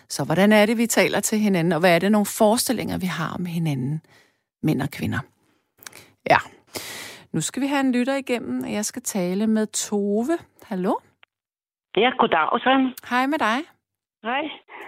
Så 0.09 0.23
hvordan 0.23 0.51
er 0.51 0.65
det, 0.65 0.77
vi 0.77 0.87
taler 0.87 1.19
til 1.19 1.39
hinanden, 1.39 1.71
og 1.71 1.79
hvad 1.79 1.95
er 1.95 1.99
det 1.99 2.11
nogle 2.11 2.25
forestillinger, 2.25 2.97
vi 2.97 3.05
har 3.05 3.33
om 3.33 3.45
hinanden, 3.45 4.01
mænd 4.63 4.81
og 4.81 4.89
kvinder? 4.89 5.19
Ja. 6.29 6.37
Nu 7.37 7.41
skal 7.41 7.61
vi 7.61 7.67
have 7.67 7.79
en 7.79 7.91
lytter 7.91 8.15
igennem, 8.15 8.63
og 8.63 8.71
jeg 8.71 8.85
skal 8.85 9.01
tale 9.01 9.47
med 9.47 9.67
Tove. 9.67 10.37
Hallo? 10.63 10.93
Ja, 11.97 12.09
goddag, 12.19 12.59
Søren. 12.63 12.85
Hej 13.09 13.25
med 13.33 13.39
dig. 13.47 13.59
Hej. 14.23 14.43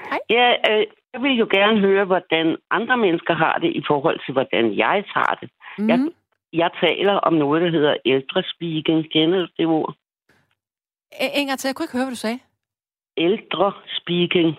Hej. 0.10 0.20
Ja, 0.30 0.48
øh, 0.70 0.84
jeg 1.14 1.22
vil 1.22 1.34
jo 1.38 1.48
gerne 1.52 1.80
høre, 1.80 2.06
hvordan 2.06 2.58
andre 2.72 2.98
mennesker 2.98 3.34
har 3.34 3.58
det 3.64 3.72
i 3.80 3.84
forhold 3.88 4.20
til, 4.26 4.34
hvordan 4.34 4.78
jeg 4.78 5.04
tager 5.14 5.36
det. 5.42 5.50
Mm. 5.78 5.88
Jeg, 5.90 6.00
jeg 6.54 6.70
taler 6.82 7.14
om 7.14 7.34
noget, 7.34 7.62
der 7.62 7.72
hedder 7.72 7.96
ældre 8.06 8.44
speaking. 8.54 9.12
Kender 9.14 9.40
du 9.40 9.48
det 9.58 9.66
ord? 9.66 9.96
Inger 11.40 11.56
til, 11.56 11.68
jeg 11.68 11.76
kunne 11.76 11.84
ikke 11.84 11.98
høre, 11.98 12.06
hvad 12.06 12.16
du 12.18 12.26
sagde. 12.28 12.40
Ældre 13.18 13.74
speaking. 14.00 14.50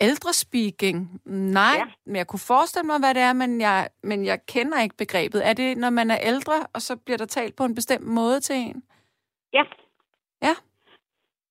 Ældre 0.00 0.32
speaking? 0.32 1.20
Nej, 1.26 1.62
ja. 1.74 1.78
Ja. 1.78 1.84
men 2.06 2.16
jeg 2.16 2.26
kunne 2.26 2.46
forestille 2.46 2.86
mig, 2.86 2.98
hvad 2.98 3.14
det 3.14 3.22
er, 3.22 3.32
men 3.32 3.60
jeg, 3.60 3.88
men 4.02 4.24
jeg 4.24 4.38
kender 4.48 4.82
ikke 4.82 4.96
begrebet. 4.96 5.48
Er 5.48 5.52
det, 5.52 5.76
når 5.76 5.90
man 5.90 6.10
er 6.10 6.18
ældre, 6.22 6.66
og 6.74 6.80
så 6.80 6.96
bliver 7.04 7.18
der 7.18 7.26
talt 7.26 7.56
på 7.56 7.64
en 7.64 7.74
bestemt 7.74 8.06
måde 8.06 8.40
til 8.40 8.56
en? 8.56 8.82
Ja. 9.52 9.64
Ja. 10.42 10.54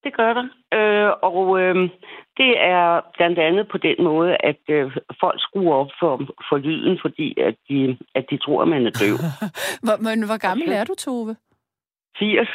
Det 0.04 0.16
gør 0.18 0.34
der. 0.34 0.48
Øh, 0.74 1.14
og 1.22 1.60
øh, 1.60 1.76
det 2.38 2.52
er 2.60 3.02
blandt 3.18 3.40
andet 3.40 3.68
på 3.72 3.78
den 3.78 4.04
måde, 4.04 4.38
at 4.40 4.62
øh, 4.70 4.98
folk 5.20 5.42
skruer 5.42 5.76
op 5.76 5.92
for, 6.00 6.18
for 6.50 6.58
lyden, 6.58 7.00
fordi 7.02 7.40
at 7.42 7.56
de, 7.70 7.98
at 8.16 8.26
de 8.30 8.38
tror, 8.38 8.62
at 8.62 8.68
man 8.68 8.86
er 8.86 8.92
døv. 8.92 9.16
Hvor, 9.84 9.98
men 10.04 10.26
hvor 10.26 10.38
gammel 10.38 10.72
er 10.72 10.84
du, 10.84 10.96
Tove? 10.96 11.36
80. 12.20 12.50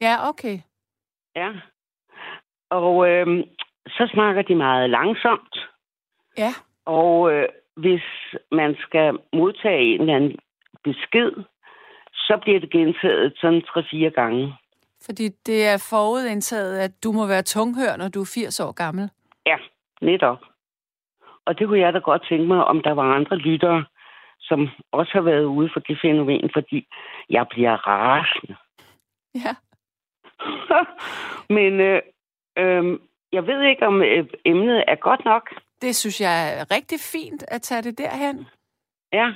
Ja, 0.00 0.28
okay. 0.28 0.58
Ja. 1.36 1.48
Og 2.70 3.08
øh, 3.08 3.26
så 3.86 4.08
snakker 4.12 4.42
de 4.42 4.54
meget 4.54 4.90
langsomt. 4.90 5.68
Ja. 6.38 6.52
Og 6.84 7.32
øh, 7.32 7.48
hvis 7.76 8.02
man 8.52 8.76
skal 8.78 9.18
modtage 9.32 9.94
en 9.94 10.00
eller 10.00 10.16
anden 10.16 10.36
besked, 10.84 11.32
så 12.14 12.38
bliver 12.42 12.60
det 12.60 12.70
gentaget 12.70 13.32
sådan 13.40 13.62
3-4 13.68 14.08
gange. 14.08 14.54
Fordi 15.04 15.28
det 15.46 15.66
er 15.66 15.86
forudindtaget, 15.90 16.78
at 16.78 17.04
du 17.04 17.12
må 17.12 17.26
være 17.26 17.42
tunghør, 17.42 17.96
når 17.96 18.08
du 18.08 18.20
er 18.20 18.30
80 18.34 18.60
år 18.60 18.72
gammel. 18.72 19.10
Ja, 19.46 19.56
netop. 20.00 20.38
Og 21.46 21.58
det 21.58 21.66
kunne 21.66 21.80
jeg 21.80 21.92
da 21.92 21.98
godt 21.98 22.26
tænke 22.28 22.46
mig, 22.46 22.64
om 22.64 22.82
der 22.82 22.92
var 22.92 23.14
andre 23.14 23.36
lyttere, 23.36 23.84
som 24.40 24.68
også 24.92 25.12
har 25.12 25.20
været 25.20 25.44
ude 25.44 25.70
for 25.72 25.80
det 25.80 25.98
fænomen, 26.02 26.50
fordi 26.52 26.88
jeg 27.30 27.46
bliver 27.50 27.76
rasende. 27.88 28.56
Ja. 29.34 29.54
Men 31.56 31.80
øh, 31.80 32.02
øh, 32.58 32.98
jeg 33.32 33.46
ved 33.46 33.62
ikke, 33.62 33.86
om 33.86 34.02
øh, 34.02 34.26
emnet 34.44 34.84
er 34.88 34.94
godt 34.94 35.24
nok. 35.24 35.54
Det 35.82 35.96
synes 35.96 36.20
jeg 36.20 36.58
er 36.60 36.70
rigtig 36.76 36.98
fint 37.12 37.44
at 37.48 37.62
tage 37.62 37.82
det 37.82 37.98
derhen. 37.98 38.46
Ja, 39.12 39.28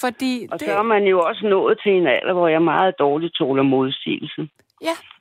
Fordi 0.00 0.46
og 0.52 0.60
det, 0.60 0.68
så 0.68 0.78
er 0.78 0.82
man 0.82 1.04
jo 1.04 1.20
også 1.20 1.46
nået 1.48 1.80
til 1.82 1.92
en 1.92 2.06
alder, 2.06 2.32
hvor 2.32 2.48
jeg 2.48 2.62
meget 2.62 2.94
dårligt 2.98 3.34
tåler 3.34 3.62
modsigelse. 3.62 4.48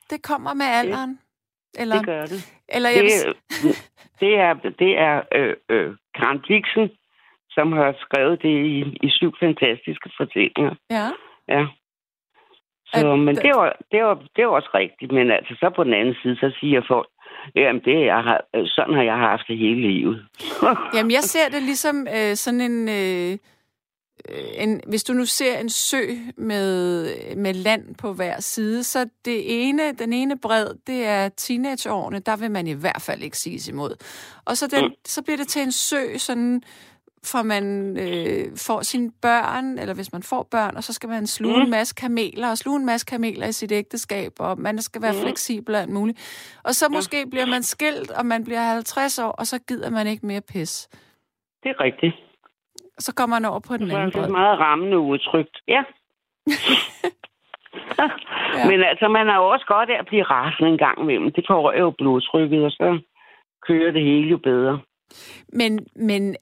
det 0.09 0.23
kommer 0.23 0.53
med 0.53 0.65
alderen. 0.65 1.19
Eller, 1.79 1.95
Det 1.95 2.05
gør 2.05 2.21
det. 2.25 2.53
eller 2.69 2.89
jeg 2.89 3.03
vil, 3.03 3.35
Det, 3.63 3.75
det 4.21 4.35
er, 4.35 4.53
det 4.79 4.97
er 4.97 5.21
øh, 5.35 5.55
øh, 5.69 5.95
Karen 6.15 6.39
Blixen, 6.39 6.89
som 7.49 7.71
har 7.71 7.95
skrevet 7.99 8.41
det 8.41 8.49
i, 8.65 8.97
i 9.07 9.09
syv 9.09 9.31
fantastiske 9.39 10.09
fortællinger. 10.17 10.75
ja. 10.91 11.07
Ja. 11.47 11.65
Så, 12.85 13.11
At- 13.11 13.19
men 13.19 13.35
det 13.35 13.51
var, 13.55 13.75
det, 13.91 14.03
var, 14.03 14.15
det 14.35 14.47
var 14.47 14.51
også 14.51 14.69
rigtigt. 14.73 15.11
Men 15.11 15.31
altså, 15.31 15.55
så 15.59 15.69
på 15.75 15.83
den 15.83 15.93
anden 15.93 16.15
side, 16.21 16.35
så 16.35 16.57
siger 16.59 16.81
folk, 16.87 17.07
jamen 17.55 17.81
det, 17.85 18.05
jeg 18.05 18.23
har, 18.23 18.41
sådan 18.65 18.93
har 18.95 19.03
jeg 19.03 19.17
haft 19.17 19.43
det 19.47 19.57
hele 19.57 19.81
livet. 19.81 20.25
Jamen, 20.95 21.11
jeg 21.11 21.23
ser 21.23 21.49
det 21.51 21.63
ligesom 21.63 22.07
øh, 22.15 22.35
sådan 22.35 22.61
en... 22.61 22.89
Øh, 22.89 23.37
øh, 24.29 24.63
en, 24.63 24.81
hvis 24.87 25.03
du 25.03 25.13
nu 25.13 25.25
ser 25.25 25.57
en 25.57 25.69
sø 25.69 26.01
med, 26.37 27.05
med 27.35 27.53
land 27.53 27.95
på 27.95 28.13
hver 28.13 28.39
side, 28.39 28.83
så 28.83 29.05
det 29.25 29.67
ene, 29.67 29.93
den 29.93 30.13
ene 30.13 30.37
bred, 30.39 30.67
det 30.87 31.05
er 31.05 31.29
teenageårene, 31.29 32.19
der 32.19 32.35
vil 32.35 32.51
man 32.51 32.67
i 32.67 32.73
hvert 32.73 33.01
fald 33.01 33.21
ikke 33.21 33.37
sige 33.37 33.71
imod. 33.71 33.95
Og 34.45 34.57
så, 34.57 34.67
den, 34.67 34.93
så 35.05 35.21
bliver 35.21 35.37
det 35.37 35.47
til 35.47 35.61
en 35.61 35.71
sø, 35.71 36.17
sådan 36.17 36.63
for 37.31 37.41
man 37.43 37.65
øh, 38.05 38.45
får 38.67 38.81
sine 38.81 39.11
børn, 39.21 39.65
eller 39.79 39.95
hvis 39.95 40.11
man 40.13 40.23
får 40.23 40.47
børn, 40.51 40.75
og 40.77 40.83
så 40.83 40.93
skal 40.93 41.09
man 41.09 41.27
sluge 41.27 41.57
mm. 41.57 41.61
en 41.61 41.69
masse 41.69 41.95
kameler, 41.95 42.49
og 42.49 42.57
sluge 42.57 42.79
en 42.79 42.85
masse 42.85 43.05
kameler 43.05 43.47
i 43.47 43.51
sit 43.51 43.71
ægteskab, 43.71 44.31
og 44.39 44.59
man 44.59 44.77
skal 44.81 45.01
være 45.01 45.11
mm. 45.13 45.21
fleksibel 45.23 45.75
og 45.75 45.81
alt 45.81 45.89
muligt. 45.89 46.17
Og 46.63 46.73
så 46.73 46.85
måske 46.89 47.17
ja. 47.17 47.29
bliver 47.31 47.45
man 47.45 47.63
skilt, 47.63 48.11
og 48.11 48.25
man 48.25 48.43
bliver 48.43 48.61
50 48.61 49.19
år, 49.19 49.31
og 49.31 49.45
så 49.45 49.59
gider 49.67 49.89
man 49.89 50.07
ikke 50.07 50.25
mere 50.25 50.41
pis. 50.41 50.89
Det 51.63 51.69
er 51.69 51.79
rigtigt. 51.79 52.15
Så 52.99 53.13
kommer 53.15 53.39
man 53.39 53.49
over 53.49 53.59
på 53.59 53.77
den 53.77 53.91
anden 53.91 54.11
Det 54.11 54.23
er 54.23 54.27
meget 54.27 54.59
rammende 54.59 54.99
udtrykt. 54.99 55.57
Ja. 55.67 55.83
ja. 58.57 58.67
Men 58.69 58.83
altså, 58.83 59.07
man 59.07 59.29
er 59.29 59.35
jo 59.35 59.47
også 59.49 59.65
godt 59.65 59.89
af 59.89 59.99
at 59.99 60.05
blive 60.05 60.23
rasende 60.23 60.69
en 60.69 60.77
gang 60.77 61.01
imellem. 61.01 61.31
Det 61.31 61.45
får 61.47 61.73
jo 61.79 61.89
blodtrykket, 61.91 62.65
og 62.65 62.71
så 62.71 62.99
kører 63.67 63.91
det 63.91 64.03
hele 64.03 64.27
jo 64.27 64.37
bedre. 64.37 64.79
Men, 65.53 65.87
men 65.95 66.35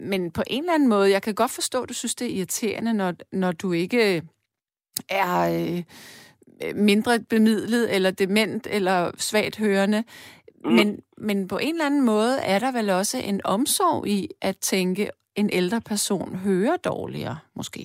men 0.00 0.30
på 0.30 0.42
en 0.46 0.62
eller 0.62 0.74
anden 0.74 0.88
måde, 0.88 1.10
jeg 1.10 1.22
kan 1.22 1.34
godt 1.34 1.50
forstå, 1.54 1.82
at 1.82 1.88
du 1.88 1.94
synes, 1.94 2.14
det 2.14 2.26
er 2.26 2.36
irriterende, 2.36 2.94
når, 2.94 3.12
når 3.32 3.52
du 3.52 3.72
ikke 3.72 4.22
er 5.08 5.36
øh, 5.58 5.82
mindre 6.74 7.10
bemidlet, 7.30 7.94
eller 7.94 8.10
dement, 8.10 8.66
eller 8.70 9.10
svagt 9.16 9.58
hørende. 9.58 10.04
Mm. 10.64 10.72
Men, 10.72 11.00
men 11.16 11.48
på 11.48 11.58
en 11.58 11.74
eller 11.74 11.86
anden 11.86 12.06
måde 12.06 12.36
er 12.46 12.58
der 12.58 12.72
vel 12.72 12.90
også 12.90 13.18
en 13.24 13.40
omsorg 13.44 14.06
i 14.06 14.28
at 14.42 14.56
tænke, 14.56 15.10
en 15.36 15.50
ældre 15.52 15.80
person 15.88 16.36
hører 16.36 16.76
dårligere, 16.84 17.38
måske? 17.56 17.80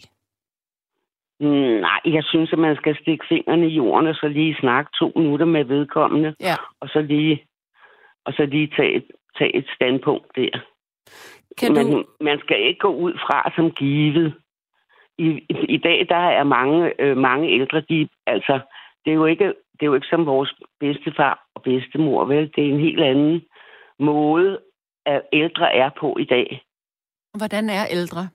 Mm, 1.39 1.80
nej, 1.88 1.99
jeg 2.05 2.24
synes, 2.24 2.53
at 2.53 2.59
man 2.59 2.76
skal 2.76 2.97
stikke 3.01 3.26
fingrene 3.30 3.68
i 3.68 3.76
jorden, 3.76 4.07
og 4.07 4.16
så 4.16 4.28
lige 4.28 4.55
snakke 4.59 4.91
to 4.99 5.11
minutter 5.16 5.45
med 5.45 5.63
vedkommende, 5.63 6.36
ja. 6.39 6.55
og 6.80 6.88
så 6.89 7.01
lige, 7.01 7.43
og 8.26 8.34
så 8.34 8.45
lige 8.45 8.72
tage, 8.78 8.95
et, 8.95 9.05
tage 9.38 9.55
et 9.55 9.68
standpunkt 9.76 10.36
der. 10.36 10.59
Kan 11.58 11.74
man, 11.74 11.91
du... 11.91 12.06
man 12.22 12.39
skal 12.39 12.68
ikke 12.68 12.80
gå 12.80 12.95
ud 12.95 13.14
fra 13.14 13.51
som 13.56 13.72
givet. 13.72 14.34
I, 15.18 15.28
i, 15.49 15.56
i 15.70 15.78
dag 15.78 16.06
der 16.10 16.16
er 16.39 16.43
mange, 16.43 17.01
øh, 17.01 17.18
mange 17.18 17.49
ældre, 17.49 17.82
de, 17.82 18.10
altså, 18.28 18.60
det 19.06 19.12
er, 19.12 19.16
jo 19.16 19.26
ikke, 19.26 19.45
det 19.45 19.82
er 19.82 19.86
jo 19.86 19.93
ikke 19.93 20.08
som 20.08 20.26
vores 20.26 20.53
bedstefar 20.80 21.47
og 21.56 21.62
bedstemor, 21.64 22.26
vel? 22.26 22.51
Det 22.56 22.66
er 22.66 22.74
en 22.74 22.80
helt 22.80 23.03
anden 23.03 23.41
måde, 23.99 24.60
at 25.06 25.22
ældre 25.34 25.76
er 25.76 25.89
på 25.99 26.18
i 26.20 26.26
dag. 26.26 26.64
Hvordan 27.38 27.70
er 27.70 27.86
ældre? 27.91 28.30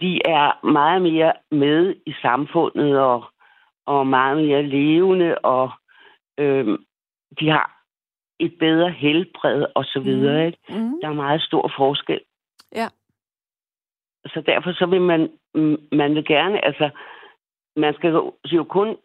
De 0.00 0.20
er 0.24 0.66
meget 0.66 1.02
mere 1.02 1.32
med 1.50 1.94
i 2.06 2.12
samfundet 2.22 3.00
og, 3.00 3.24
og 3.86 4.06
meget 4.06 4.36
mere 4.36 4.62
levende, 4.62 5.38
og 5.38 5.70
øh, 6.38 6.78
de 7.40 7.50
har 7.50 7.81
et 8.44 8.58
bedre 8.58 8.90
helbred 8.90 9.66
og 9.74 9.84
så 9.84 10.00
videre. 10.00 10.40
Mm. 10.40 10.46
Ikke? 10.46 10.58
Mm. 10.68 11.00
Der 11.00 11.08
er 11.08 11.12
meget 11.12 11.42
stor 11.42 11.72
forskel. 11.76 12.20
Ja. 12.74 12.88
Så 14.26 14.42
derfor 14.46 14.72
så 14.72 14.86
vil 14.86 15.00
man, 15.00 15.30
man 15.92 16.14
vil 16.14 16.24
gerne, 16.24 16.64
altså, 16.64 16.90
man 17.76 17.94
skal 17.94 18.10
jo 18.52 18.64
kun 18.64 18.96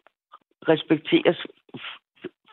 respekteres 0.68 1.46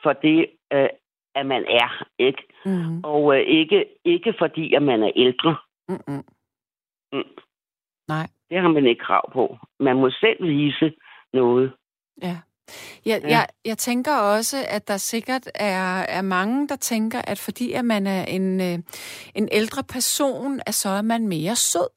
for 0.03 0.13
det, 0.13 0.49
øh, 0.73 0.89
at 1.35 1.45
man 1.45 1.65
er, 1.69 2.03
ikke? 2.19 2.43
Mm. 2.65 3.03
Og 3.03 3.35
øh, 3.35 3.41
ikke, 3.47 3.85
ikke 4.05 4.33
fordi, 4.39 4.73
at 4.73 4.83
man 4.83 5.03
er 5.03 5.11
ældre. 5.15 5.55
Mm-mm. 5.89 6.23
Mm. 7.13 7.35
Nej. 8.07 8.27
Det 8.49 8.61
har 8.61 8.67
man 8.67 8.85
ikke 8.85 9.03
krav 9.03 9.31
på. 9.31 9.57
Man 9.79 9.95
må 9.95 10.09
selv 10.09 10.43
vise 10.47 10.93
noget. 11.33 11.73
Ja. 12.21 12.37
Jeg, 13.05 13.21
ja. 13.23 13.29
jeg, 13.29 13.47
jeg 13.65 13.77
tænker 13.77 14.11
også, 14.17 14.57
at 14.69 14.87
der 14.87 14.97
sikkert 14.97 15.47
er, 15.55 16.05
er 16.17 16.21
mange, 16.21 16.67
der 16.67 16.75
tænker, 16.75 17.21
at 17.27 17.39
fordi 17.39 17.71
at 17.73 17.85
man 17.85 18.07
er 18.07 18.25
en, 18.25 18.61
øh, 18.61 18.77
en 19.35 19.49
ældre 19.51 19.83
person, 19.93 20.59
at 20.67 20.73
så 20.73 20.89
er 20.89 21.01
man 21.01 21.27
mere 21.27 21.55
sød. 21.55 21.93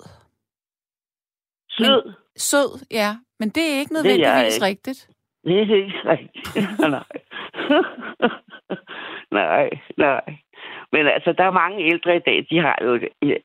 Sød? 1.71 2.05
Men, 2.05 2.15
sød, 2.37 2.87
ja. 2.91 3.11
Men 3.41 3.49
det 3.49 3.63
er 3.63 3.79
ikke 3.79 3.93
nødvendigvis 3.93 4.55
det 4.55 4.63
er 4.63 4.67
rigtigt. 4.67 5.09
Det 5.45 5.57
er 5.57 5.61
ikke 5.61 6.01
rigtigt. 6.05 6.79
nej. 6.97 7.13
nej, 9.41 9.71
nej. 9.97 10.25
Men 10.93 11.07
altså, 11.07 11.35
der 11.39 11.45
er 11.45 11.51
mange 11.51 11.85
ældre 11.93 12.17
i 12.17 12.25
dag, 12.27 12.47
de 12.51 12.59
har 12.59 12.79
jo, 12.85 13.01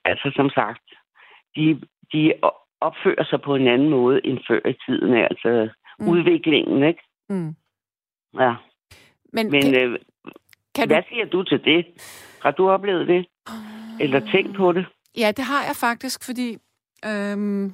altså 0.06 0.32
som 0.36 0.50
sagt, 0.50 0.84
de, 1.56 1.82
de 2.14 2.34
opfører 2.82 3.24
sig 3.24 3.42
på 3.42 3.56
en 3.56 3.68
anden 3.68 3.90
måde 3.90 4.26
end 4.26 4.40
før 4.48 4.60
i 4.70 4.76
tiden, 4.86 5.14
altså 5.14 5.70
mm. 6.00 6.10
udviklingen, 6.10 6.84
ikke? 6.84 7.04
Mm. 7.34 7.56
Ja. 8.40 8.56
Men, 9.34 9.52
Men 9.52 9.62
kan, 9.62 9.76
øh, 9.76 10.00
kan 10.76 10.88
hvad 10.88 11.02
du... 11.02 11.08
siger 11.10 11.26
du 11.26 11.44
til 11.44 11.64
det? 11.64 11.86
Har 12.42 12.52
du 12.52 12.70
oplevet 12.70 13.08
det? 13.08 13.26
Eller 14.00 14.20
tænkt 14.32 14.58
på 14.58 14.72
det? 14.72 14.86
Ja, 15.18 15.32
det 15.38 15.46
har 15.46 15.64
jeg 15.66 15.76
faktisk, 15.76 16.24
fordi 16.26 16.58
øhm, 17.06 17.74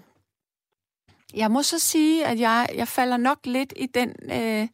jeg 1.36 1.51
må 1.51 1.62
så 1.62 1.80
sige, 1.80 2.26
at 2.26 2.39
jeg, 2.39 2.68
jeg 2.76 2.88
falder 2.88 3.18
nok 3.18 3.38
lidt 3.45 3.74
i 3.76 3.86
den... 3.86 4.10
Øh, 4.10 4.68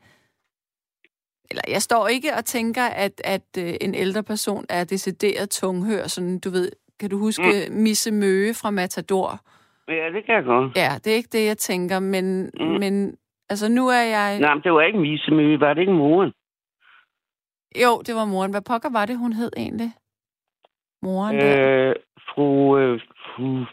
eller 1.50 1.64
jeg 1.68 1.82
står 1.82 2.08
ikke 2.08 2.34
og 2.34 2.46
tænker, 2.46 2.84
at, 2.84 3.22
at 3.24 3.58
øh, 3.58 3.74
en 3.82 3.96
ældre 3.96 4.24
person 4.24 4.66
er 4.70 4.84
decideret 4.84 5.50
tunghør, 5.50 6.08
sådan 6.08 6.40
du 6.40 6.50
ved, 6.50 6.72
kan 7.00 7.10
du 7.10 7.18
huske 7.18 7.68
mm. 7.70 7.76
Misse 7.76 8.12
Møge 8.12 8.54
fra 8.54 8.72
Matador? 8.72 9.40
Ja, 9.88 10.10
det 10.14 10.26
kan 10.26 10.36
jeg 10.36 10.44
godt. 10.44 10.78
Ja, 10.78 10.98
det 11.04 11.12
er 11.12 11.16
ikke 11.16 11.30
det, 11.32 11.46
jeg 11.46 11.58
tænker, 11.58 12.00
men, 12.00 12.52
mm. 12.60 12.66
men 12.66 13.18
Altså, 13.50 13.70
nu 13.70 13.88
er 13.88 14.02
jeg... 14.02 14.40
Nej, 14.40 14.54
men 14.54 14.64
det 14.64 14.74
var 14.74 14.82
ikke 14.82 15.00
Misemø. 15.00 15.58
Var 15.58 15.74
det 15.74 15.82
ikke 15.82 15.94
moren? 15.94 16.34
Jo, 17.84 18.02
det 18.06 18.16
var 18.16 18.26
moren. 18.26 18.52
Hvad 18.52 18.62
pokker 18.62 18.90
var 18.90 19.06
det, 19.06 19.18
hun 19.18 19.34
hed 19.34 19.52
egentlig? 19.58 19.94
Moren 21.02 21.36
øh, 21.36 21.42
der? 21.42 21.94
Fru... 22.30 22.78
Øh, 22.78 23.02
fru... 23.26 23.66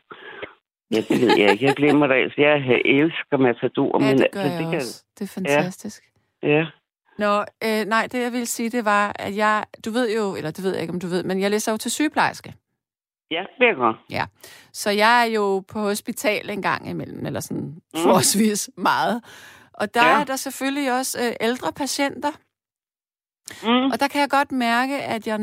Ja, 0.90 0.96
det 0.96 1.20
ved 1.20 1.38
jeg 1.38 1.50
ikke. 1.52 1.64
Jeg 1.64 1.74
glemmer 1.74 2.06
det. 2.06 2.14
Altså, 2.14 2.40
jeg 2.40 2.82
elsker 2.84 3.36
Matador. 3.36 4.02
Ja, 4.02 4.08
men 4.08 4.18
det 4.18 4.28
gør 4.32 4.40
altså, 4.40 4.62
jeg 4.62 4.70
det 4.70 4.76
også. 4.76 5.04
Kan... 5.04 5.14
Det 5.18 5.24
er 5.24 5.40
fantastisk. 5.40 6.02
Ja. 6.42 6.48
ja. 6.48 6.66
Nå, 7.18 7.40
øh, 7.40 7.84
nej, 7.86 8.08
det 8.12 8.22
jeg 8.22 8.32
vil 8.32 8.46
sige, 8.46 8.70
det 8.70 8.84
var, 8.84 9.12
at 9.18 9.36
jeg... 9.36 9.64
Du 9.84 9.90
ved 9.90 10.16
jo, 10.16 10.36
eller 10.36 10.50
det 10.50 10.64
ved 10.64 10.72
jeg 10.72 10.80
ikke, 10.80 10.94
om 10.94 11.00
du 11.00 11.06
ved, 11.06 11.22
men 11.22 11.40
jeg 11.40 11.50
læser 11.50 11.72
jo 11.72 11.78
til 11.78 11.90
sygeplejerske. 11.90 12.54
Ja, 13.30 13.44
det 13.58 13.68
er 13.68 13.74
godt. 13.74 13.96
Ja, 14.10 14.24
så 14.72 14.90
jeg 14.90 15.20
er 15.22 15.30
jo 15.34 15.64
på 15.72 15.78
hospital 15.78 16.50
en 16.50 16.62
gang 16.62 16.90
imellem, 16.90 17.26
eller 17.26 17.40
sådan 17.40 17.62
mm. 17.62 18.00
forholdsvis 18.02 18.70
meget. 18.76 19.22
Og 19.82 19.94
der 19.94 20.06
ja. 20.06 20.20
er 20.20 20.24
der 20.24 20.36
selvfølgelig 20.36 20.98
også 20.98 21.14
øh, 21.24 21.32
ældre 21.48 21.72
patienter. 21.72 22.32
Mm. 23.66 23.90
Og 23.92 24.00
der 24.00 24.08
kan 24.08 24.20
jeg 24.20 24.30
godt 24.30 24.52
mærke, 24.52 24.96
at 25.14 25.26
jeg, 25.26 25.38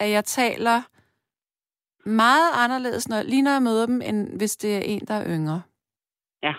at 0.00 0.10
jeg 0.10 0.24
taler 0.24 0.78
meget 2.08 2.50
anderledes, 2.64 3.08
når, 3.08 3.22
lige 3.22 3.42
når 3.42 3.50
jeg 3.50 3.62
møder 3.62 3.86
dem, 3.86 4.02
end 4.02 4.38
hvis 4.38 4.56
det 4.56 4.76
er 4.76 4.82
en, 4.92 5.00
der 5.08 5.14
er 5.14 5.26
yngre. 5.36 5.62
Ja. 6.42 6.54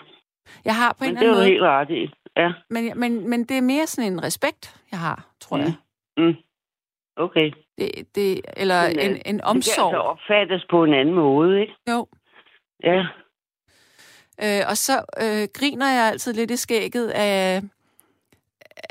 Jeg 0.64 0.76
har 0.76 0.92
på 0.92 1.04
men 1.04 1.10
en 1.10 1.16
eller 1.16 1.20
anden 1.20 1.36
måde... 1.36 1.44
det 1.44 1.52
er 1.52 1.56
jo 1.56 1.60
helt 1.60 1.62
ret 1.62 1.90
i. 1.90 2.04
Ja. 2.36 2.52
Men, 2.70 3.00
men, 3.00 3.30
men 3.30 3.40
det 3.44 3.56
er 3.58 3.62
mere 3.62 3.86
sådan 3.86 4.12
en 4.12 4.22
respekt, 4.22 4.62
jeg 4.90 4.98
har, 4.98 5.30
tror 5.40 5.56
mm. 5.56 5.62
jeg. 5.62 5.72
Mm. 6.16 6.34
Okay. 7.16 7.52
Det, 7.78 8.14
det, 8.14 8.40
eller 8.56 8.80
men, 8.88 8.98
en, 8.98 9.22
en 9.26 9.40
omsorg. 9.40 9.54
Det 9.54 9.74
kan 9.74 9.84
altså 9.84 9.98
opfattes 9.98 10.66
på 10.70 10.84
en 10.84 10.94
anden 10.94 11.14
måde, 11.14 11.60
ikke? 11.60 11.74
Jo. 11.90 12.06
Ja. 12.82 13.06
Øh, 14.42 14.62
og 14.68 14.76
så 14.76 15.02
øh, 15.22 15.48
griner 15.52 15.90
jeg 15.90 16.04
altid 16.04 16.32
lidt 16.32 16.50
i 16.50 16.56
skægget 16.56 17.08
af, 17.08 17.62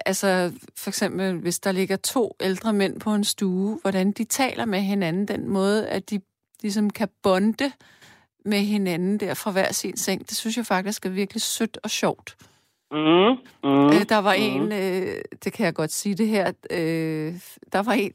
altså 0.05 0.53
for 0.75 0.89
eksempel, 0.89 1.33
hvis 1.33 1.59
der 1.59 1.71
ligger 1.71 1.95
to 1.95 2.35
ældre 2.39 2.73
mænd 2.73 2.99
på 2.99 3.13
en 3.13 3.23
stue, 3.23 3.79
hvordan 3.81 4.11
de 4.11 4.23
taler 4.23 4.65
med 4.65 4.79
hinanden, 4.79 5.27
den 5.27 5.49
måde, 5.49 5.87
at 5.87 6.09
de 6.09 6.21
ligesom 6.61 6.89
kan 6.89 7.09
bonde 7.23 7.71
med 8.45 8.59
hinanden 8.59 9.19
der 9.19 9.33
fra 9.33 9.51
hver 9.51 9.71
sin 9.71 9.97
seng. 9.97 10.29
Det 10.29 10.37
synes 10.37 10.57
jeg 10.57 10.65
faktisk 10.65 11.05
er 11.05 11.09
virkelig 11.09 11.41
sødt 11.41 11.77
og 11.83 11.89
sjovt. 11.89 12.35
Mm, 12.91 12.97
mm, 13.63 13.85
øh, 13.85 14.09
der 14.09 14.17
var 14.17 14.35
mm. 14.35 14.43
en, 14.43 14.71
øh, 14.71 15.21
det 15.43 15.53
kan 15.53 15.65
jeg 15.65 15.73
godt 15.73 15.91
sige 15.91 16.15
det 16.15 16.27
her, 16.27 16.51
øh, 16.71 17.33
der 17.71 17.83
var 17.83 17.93
en, 17.93 18.11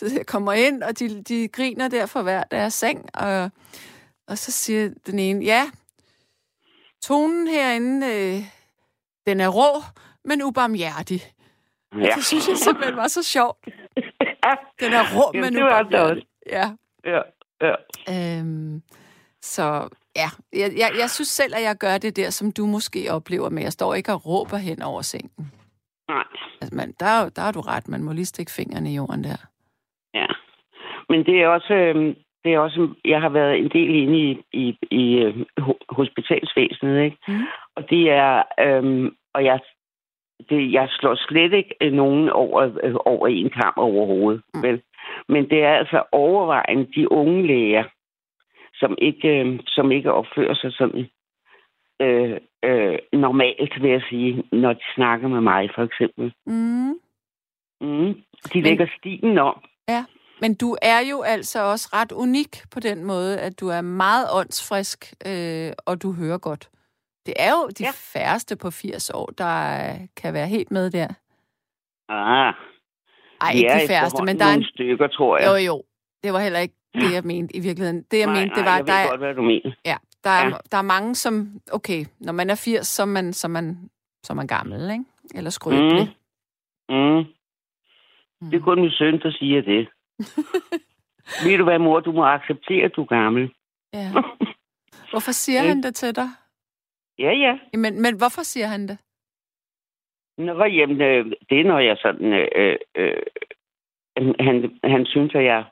der 0.00 0.24
kommer 0.34 0.52
ind, 0.52 0.82
og 0.82 0.98
de, 0.98 1.22
de 1.22 1.48
griner 1.48 1.88
der 1.88 2.06
fra 2.06 2.22
hver 2.22 2.42
deres 2.42 2.74
seng, 2.74 3.08
og, 3.14 3.50
og 4.26 4.38
så 4.38 4.52
siger 4.52 4.90
den 5.06 5.18
ene, 5.18 5.44
ja, 5.44 5.70
tonen 7.02 7.48
herinde, 7.48 8.06
øh, 8.06 8.42
den 9.26 9.40
er 9.40 9.48
rå, 9.48 9.82
men 10.24 10.42
ubarmhjertig. 10.42 11.20
Ja. 11.94 12.10
Det 12.16 12.24
synes 12.24 12.48
jeg 12.48 12.56
simpelthen 12.56 12.96
var 12.96 13.08
så 13.08 13.22
sjovt. 13.22 13.64
Den 14.80 14.92
er 14.92 15.04
rå, 15.16 15.32
men 15.32 15.56
ubarmhjertig. 15.56 16.26
Ja. 16.46 16.70
Ja, 17.04 17.20
ja. 17.60 17.74
Øhm, 18.14 18.82
så 19.40 19.88
ja, 20.16 20.28
jeg, 20.52 20.72
jeg, 20.76 20.90
jeg 20.98 21.10
synes 21.10 21.28
selv, 21.28 21.54
at 21.56 21.62
jeg 21.62 21.76
gør 21.76 21.98
det 21.98 22.16
der, 22.16 22.30
som 22.30 22.52
du 22.52 22.66
måske 22.66 23.08
oplever, 23.10 23.48
men 23.48 23.64
jeg 23.64 23.72
står 23.72 23.94
ikke 23.94 24.12
og 24.12 24.26
råber 24.26 24.56
hen 24.56 24.82
over 24.82 25.02
sengen. 25.02 25.52
Nej. 26.08 26.24
Altså, 26.60 26.76
man, 26.76 26.94
der, 27.00 27.28
der 27.28 27.42
har 27.42 27.52
du 27.52 27.60
ret, 27.60 27.88
man 27.88 28.02
må 28.02 28.12
lige 28.12 28.24
stikke 28.24 28.52
fingrene 28.52 28.92
i 28.92 28.94
jorden 28.94 29.24
der. 29.24 29.36
Ja, 30.14 30.26
men 31.08 31.24
det 31.26 31.42
er 31.42 31.48
også, 31.48 31.74
øh, 31.74 32.16
det 32.44 32.54
er 32.54 32.58
også, 32.58 32.94
jeg 33.04 33.20
har 33.20 33.28
været 33.28 33.58
en 33.58 33.68
del 33.68 33.94
inde 33.94 34.18
i, 34.18 34.38
i, 34.52 34.78
i 34.90 35.18
øh, 35.18 35.36
ho- 35.60 35.84
hospitalsvæsenet, 35.88 37.04
ikke? 37.04 37.16
Mm. 37.28 37.40
Og 37.76 37.90
det 37.90 38.10
er, 38.10 38.42
øhm, 38.60 39.16
og 39.34 39.44
jeg, 39.44 39.60
det, 40.48 40.72
jeg 40.72 40.88
slår 40.90 41.14
slet 41.14 41.52
ikke 41.52 41.74
øh, 41.80 41.92
nogen 41.92 42.28
over, 42.28 42.78
øh, 42.82 42.94
over 43.04 43.26
en 43.26 43.50
kamp 43.50 43.76
overhovedet. 43.76 44.42
Mm. 44.54 44.60
Mm. 44.60 44.66
Men, 44.66 44.82
men 45.28 45.50
det 45.50 45.62
er 45.62 45.74
altså 45.74 46.02
overvejende 46.12 46.88
de 46.94 47.12
unge 47.12 47.46
læger, 47.46 47.84
som 48.74 48.94
ikke, 48.98 49.28
øh, 49.28 49.60
som 49.66 49.92
ikke 49.92 50.12
opfører 50.12 50.54
sig 50.54 50.72
sådan 50.72 51.08
øh, 52.00 52.36
øh, 52.64 52.98
normalt, 53.12 53.82
vil 53.82 53.90
jeg 53.90 54.02
sige, 54.08 54.42
når 54.52 54.72
de 54.72 54.84
snakker 54.94 55.28
med 55.28 55.40
mig, 55.40 55.70
for 55.74 55.82
eksempel. 55.82 56.32
Mm. 56.46 56.94
Mm. 57.80 58.14
De 58.52 58.60
lægger 58.60 58.86
stilen 58.98 59.38
om. 59.38 59.64
Men 60.42 60.54
du 60.54 60.76
er 60.82 61.00
jo 61.10 61.22
altså 61.22 61.58
også 61.72 61.86
ret 61.92 62.12
unik 62.12 62.52
på 62.70 62.80
den 62.80 63.04
måde, 63.04 63.40
at 63.40 63.60
du 63.60 63.68
er 63.68 63.80
meget 63.80 64.26
åndsfrisk, 64.32 64.98
øh, 65.26 65.72
og 65.86 66.02
du 66.02 66.12
hører 66.12 66.38
godt. 66.38 66.70
Det 67.26 67.34
er 67.38 67.50
jo 67.50 67.68
de 67.78 67.84
ja. 67.84 67.90
Færreste 68.14 68.56
på 68.56 68.70
80 68.70 69.10
år, 69.10 69.26
der 69.38 69.56
kan 70.16 70.34
være 70.34 70.46
helt 70.46 70.70
med 70.70 70.90
der. 70.90 71.08
Ah, 72.08 72.54
Ej, 73.40 73.52
ikke 73.54 73.74
de 73.82 73.88
færreste, 73.88 74.22
men 74.24 74.38
der 74.38 74.44
er 74.44 74.54
en... 74.54 74.64
stykker, 74.64 75.06
tror 75.08 75.38
jeg. 75.38 75.46
Jo, 75.48 75.54
jo. 75.72 75.82
Det 76.24 76.32
var 76.32 76.40
heller 76.40 76.58
ikke 76.58 76.74
det, 76.94 77.12
jeg 77.12 77.22
mente 77.24 77.56
i 77.56 77.60
virkeligheden. 77.60 78.02
Det, 78.10 78.18
jeg 78.18 78.26
nej, 78.26 78.40
mente, 78.40 78.54
det 78.54 78.64
nej, 78.64 78.70
var, 78.72 78.76
jeg 78.76 78.86
der 78.86 78.92
ved 78.92 79.04
er, 79.04 79.08
godt, 79.10 79.20
hvad 79.20 79.34
du 79.34 79.42
mener. 79.42 79.72
ja, 79.84 79.96
der, 80.24 80.30
er, 80.30 80.46
Ja. 80.46 80.56
der 80.72 80.78
er 80.78 80.82
mange, 80.82 81.14
som... 81.14 81.60
Okay, 81.72 82.04
når 82.20 82.32
man 82.32 82.50
er 82.50 82.54
80, 82.54 82.86
så 82.86 83.02
er 83.02 83.06
man, 83.06 83.32
så 83.32 83.48
man, 83.48 83.90
så 84.22 84.34
man 84.34 84.46
gammel, 84.46 84.90
ikke? 84.90 85.04
Eller 85.34 85.50
skrøbelig. 85.50 86.16
Mm. 86.88 86.94
Mm. 86.96 87.24
Det 88.50 88.56
er 88.56 88.64
kun 88.64 88.80
min 88.80 88.90
søn, 88.90 89.20
der 89.20 89.30
siger 89.32 89.62
det. 89.62 89.88
Ved 91.44 91.58
du 91.58 91.64
hvad, 91.64 91.78
mor? 91.78 92.00
Du 92.00 92.12
må 92.12 92.24
acceptere, 92.24 92.84
at 92.84 92.96
du 92.96 93.02
er 93.02 93.06
gammel. 93.06 93.52
Ja. 93.92 94.12
Hvorfor 95.10 95.32
siger 95.32 95.60
Ikke? 95.62 95.68
han 95.68 95.82
det 95.82 95.94
til 95.94 96.16
dig? 96.16 96.28
Ja, 97.18 97.32
ja. 97.32 97.58
Men, 97.78 98.02
men 98.02 98.16
hvorfor 98.16 98.42
siger 98.42 98.66
han 98.66 98.88
det? 98.88 98.98
Nå, 100.38 100.64
jamen, 100.64 101.00
øh, 101.00 101.32
det 101.50 101.60
er, 101.60 101.64
når 101.64 101.78
jeg 101.78 101.96
sådan... 102.02 102.32
Øh, 102.32 102.76
øh, 102.96 103.22
han, 104.40 104.78
han 104.84 105.06
synes, 105.06 105.34
at 105.34 105.44
jeg... 105.44 105.64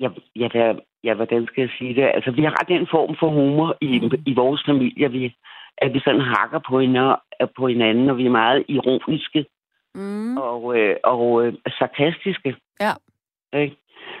Jeg, 0.00 0.10
jeg, 0.36 0.54
jeg, 0.54 0.78
jeg, 1.04 1.14
hvordan 1.14 1.46
skal 1.46 1.60
jeg 1.60 1.70
sige 1.78 1.94
det? 1.94 2.02
Altså, 2.14 2.30
vi 2.30 2.42
har 2.42 2.60
ret 2.60 2.68
den 2.68 2.86
form 2.90 3.16
for 3.20 3.28
humor 3.28 3.76
i, 3.80 4.10
i 4.26 4.34
vores 4.34 4.62
familie, 4.66 5.10
vi, 5.10 5.36
at 5.78 5.94
vi 5.94 6.00
sådan 6.04 6.20
hakker 6.20 6.60
på 6.68 6.80
hinanden, 6.80 7.16
på 7.56 7.68
hinanden, 7.68 8.10
og 8.10 8.16
vi 8.16 8.26
er 8.26 8.30
meget 8.30 8.64
ironiske 8.68 9.46
Mm. 9.94 10.36
og, 10.36 10.78
øh, 10.78 10.96
og 11.04 11.46
øh, 11.46 11.54
sarkastiske. 11.78 12.56
Ja. 12.80 12.92
Ikke? 13.52 13.76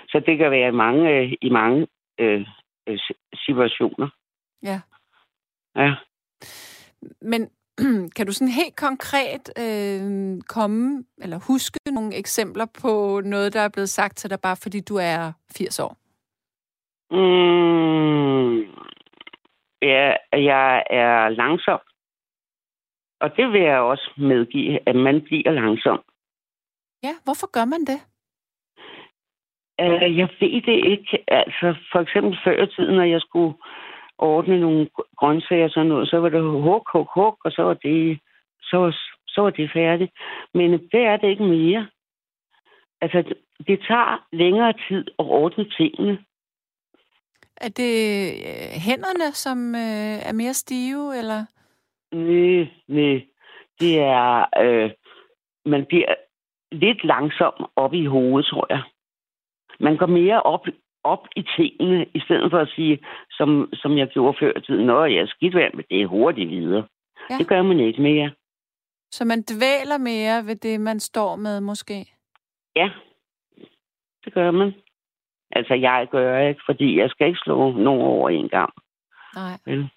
Så 0.08 0.22
det 0.26 0.38
kan 0.38 0.50
være 0.50 0.68
i 0.68 0.72
mange, 0.84 1.10
øh, 1.10 1.32
i 1.42 1.50
mange 1.50 1.86
øh, 2.20 2.46
øh, 2.86 2.98
situationer. 3.34 4.08
Ja. 4.62 4.80
Ja. 5.76 5.94
Men 7.22 7.50
kan 8.16 8.26
du 8.26 8.32
sådan 8.32 8.54
helt 8.62 8.76
konkret 8.76 9.44
øh, 9.64 10.02
komme, 10.48 11.04
eller 11.22 11.38
huske 11.46 11.78
nogle 11.86 12.16
eksempler 12.16 12.66
på 12.82 13.20
noget, 13.24 13.52
der 13.52 13.60
er 13.60 13.68
blevet 13.68 13.88
sagt 13.88 14.16
til 14.16 14.30
dig, 14.30 14.40
bare 14.40 14.56
fordi 14.56 14.80
du 14.80 14.96
er 14.96 15.32
80 15.56 15.80
år? 15.80 15.96
Mm, 17.10 18.58
ja, 19.82 20.16
jeg 20.32 20.84
er 20.90 21.28
langsom. 21.28 21.80
Og 23.20 23.36
det 23.36 23.52
vil 23.52 23.60
jeg 23.60 23.78
også 23.78 24.10
medgive, 24.16 24.88
at 24.88 24.96
man 24.96 25.22
bliver 25.22 25.50
langsom. 25.50 26.00
Ja, 27.02 27.14
hvorfor 27.24 27.50
gør 27.50 27.64
man 27.64 27.80
det? 27.80 28.00
Uh, 29.80 30.18
jeg 30.18 30.28
ved 30.40 30.62
det 30.62 30.78
ikke. 30.92 31.24
Altså, 31.28 31.74
for 31.92 32.00
eksempel 32.00 32.38
før 32.44 32.62
i 32.62 32.66
tiden, 32.66 32.94
når 32.96 33.04
jeg 33.04 33.20
skulle 33.20 33.54
ordne 34.18 34.60
nogle 34.60 34.88
grøntsager 35.16 35.64
og 35.64 35.70
sådan 35.70 35.86
noget, 35.86 36.08
så 36.08 36.18
var 36.18 36.28
det 36.28 36.42
huk, 36.42 36.90
huk, 36.92 37.08
huk, 37.14 37.36
og 37.44 37.52
så 37.52 37.62
var 37.62 37.74
det, 37.74 38.18
så 38.62 38.76
var, 38.76 38.96
så 39.28 39.40
var 39.40 39.50
det 39.50 39.70
færdigt. 39.72 40.12
Men 40.54 40.72
det 40.72 41.02
er 41.10 41.16
det 41.16 41.28
ikke 41.28 41.44
mere. 41.44 41.88
Altså, 43.00 43.34
det, 43.66 43.80
tager 43.88 44.26
længere 44.32 44.72
tid 44.88 45.04
at 45.18 45.24
ordne 45.24 45.70
tingene. 45.70 46.18
Er 47.56 47.68
det 47.68 47.94
øh, 48.48 48.72
hænderne, 48.86 49.32
som 49.32 49.74
øh, 49.74 50.28
er 50.28 50.32
mere 50.32 50.54
stive, 50.54 51.18
eller? 51.18 51.44
Nej, 52.12 52.68
nej. 52.88 53.26
Det 53.80 54.00
er... 54.00 54.46
Øh, 54.62 54.90
man 55.64 55.86
bliver 55.88 56.14
lidt 56.72 57.04
langsom 57.04 57.70
op 57.76 57.94
i 57.94 58.06
hovedet, 58.06 58.46
tror 58.46 58.66
jeg. 58.70 58.82
Man 59.80 59.96
går 59.96 60.06
mere 60.06 60.42
op, 60.42 60.66
op 61.04 61.26
i 61.36 61.42
tingene, 61.56 62.06
i 62.14 62.20
stedet 62.20 62.50
for 62.50 62.58
at 62.58 62.68
sige, 62.68 62.98
som, 63.30 63.68
som 63.72 63.98
jeg 63.98 64.08
gjorde 64.08 64.38
før 64.40 64.52
i 64.58 64.60
tiden, 64.60 64.86
Nå, 64.86 65.04
jeg 65.04 65.20
er 65.20 65.26
skidt 65.26 65.54
værd, 65.54 65.74
men 65.74 65.84
det 65.90 66.02
er 66.02 66.06
hurtigt 66.06 66.50
videre. 66.50 66.86
Ja. 67.30 67.38
Det 67.38 67.48
gør 67.48 67.62
man 67.62 67.80
ikke 67.80 68.02
mere. 68.02 68.30
Så 69.10 69.24
man 69.24 69.42
dvæler 69.42 69.98
mere 69.98 70.46
ved 70.46 70.56
det, 70.56 70.80
man 70.80 71.00
står 71.00 71.36
med, 71.36 71.60
måske? 71.60 72.06
Ja, 72.76 72.90
det 74.24 74.32
gør 74.34 74.50
man. 74.50 74.74
Altså, 75.50 75.74
jeg 75.74 76.08
gør 76.10 76.38
ikke, 76.48 76.62
fordi 76.66 76.98
jeg 76.98 77.10
skal 77.10 77.26
ikke 77.26 77.40
slå 77.44 77.72
nogen 77.72 78.02
over 78.02 78.30
en 78.30 78.48
gang. 78.48 78.72
Nej. 79.34 79.58
Vel? 79.66 79.90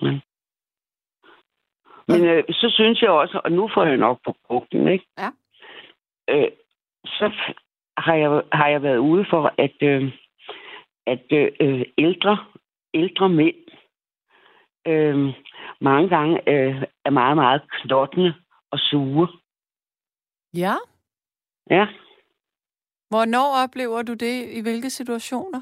Men, 0.00 0.22
men 2.08 2.24
øh, 2.24 2.44
så 2.50 2.70
synes 2.74 3.02
jeg 3.02 3.10
også, 3.10 3.40
og 3.44 3.52
nu 3.52 3.70
får 3.74 3.84
jeg 3.84 3.96
nok 3.96 4.18
på 4.24 4.34
brugten, 4.46 4.88
ikke? 4.88 5.06
Ja. 5.18 5.30
Øh, 6.30 6.50
så 7.04 7.32
har 8.02 8.14
jeg, 8.14 8.42
har 8.52 8.68
jeg 8.68 8.82
været 8.82 8.98
ude 8.98 9.26
for, 9.30 9.54
at, 9.58 9.76
øh, 9.82 10.12
at 11.06 11.32
øh, 11.60 11.82
ældre, 11.98 12.38
ældre 12.94 13.28
mænd 13.28 13.56
øh, 14.86 15.34
mange 15.80 16.08
gange 16.08 16.48
øh, 16.48 16.82
er 17.04 17.10
meget, 17.10 17.36
meget 17.36 17.62
knottende 17.70 18.34
og 18.70 18.78
sure. 18.78 19.28
Ja? 20.56 20.74
Ja. 21.70 21.86
Hvornår 23.08 23.64
oplever 23.64 24.02
du 24.02 24.14
det? 24.14 24.48
I 24.58 24.60
hvilke 24.62 24.90
situationer? 24.90 25.60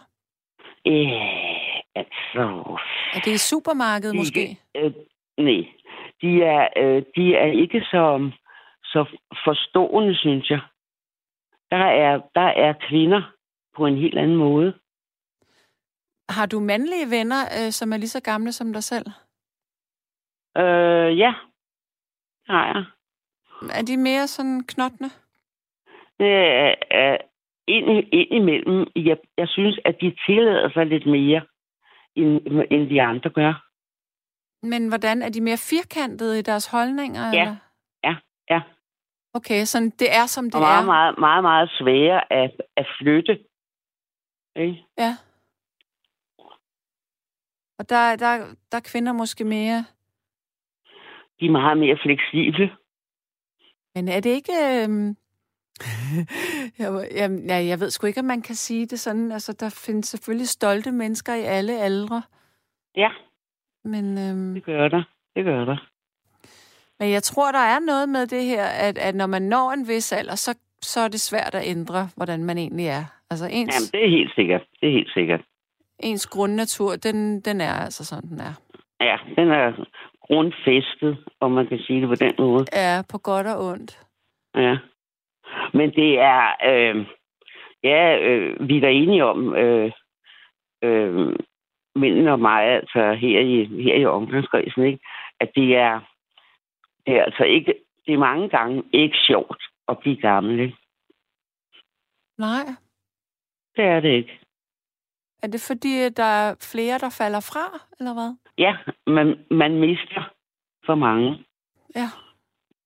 Øh, 0.86 1.82
altså, 1.94 2.44
Er 3.14 3.20
det 3.24 3.32
i 3.32 3.38
supermarkedet, 3.38 4.16
måske? 4.16 4.58
Øh, 4.76 4.92
nej. 5.38 5.64
De 6.22 6.42
er, 6.42 6.68
øh, 6.76 7.02
de 7.16 7.34
er 7.34 7.52
ikke 7.52 7.80
så, 7.80 8.30
så 8.84 9.04
forstående, 9.44 10.14
synes 10.14 10.50
jeg. 10.50 10.60
Der 11.70 11.86
er, 12.04 12.20
der 12.34 12.48
er 12.66 12.74
kvinder 12.88 13.22
på 13.76 13.86
en 13.86 13.96
helt 13.96 14.18
anden 14.18 14.36
måde. 14.36 14.74
Har 16.28 16.46
du 16.46 16.60
mandlige 16.60 17.10
venner, 17.10 17.42
øh, 17.58 17.70
som 17.72 17.92
er 17.92 17.96
lige 17.96 18.08
så 18.08 18.22
gamle 18.22 18.52
som 18.52 18.72
dig 18.72 18.84
selv? 18.84 19.06
Øh, 20.56 21.18
ja, 21.18 21.32
har 22.46 22.66
jeg. 22.66 22.84
Er 23.78 23.82
de 23.82 23.96
mere 23.96 24.26
sådan 24.26 24.60
knottende? 24.64 25.10
Øh, 26.20 26.74
øh, 26.98 27.18
ind, 27.66 27.88
ind 28.12 28.30
imellem, 28.30 28.86
jeg, 28.96 29.16
jeg 29.36 29.48
synes, 29.48 29.80
at 29.84 29.96
de 30.00 30.16
tillader 30.26 30.70
sig 30.70 30.86
lidt 30.86 31.06
mere, 31.06 31.42
end, 32.16 32.40
end 32.70 32.90
de 32.90 33.02
andre 33.02 33.30
gør. 33.30 33.66
Men 34.62 34.88
hvordan? 34.88 35.22
Er 35.22 35.28
de 35.28 35.40
mere 35.40 35.56
firkantede 35.56 36.38
i 36.38 36.42
deres 36.42 36.66
holdninger? 36.66 37.30
Ja. 37.32 37.40
Eller? 37.40 37.56
Okay, 39.34 39.64
så 39.64 39.92
det 39.98 40.12
er, 40.14 40.26
som 40.26 40.44
det 40.44 40.54
Og 40.54 40.60
meget, 40.60 40.82
er. 40.82 40.86
meget, 40.86 41.18
meget, 41.18 41.42
meget 41.42 41.70
svære 41.78 42.32
at, 42.32 42.52
at 42.76 42.86
flytte. 43.00 43.38
Ikke? 44.56 44.84
Ja. 44.98 45.16
Og 47.78 47.88
der, 47.88 48.16
der, 48.16 48.54
der 48.72 48.76
er 48.78 48.88
kvinder 48.92 49.12
måske 49.12 49.44
mere... 49.44 49.84
De 51.40 51.46
er 51.46 51.50
meget 51.50 51.78
mere 51.78 51.98
fleksible. 52.02 52.76
Men 53.94 54.08
er 54.08 54.20
det 54.20 54.30
ikke... 54.30 54.52
Øhm... 54.52 55.16
jeg, 56.78 56.88
jeg, 57.14 57.66
jeg 57.66 57.80
ved 57.80 57.90
sgu 57.90 58.06
ikke, 58.06 58.20
om 58.20 58.26
man 58.26 58.42
kan 58.42 58.54
sige 58.54 58.86
det 58.86 59.00
sådan. 59.00 59.32
Altså, 59.32 59.52
der 59.52 59.82
findes 59.86 60.06
selvfølgelig 60.08 60.48
stolte 60.48 60.92
mennesker 60.92 61.34
i 61.34 61.42
alle 61.44 61.80
aldre. 61.80 62.22
Ja, 62.96 63.10
Men, 63.84 64.18
øhm... 64.18 64.54
det 64.54 64.64
gør 64.64 64.88
der. 64.88 65.02
Det 65.36 65.44
gør 65.44 65.64
der. 65.64 65.89
Men 67.00 67.10
jeg 67.10 67.22
tror, 67.22 67.52
der 67.52 67.64
er 67.74 67.78
noget 67.80 68.08
med 68.08 68.26
det 68.26 68.44
her, 68.44 68.64
at, 68.88 68.98
at 68.98 69.14
når 69.14 69.26
man 69.26 69.42
når 69.42 69.70
en 69.70 69.88
vis 69.88 70.12
alder, 70.12 70.34
så, 70.34 70.58
så 70.82 71.00
er 71.00 71.08
det 71.08 71.20
svært 71.20 71.54
at 71.54 71.62
ændre, 71.66 72.08
hvordan 72.16 72.44
man 72.44 72.58
egentlig 72.58 72.86
er. 72.86 73.04
Altså, 73.30 73.46
ens, 73.46 73.74
Jamen, 73.74 73.90
det 73.92 74.04
er 74.06 74.18
helt 74.18 74.34
sikkert. 74.34 74.62
Det 74.80 74.88
er 74.88 74.92
helt 74.92 75.12
sikkert. 75.14 75.40
ens 76.02 76.26
grundnatur, 76.26 76.90
den, 76.96 77.40
den 77.40 77.60
er 77.60 77.72
altså 77.72 78.04
sådan, 78.04 78.28
den 78.30 78.40
er. 78.40 78.54
Ja, 79.00 79.16
den 79.36 79.48
er 79.50 79.84
grundfæstet, 80.26 81.24
om 81.40 81.50
man 81.52 81.66
kan 81.66 81.78
sige 81.78 82.00
det 82.00 82.08
på 82.08 82.14
den 82.14 82.34
måde. 82.38 82.64
Ja, 82.72 83.02
på 83.12 83.18
godt 83.18 83.46
og 83.46 83.66
ondt. 83.66 83.98
Ja. 84.54 84.76
Men 85.74 85.90
det 85.90 86.18
er... 86.18 86.42
Øh, 86.70 87.06
ja, 87.82 88.18
øh, 88.18 88.68
vi 88.68 88.76
er 88.76 88.80
da 88.80 88.90
enige 88.90 89.24
om... 89.24 89.54
Øh, 89.54 89.92
øh, 90.84 91.36
mændene 91.96 92.32
og 92.32 92.40
mig, 92.40 92.62
altså 92.64 93.12
her 93.12 93.40
i, 93.40 93.64
her 93.82 93.94
i 93.94 94.04
omgangskredsen, 94.04 94.84
ikke? 94.84 94.98
at 95.40 95.50
det 95.54 95.76
er, 95.76 96.00
det 97.06 97.16
er 97.16 97.24
altså 97.24 97.44
ikke, 97.44 97.74
det 98.06 98.14
er 98.14 98.18
mange 98.18 98.48
gange 98.48 98.82
ikke 98.92 99.16
sjovt 99.26 99.62
at 99.88 99.98
blive 99.98 100.16
gammel. 100.16 100.60
Ikke? 100.60 100.76
Nej. 102.38 102.64
Det 103.76 103.84
er 103.84 104.00
det 104.00 104.08
ikke. 104.08 104.40
Er 105.42 105.46
det 105.46 105.60
fordi, 105.66 106.08
der 106.08 106.22
er 106.24 106.54
flere, 106.72 106.98
der 106.98 107.10
falder 107.18 107.40
fra, 107.40 107.86
eller 107.98 108.12
hvad? 108.12 108.36
Ja, 108.58 108.76
man, 109.06 109.44
man 109.50 109.80
mister 109.80 110.34
for 110.86 110.94
mange. 110.94 111.44
Ja. 111.94 112.08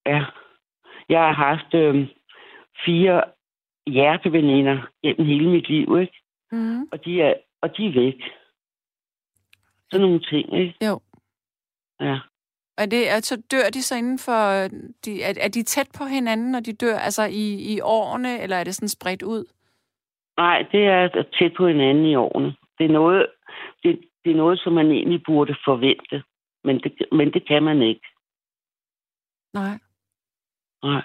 Ja. 0.06 0.24
Jeg 1.08 1.20
har 1.20 1.32
haft 1.32 1.74
øh, 1.74 2.08
fire 2.84 3.24
hjerteveninder 3.86 4.86
gennem 5.02 5.26
hele 5.26 5.50
mit 5.50 5.68
liv, 5.68 5.98
ikke? 6.00 6.20
Mm. 6.52 6.82
Og 6.92 7.04
de 7.04 7.22
er, 7.22 7.34
og 7.60 7.76
de 7.76 7.86
er 7.86 7.92
væk. 7.92 8.20
Sådan 9.90 10.06
nogle 10.06 10.20
ting, 10.20 10.58
ikke? 10.58 10.86
Jo. 10.86 11.00
Ja. 12.00 12.18
Er 12.78 12.86
det, 12.86 13.06
altså, 13.06 13.42
dør 13.50 13.70
de 13.74 13.82
så 13.82 13.96
inden 13.96 14.18
for... 14.18 14.68
De, 15.04 15.22
er, 15.22 15.34
er 15.40 15.48
de 15.48 15.62
tæt 15.62 15.88
på 15.98 16.04
hinanden, 16.04 16.50
når 16.52 16.60
de 16.60 16.72
dør? 16.72 16.98
Altså 16.98 17.24
i, 17.24 17.74
i 17.74 17.80
årene, 17.80 18.42
eller 18.42 18.56
er 18.56 18.64
det 18.64 18.74
sådan 18.74 18.88
spredt 18.88 19.22
ud? 19.22 19.44
Nej, 20.36 20.58
det 20.72 20.84
er 20.86 21.24
tæt 21.38 21.52
på 21.56 21.66
hinanden 21.66 22.04
i 22.04 22.14
årene. 22.14 22.56
Det 22.78 22.84
er 22.86 22.92
noget, 22.92 23.26
det, 23.82 24.00
det 24.24 24.30
er 24.32 24.36
noget 24.36 24.60
som 24.60 24.72
man 24.72 24.90
egentlig 24.90 25.22
burde 25.26 25.56
forvente. 25.64 26.22
Men 26.64 26.80
det, 26.80 26.92
men 27.12 27.32
det 27.32 27.46
kan 27.48 27.62
man 27.62 27.82
ikke. 27.82 28.06
Nej. 29.54 29.78
Nej. 30.82 31.02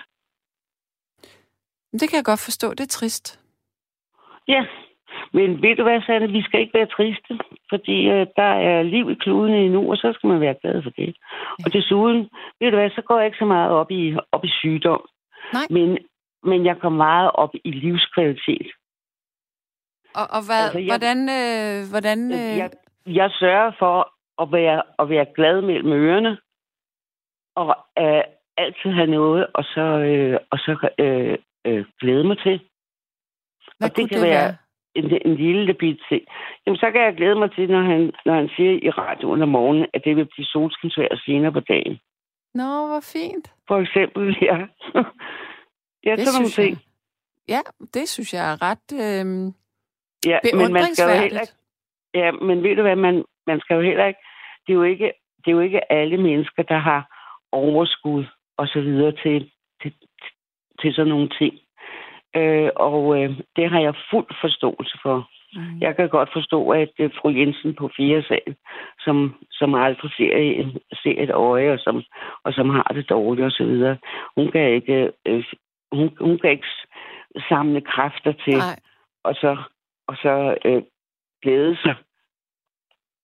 Men 1.91 1.99
Det 1.99 2.09
kan 2.09 2.17
jeg 2.17 2.26
godt 2.26 2.45
forstå. 2.45 2.70
Det 2.70 2.80
er 2.80 2.88
trist. 2.88 3.39
Ja, 4.47 4.65
men 5.34 5.61
ved 5.61 5.75
du 5.75 5.84
hvad, 5.84 6.01
Sanne? 6.01 6.27
Vi 6.32 6.41
skal 6.41 6.59
ikke 6.59 6.73
være 6.80 6.86
triste, 6.97 7.39
fordi 7.69 7.97
øh, 8.09 8.27
der 8.36 8.51
er 8.69 8.84
liv 8.84 9.09
i 9.11 9.13
kluden 9.13 9.53
endnu, 9.53 9.91
og 9.91 9.97
så 9.97 10.13
skal 10.15 10.27
man 10.27 10.41
være 10.41 10.55
glad 10.61 10.84
for 10.84 10.89
det. 10.89 11.07
Ja. 11.07 11.63
Og 11.65 11.73
desuden, 11.73 12.30
ved 12.59 12.71
du 12.71 12.77
hvad, 12.77 12.89
så 12.89 13.01
går 13.01 13.17
jeg 13.17 13.25
ikke 13.25 13.38
så 13.38 13.45
meget 13.45 13.71
op 13.71 13.91
i, 13.91 14.17
op 14.32 14.45
i 14.45 14.49
sygdom. 14.61 15.01
Nej. 15.53 15.61
Men, 15.69 15.97
men 16.43 16.65
jeg 16.65 16.80
går 16.80 16.89
meget 16.89 17.32
op 17.34 17.53
i 17.63 17.71
livskvalitet. 17.71 18.67
Og, 20.15 20.25
og 20.36 20.41
hvad, 20.47 20.63
Altså, 20.63 20.80
jeg- 20.80 20.88
hvordan... 20.93 21.17
Øh, 21.39 21.89
hvordan 21.91 22.19
øh, 22.32 22.57
Jeg, 22.61 22.69
jeg 23.05 23.30
sørger 23.32 23.71
for 23.80 24.13
at 24.41 24.51
være, 24.51 24.82
at 24.99 25.09
være 25.09 25.25
glad 25.36 25.61
mellem 25.61 25.91
ørerne, 25.91 26.38
og 27.55 27.77
øh, 27.99 28.23
altid 28.57 28.91
have 28.91 29.07
noget, 29.11 29.47
og 29.53 29.63
så, 29.63 29.82
øh, 29.82 30.39
og 30.51 30.57
så 30.59 30.89
øh, 30.99 31.38
øh, 31.65 31.86
glæde 31.99 32.23
mig 32.23 32.38
til. 32.38 32.59
hvad 33.77 33.89
og 33.89 33.95
det 33.97 34.09
kan 34.09 34.19
det 34.19 34.27
være- 34.27 34.45
være? 34.45 34.55
En, 34.95 35.05
en 35.25 35.35
lille 35.35 35.73
bit 35.73 35.99
ting. 36.09 36.23
Jamen, 36.65 36.77
så 36.77 36.91
kan 36.91 37.01
jeg 37.01 37.15
glæde 37.15 37.35
mig 37.35 37.51
til, 37.51 37.71
når 37.71 37.81
han, 37.81 38.11
når 38.25 38.33
han 38.33 38.49
siger 38.55 38.71
i 38.87 38.89
radioen 38.89 39.41
om 39.41 39.49
morgenen, 39.49 39.85
at 39.93 40.01
det 40.05 40.15
vil 40.15 40.25
blive 40.25 40.45
solskinsvejr 40.45 41.15
senere 41.25 41.51
på 41.51 41.59
dagen. 41.59 41.99
Nå, 42.53 42.87
hvor 42.87 42.99
fint. 43.13 43.53
For 43.67 43.77
eksempel, 43.77 44.37
ja. 44.49 44.57
ja, 46.05 46.15
Det 46.15 46.27
sådan 46.27 46.39
nogle 46.39 46.49
synes 46.49 46.57
jeg. 46.57 46.65
ting. 46.65 46.77
Ja, 47.47 47.59
det 47.93 48.09
synes 48.09 48.33
jeg 48.33 48.51
er 48.51 48.61
ret 48.61 48.87
øh, 48.93 49.53
Ja, 50.25 50.39
men 50.53 50.73
man 50.73 50.95
skal 50.95 51.15
jo 51.15 51.21
heller 51.21 51.41
ikke, 51.41 51.53
ja, 52.13 52.31
men 52.31 52.63
ved 52.63 52.75
du 52.75 52.81
hvad, 52.81 52.95
man, 52.95 53.25
man 53.47 53.59
skal 53.59 53.75
jo 53.75 53.81
heller 53.81 54.05
ikke, 54.05 54.19
det 54.67 54.73
er 54.73 54.77
jo 54.77 54.83
ikke, 54.83 55.11
det 55.37 55.47
er 55.47 55.51
jo 55.51 55.59
ikke 55.59 55.91
alle 55.91 56.17
mennesker, 56.17 56.63
der 56.63 56.77
har 56.77 57.01
overskud 57.51 58.25
og 58.57 58.67
så 58.67 58.81
videre 58.81 59.11
til, 59.11 59.51
til, 59.81 59.93
til 60.81 60.93
sådan 60.93 61.09
nogle 61.09 61.29
ting. 61.29 61.59
Øh, 62.36 62.69
og 62.75 63.23
øh, 63.23 63.30
det 63.55 63.69
har 63.69 63.80
jeg 63.80 63.93
fuld 64.11 64.27
forståelse 64.41 64.97
for. 65.01 65.30
Mm. 65.53 65.80
Jeg 65.82 65.95
kan 65.95 66.09
godt 66.09 66.30
forstå, 66.34 66.69
at 66.69 66.91
øh, 66.99 67.11
fru 67.21 67.30
Jensen 67.30 67.75
på 67.75 67.89
fire 67.97 68.23
sal, 68.23 68.55
som, 68.99 69.36
som 69.51 69.75
aldrig 69.75 70.11
ser, 70.11 70.65
ser 71.03 71.23
et 71.23 71.32
øje, 71.32 71.71
og 71.71 71.80
som, 71.80 72.03
og 72.43 72.53
som 72.53 72.69
har 72.69 72.91
det 72.93 73.09
dårligt 73.09 73.45
og 73.45 73.51
så 73.51 73.63
videre, 73.63 73.97
hun 74.36 74.51
kan 74.51 74.73
ikke, 74.73 75.11
øh, 75.25 75.43
hun, 75.91 76.17
hun 76.19 76.39
kan 76.39 76.51
ikke 76.51 76.67
samle 77.49 77.82
kræfter 77.82 78.32
til, 78.32 78.57
Nej, 78.57 78.80
og 79.23 79.36
så, 79.36 79.57
og 80.07 80.15
så 80.15 80.57
øh, 80.65 80.82
glæde 81.41 81.75
sig 81.75 81.95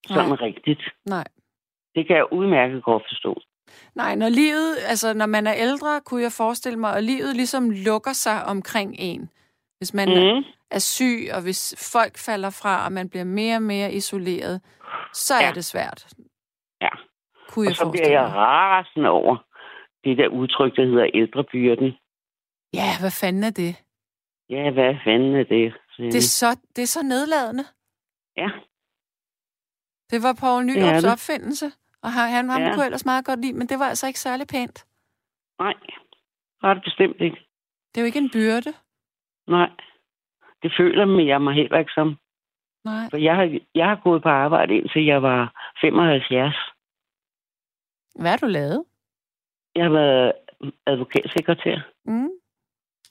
sådan 0.08 0.30
Nej. 0.30 0.38
rigtigt. 0.48 0.84
nej. 1.06 1.28
Det 1.96 2.08
kan 2.08 2.16
jeg 2.16 2.34
udmærket 2.34 2.84
godt 2.84 3.04
forstå. 3.10 3.42
Nej, 3.96 4.16
når 4.16 4.30
livet, 4.30 4.78
altså 4.88 5.14
når 5.14 5.26
man 5.26 5.48
er 5.48 5.54
ældre, 5.58 6.02
kunne 6.02 6.22
jeg 6.22 6.32
forestille 6.32 6.80
mig, 6.80 6.96
at 6.96 7.04
livet 7.04 7.36
ligesom 7.36 7.70
lukker 7.70 8.14
sig 8.14 8.46
omkring 8.46 8.96
en. 9.00 9.30
Hvis 9.78 9.94
man 9.94 10.08
mm. 10.10 10.44
Er 10.72 10.80
syg, 10.80 11.30
og 11.34 11.42
hvis 11.42 11.92
folk 11.94 12.18
falder 12.18 12.50
fra, 12.50 12.86
og 12.86 12.92
man 12.92 13.10
bliver 13.10 13.24
mere 13.24 13.56
og 13.56 13.62
mere 13.62 13.94
isoleret, 13.94 14.62
så 15.14 15.34
er 15.34 15.46
Ja. 15.48 15.52
det 15.52 15.66
svært. 15.66 16.08
Ja. 16.82 16.90
Kunne 17.50 17.66
Og 17.68 17.70
jeg 17.70 17.76
så 17.76 17.92
bliver 17.92 18.10
jeg 18.10 18.22
rasende 18.36 19.10
over 19.10 19.38
det 20.04 20.18
der 20.18 20.28
udtryk, 20.28 20.76
der 20.76 20.86
hedder 20.86 21.08
ældrebyrden. 21.14 21.94
Ja, 22.74 22.90
hvad 23.00 23.12
fanden 23.12 23.44
er 23.44 23.50
det? 23.50 23.76
Ja, 24.50 24.72
hvad 24.72 24.96
fanden 25.04 25.36
er 25.36 25.44
det? 25.44 25.74
Det 25.98 26.16
er 26.16 26.22
så, 26.22 26.60
det 26.76 26.82
er 26.82 26.88
så 26.88 27.04
nedladende. 27.04 27.64
Ja, 28.38 28.50
Det 30.12 30.24
var 30.24 30.34
Poul 30.40 30.62
er 30.62 30.66
Nyrups 30.66 31.04
det. 31.04 31.12
opfindelse, 31.12 31.72
og 32.06 32.12
han, 32.14 32.30
han 32.36 32.50
ham 32.50 32.62
Ja. 32.62 32.74
kunne 32.74 32.86
ellers 32.86 33.06
meget 33.06 33.26
godt 33.26 33.40
lide, 33.42 33.54
men 33.60 33.68
det 33.70 33.80
var 33.80 33.86
altså 33.86 34.08
ikke 34.08 34.20
særlig 34.20 34.48
pænt. 34.48 34.86
nej. 35.60 35.74
Det 36.62 36.70
er 36.70 36.74
det 36.74 36.84
bestemt 36.84 37.22
ikke. 37.22 37.38
Det 37.90 37.98
er 37.98 38.02
jo 38.02 38.06
ikke 38.06 38.20
en 38.20 38.32
byrde. 38.34 38.74
Nej. 39.48 39.70
Det 40.64 40.72
føler 40.78 41.24
jeg 41.24 41.42
mig 41.42 41.54
heller 41.54 41.78
ikke 41.80 41.92
som. 41.96 42.18
Nej. 42.86 43.10
For 43.10 43.18
jeg 43.18 43.36
har, 43.36 43.60
jeg 43.76 43.86
har 43.88 44.00
gået 44.04 44.24
på 44.24 44.30
arbejde 44.30 44.76
indtil 44.78 45.06
jeg 45.06 45.22
var 45.24 45.72
75. 45.82 46.56
Hvad 48.16 48.30
har 48.30 48.38
du 48.38 48.46
lavet? 48.46 48.86
Jeg 49.76 49.84
har 49.84 49.92
været 49.92 50.32
advokatsekretær. 50.86 51.78
Mm. 52.06 52.30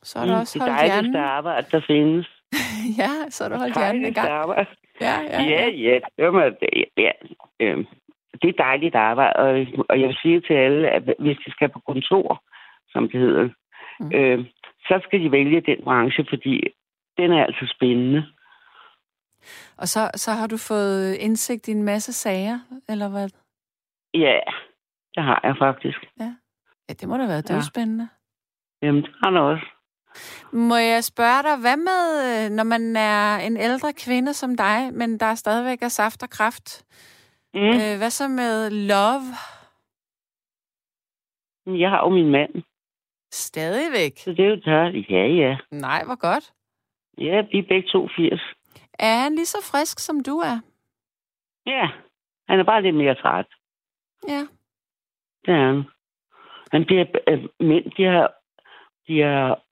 Så 0.02 0.18
har 0.18 0.26
du 0.26 0.32
Mm, 0.32 0.38
også 0.38 0.58
det 0.58 0.62
holdt 0.62 0.78
dejligste 0.80 1.02
hjernen. 1.02 1.16
arbejde, 1.16 1.66
der 1.70 1.80
findes. 1.86 2.26
ja, 3.00 3.30
så 3.30 3.44
har 3.44 3.48
du 3.48 3.56
holdt 3.56 3.74
hjernen 3.76 4.00
i 4.00 4.04
Dejligste 4.04 4.20
gang. 4.20 4.32
arbejde. 4.32 4.70
Ja, 5.00 5.20
ja, 5.20 5.42
Ja, 5.42 5.68
ja. 5.68 5.98
Det, 6.18 6.32
var, 6.32 6.44
det, 6.60 6.84
ja. 6.96 7.12
Øh, 7.60 7.84
det 8.42 8.48
er 8.48 8.62
dejligt 8.64 8.94
arbejde, 8.94 9.32
og, 9.36 9.66
og 9.88 10.00
jeg 10.00 10.08
vil 10.08 10.18
sige 10.22 10.40
til 10.40 10.54
alle, 10.54 10.88
at 10.90 11.02
hvis 11.18 11.38
de 11.46 11.50
skal 11.52 11.68
på 11.68 11.80
kontor, 11.86 12.44
som 12.88 13.08
det 13.08 13.20
hedder, 13.20 13.48
Mm. 14.00 14.12
øh, 14.14 14.44
så 14.88 15.00
skal 15.04 15.20
de 15.20 15.32
vælge 15.32 15.60
den 15.60 15.84
branche, 15.84 16.26
fordi 16.30 16.60
den 17.18 17.32
er 17.32 17.44
altså 17.44 17.72
spændende. 17.76 18.26
Og 19.76 19.88
så, 19.88 20.10
så 20.14 20.30
har 20.32 20.46
du 20.46 20.56
fået 20.56 21.14
indsigt 21.14 21.68
i 21.68 21.70
en 21.70 21.82
masse 21.82 22.12
sager, 22.12 22.58
eller 22.88 23.08
hvad? 23.08 23.28
Ja, 24.14 24.38
det 25.14 25.22
har 25.24 25.40
jeg 25.44 25.54
faktisk. 25.58 25.98
Ja, 26.20 26.34
det 26.88 27.08
må 27.08 27.16
da 27.16 27.26
være 27.26 27.42
Ja. 27.48 27.54
dødspændende. 27.54 28.08
Jamen, 28.82 29.02
det 29.02 29.10
har 29.24 29.30
jeg 29.32 29.40
også. 29.40 29.66
Må 30.52 30.76
jeg 30.76 31.04
spørge 31.04 31.42
dig, 31.42 31.56
hvad 31.60 31.76
med, 31.76 32.02
øh, 32.26 32.50
når 32.56 32.64
man 32.64 32.96
er 32.96 33.36
en 33.36 33.56
ældre 33.56 33.92
kvinde 33.92 34.34
som 34.34 34.56
dig, 34.56 34.90
men 34.92 35.18
der 35.20 35.34
stadigvæk 35.34 35.82
er 35.82 35.88
saft 35.88 36.22
og 36.22 36.30
kraft? 36.30 36.84
Mm. 37.54 37.60
Øh, 37.60 37.96
hvad 37.98 38.10
så 38.10 38.28
med 38.28 38.70
love? 38.70 39.22
Jeg 41.80 41.90
har 41.90 42.00
jo 42.04 42.08
min 42.08 42.30
mand, 42.30 42.62
Stadigvæk? 43.32 44.18
så 44.18 44.30
det 44.30 44.40
er 44.44 44.48
jo 44.48 44.60
dejligt. 44.66 45.10
Ja, 45.10 45.26
ja. 45.26 45.56
Nej, 45.70 46.04
hvor 46.04 46.14
godt. 46.20 46.52
Ja, 47.18 47.40
vi 47.52 47.58
er 47.58 47.68
begge 47.68 47.88
to 47.88 48.08
80. 48.16 48.40
Er 48.98 49.16
han 49.22 49.34
lige 49.34 49.46
så 49.46 49.58
frisk, 49.72 49.98
som 49.98 50.22
du 50.22 50.36
er? 50.38 50.60
Ja, 51.66 51.88
han 52.48 52.60
er 52.60 52.64
bare 52.64 52.82
lidt 52.82 52.96
mere 52.96 53.14
træt. 53.14 53.46
Ja. 54.28 54.40
Det 55.44 55.54
er 55.54 55.66
han. 55.66 55.82
Han 56.72 56.84
bliver, 56.84 57.04
øh, 57.28 57.44
mænd, 57.60 57.84
de 57.96 58.04
har, 58.04 58.34
de 59.08 59.20
har, 59.20 59.62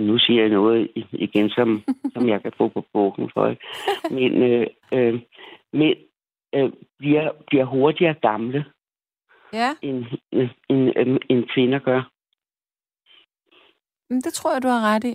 nu 0.00 0.18
siger 0.18 0.40
jeg 0.40 0.50
noget 0.50 0.90
igen, 1.12 1.50
som, 1.50 1.82
som 2.14 2.28
jeg 2.28 2.42
kan 2.42 2.52
få 2.58 2.68
på 2.68 2.86
bogen 2.92 3.30
for, 3.34 3.46
ikke? 3.48 3.62
men 4.10 4.42
øh, 4.42 4.66
øh, 4.94 5.20
mænd 5.72 5.98
øh, 6.54 6.72
bliver, 6.98 7.32
bliver 7.46 7.64
hurtigere 7.64 8.14
gamle, 8.14 8.64
Ja, 9.52 9.70
end, 9.82 10.04
øh, 10.32 10.50
end, 10.68 10.92
øh, 10.96 11.20
end 11.28 11.48
kvinder 11.54 11.78
gør. 11.78 12.02
men 14.10 14.20
det 14.20 14.32
tror 14.32 14.52
jeg, 14.52 14.62
du 14.62 14.68
har 14.68 14.94
ret 14.94 15.04
i. 15.04 15.14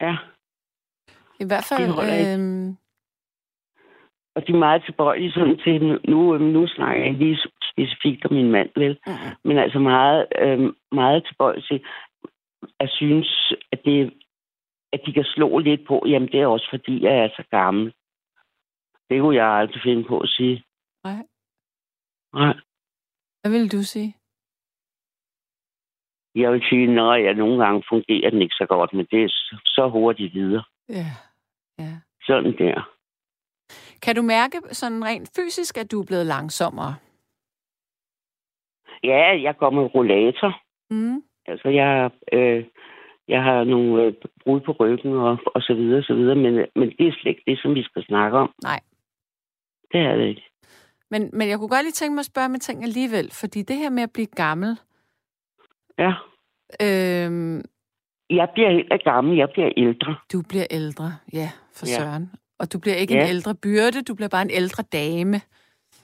Ja, 0.00 0.16
I 1.40 1.44
hvert 1.44 1.64
fald... 1.68 1.82
Øhm, 2.34 2.76
og 4.34 4.46
de 4.46 4.52
er 4.52 4.56
meget 4.56 4.84
tilbøjelige 4.84 5.32
sådan 5.32 5.58
til, 5.58 6.00
nu, 6.08 6.34
øh, 6.34 6.40
nu 6.40 6.66
snakker 6.66 7.04
jeg 7.04 7.14
lige 7.14 7.38
specifikt 7.70 8.24
om 8.24 8.32
min 8.32 8.50
mand, 8.50 8.70
vel? 8.76 8.98
mm, 9.06 9.12
men 9.44 9.58
altså 9.58 9.78
meget, 9.78 10.26
øh, 10.38 10.72
meget 10.92 11.26
tilbøjelig 11.26 11.64
til 11.64 11.84
at 12.80 12.90
synes, 12.90 13.52
at, 13.72 13.84
det, 13.84 14.12
at 14.92 15.00
de 15.06 15.12
kan 15.12 15.24
slå 15.24 15.58
lidt 15.58 15.86
på, 15.86 16.04
jamen 16.06 16.28
det 16.28 16.40
er 16.40 16.46
også 16.46 16.66
fordi, 16.70 17.04
jeg 17.04 17.18
er 17.18 17.28
så 17.28 17.44
gammel. 17.50 17.92
Det 19.10 19.20
kunne 19.20 19.36
jeg 19.36 19.46
aldrig 19.46 19.82
finde 19.82 20.04
på 20.04 20.18
at 20.20 20.28
sige. 20.28 20.64
Nej. 21.04 21.22
Nej. 22.34 22.54
hvad 23.40 23.50
vil 23.50 23.72
du 23.72 23.82
sige? 23.82 24.14
Jeg 26.34 26.52
vil 26.52 26.62
sige, 26.70 26.86
når 26.94 27.14
jeg 27.14 27.34
nogle 27.34 27.64
gange 27.64 27.82
fungerer 27.88 28.30
den 28.30 28.42
ikke 28.42 28.54
så 28.54 28.66
godt, 28.68 28.92
men 28.92 29.06
det 29.10 29.24
er 29.24 29.28
så- 29.64 29.88
hurtigt 29.92 30.34
videre. 30.34 30.64
Ja. 30.88 31.06
ja. 31.78 31.92
Sådan 32.26 32.58
der. 32.58 32.94
Kan 34.02 34.16
du 34.16 34.22
mærke 34.22 34.56
sådan 34.74 35.04
rent 35.04 35.30
fysisk, 35.36 35.78
at 35.78 35.90
du 35.90 36.00
er 36.00 36.06
blevet 36.06 36.26
langsommere? 36.26 36.94
Ja, 39.02 39.40
jeg 39.42 39.56
går 39.56 39.70
med 39.70 39.94
rollator. 39.94 40.62
Mm. 40.90 41.22
Altså, 41.46 41.68
jeg, 41.68 42.10
øh, 42.32 42.64
Jeg 43.28 43.42
har 43.42 43.64
nogle 43.64 44.02
øh, 44.02 44.14
brud 44.44 44.60
på 44.60 44.72
ryggen 44.72 45.12
og, 45.12 45.38
og 45.54 45.62
så 45.62 45.74
videre, 45.74 46.02
så 46.02 46.14
videre. 46.14 46.34
Men, 46.36 46.54
men 46.74 46.88
det 46.98 47.06
er 47.08 47.12
slet 47.12 47.26
ikke 47.30 47.42
det, 47.46 47.58
som 47.62 47.74
vi 47.74 47.82
skal 47.82 48.04
snakke 48.04 48.38
om. 48.38 48.54
Nej. 48.62 48.80
Det 49.92 50.00
er 50.00 50.16
det 50.16 50.26
ikke. 50.28 50.44
Men, 51.10 51.30
men 51.32 51.48
jeg 51.48 51.58
kunne 51.58 51.68
godt 51.68 51.82
lige 51.84 51.92
tænke 51.92 52.14
mig 52.14 52.20
at 52.20 52.26
spørge 52.26 52.48
med 52.48 52.58
ting 52.58 52.82
alligevel, 52.82 53.30
fordi 53.32 53.62
det 53.62 53.76
her 53.76 53.90
med 53.90 54.02
at 54.02 54.12
blive 54.12 54.26
gammel, 54.26 54.78
Ja. 55.98 56.12
øhm, 56.82 57.62
Jeg 58.30 58.48
bliver 58.54 58.70
helt 58.70 58.92
af 58.92 59.00
gammel. 59.04 59.36
Jeg 59.36 59.48
bliver 59.52 59.72
ældre. 59.76 60.16
du 60.32 60.42
bliver 60.48 60.66
ældre, 60.70 61.08
ja, 61.32 61.48
for 61.76 61.86
Ja. 61.86 61.92
søren. 61.98 62.30
Og 62.58 62.72
du 62.72 62.78
bliver 62.78 62.96
ikke 62.96 63.14
Ja. 63.14 63.20
en 63.22 63.28
ældre 63.28 63.54
byrde, 63.54 64.02
du 64.02 64.14
bliver 64.14 64.28
bare 64.28 64.42
en 64.42 64.50
ældre 64.60 64.82
dame. 64.92 65.36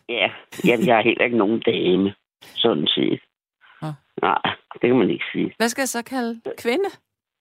Ja, 0.08 0.28
jeg, 0.64 0.76
jeg 0.86 0.98
er 0.98 1.02
heller 1.02 1.24
ikke 1.24 1.36
nogen 1.36 1.60
dame, 1.60 2.14
sådan 2.54 2.86
set. 2.86 3.20
Nå. 3.82 3.88
Nej, 4.22 4.42
det 4.72 4.80
kan 4.90 4.98
man 4.98 5.10
ikke 5.10 5.24
sige. 5.32 5.54
Hvad 5.56 5.68
skal 5.68 5.82
jeg 5.82 5.88
så 5.88 6.04
kalde 6.04 6.40
kvinde? 6.62 6.88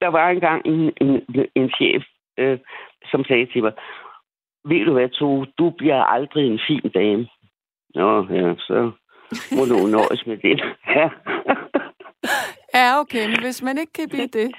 Der 0.02 0.08
var 0.08 0.30
engang 0.30 0.62
en, 0.66 0.80
en, 1.02 1.12
en 1.56 1.70
chef, 1.78 2.04
øh, 2.38 2.60
som 3.12 3.24
sagde 3.24 3.46
til 3.54 3.64
mig, 3.64 3.74
ved 4.66 4.86
du 4.86 4.93
hvad, 4.93 5.09
to, 5.09 5.45
du 5.57 5.70
bliver 5.70 6.03
aldrig 6.03 6.47
en 6.47 6.59
fin 6.68 6.89
dame. 6.93 7.28
Nå, 7.95 8.28
ja, 8.34 8.55
så 8.68 8.91
må 9.57 9.66
du 9.66 9.76
nøjes 9.97 10.26
med 10.26 10.38
det. 10.38 10.64
Ja. 10.95 11.09
Ja, 12.76 12.99
okay, 12.99 13.28
men 13.30 13.39
hvis 13.41 13.61
man 13.64 13.78
ikke 13.78 13.93
kan 13.93 14.09
blive 14.09 14.28
det, 14.28 14.51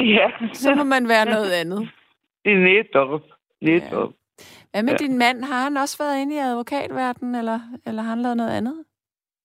ja, 0.00 0.30
så 0.52 0.74
må 0.74 0.84
man 0.84 1.08
være 1.08 1.24
noget 1.24 1.52
andet. 1.52 1.88
det 2.44 2.52
er 2.52 2.56
netop. 2.58 3.20
Netop. 3.60 4.12
Hvad 4.70 4.82
med 4.82 4.92
Ja. 4.92 4.96
din 5.06 5.18
mand? 5.18 5.44
Har 5.44 5.62
han 5.64 5.76
også 5.76 5.96
været 6.04 6.22
inde 6.22 6.34
i 6.34 6.38
advokatverdenen, 6.38 7.34
eller, 7.34 7.60
eller 7.86 8.02
har 8.02 8.10
han 8.10 8.22
lavet 8.22 8.36
noget 8.36 8.50
andet? 8.56 8.84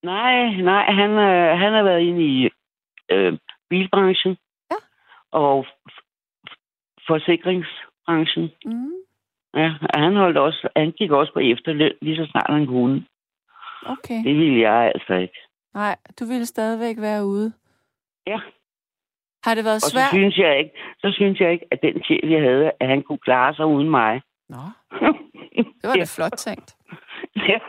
Nej, 0.03 0.47
nej, 0.61 0.83
han, 0.91 1.09
øh, 1.11 1.59
han 1.59 1.73
har 1.73 1.83
været 1.83 2.01
inde 2.01 2.21
i 2.25 2.49
øh, 3.11 3.37
bilbranchen. 3.69 4.37
Ja. 4.71 4.75
Og 5.31 5.65
forsikringsbranchen. 7.07 8.51
Mm, 8.65 8.91
Ja, 9.55 9.73
og 9.93 9.99
han 10.03 10.15
holdt 10.15 10.37
også, 10.37 10.69
han 10.75 10.91
gik 10.91 11.11
også 11.11 11.33
på 11.33 11.39
efterløn, 11.39 11.93
lige 12.01 12.15
så 12.15 12.25
snart 12.31 12.49
han 12.49 12.65
kunne. 12.65 13.05
okay. 13.85 14.23
Det 14.23 14.35
ville 14.37 14.59
jeg 14.59 14.91
altså 14.95 15.13
ikke. 15.13 15.37
Nej, 15.73 15.95
du 16.19 16.25
ville 16.25 16.45
stadigvæk 16.45 16.95
være 16.99 17.25
ude. 17.25 17.53
Ja. 18.27 18.39
Har 19.43 19.55
det 19.55 19.65
været 19.65 19.75
Og 19.75 19.81
så 19.81 19.89
svært? 19.89 20.09
synes 20.09 20.37
jeg 20.37 20.59
ikke, 20.59 20.71
så 20.99 21.11
synes 21.13 21.39
jeg 21.39 21.51
ikke, 21.51 21.65
at 21.71 21.79
den 21.83 22.03
chef, 22.03 22.19
jeg 22.23 22.41
havde, 22.41 22.71
at 22.79 22.87
han 22.87 23.03
kunne 23.03 23.17
klare 23.17 23.55
sig 23.55 23.65
uden 23.65 23.89
mig. 23.89 24.21
Nå, 24.49 24.57
det 25.81 25.83
var 25.89 25.93
da 25.95 26.05
flot 26.17 26.37
tænkt. 26.37 26.75
ja. 27.35 27.59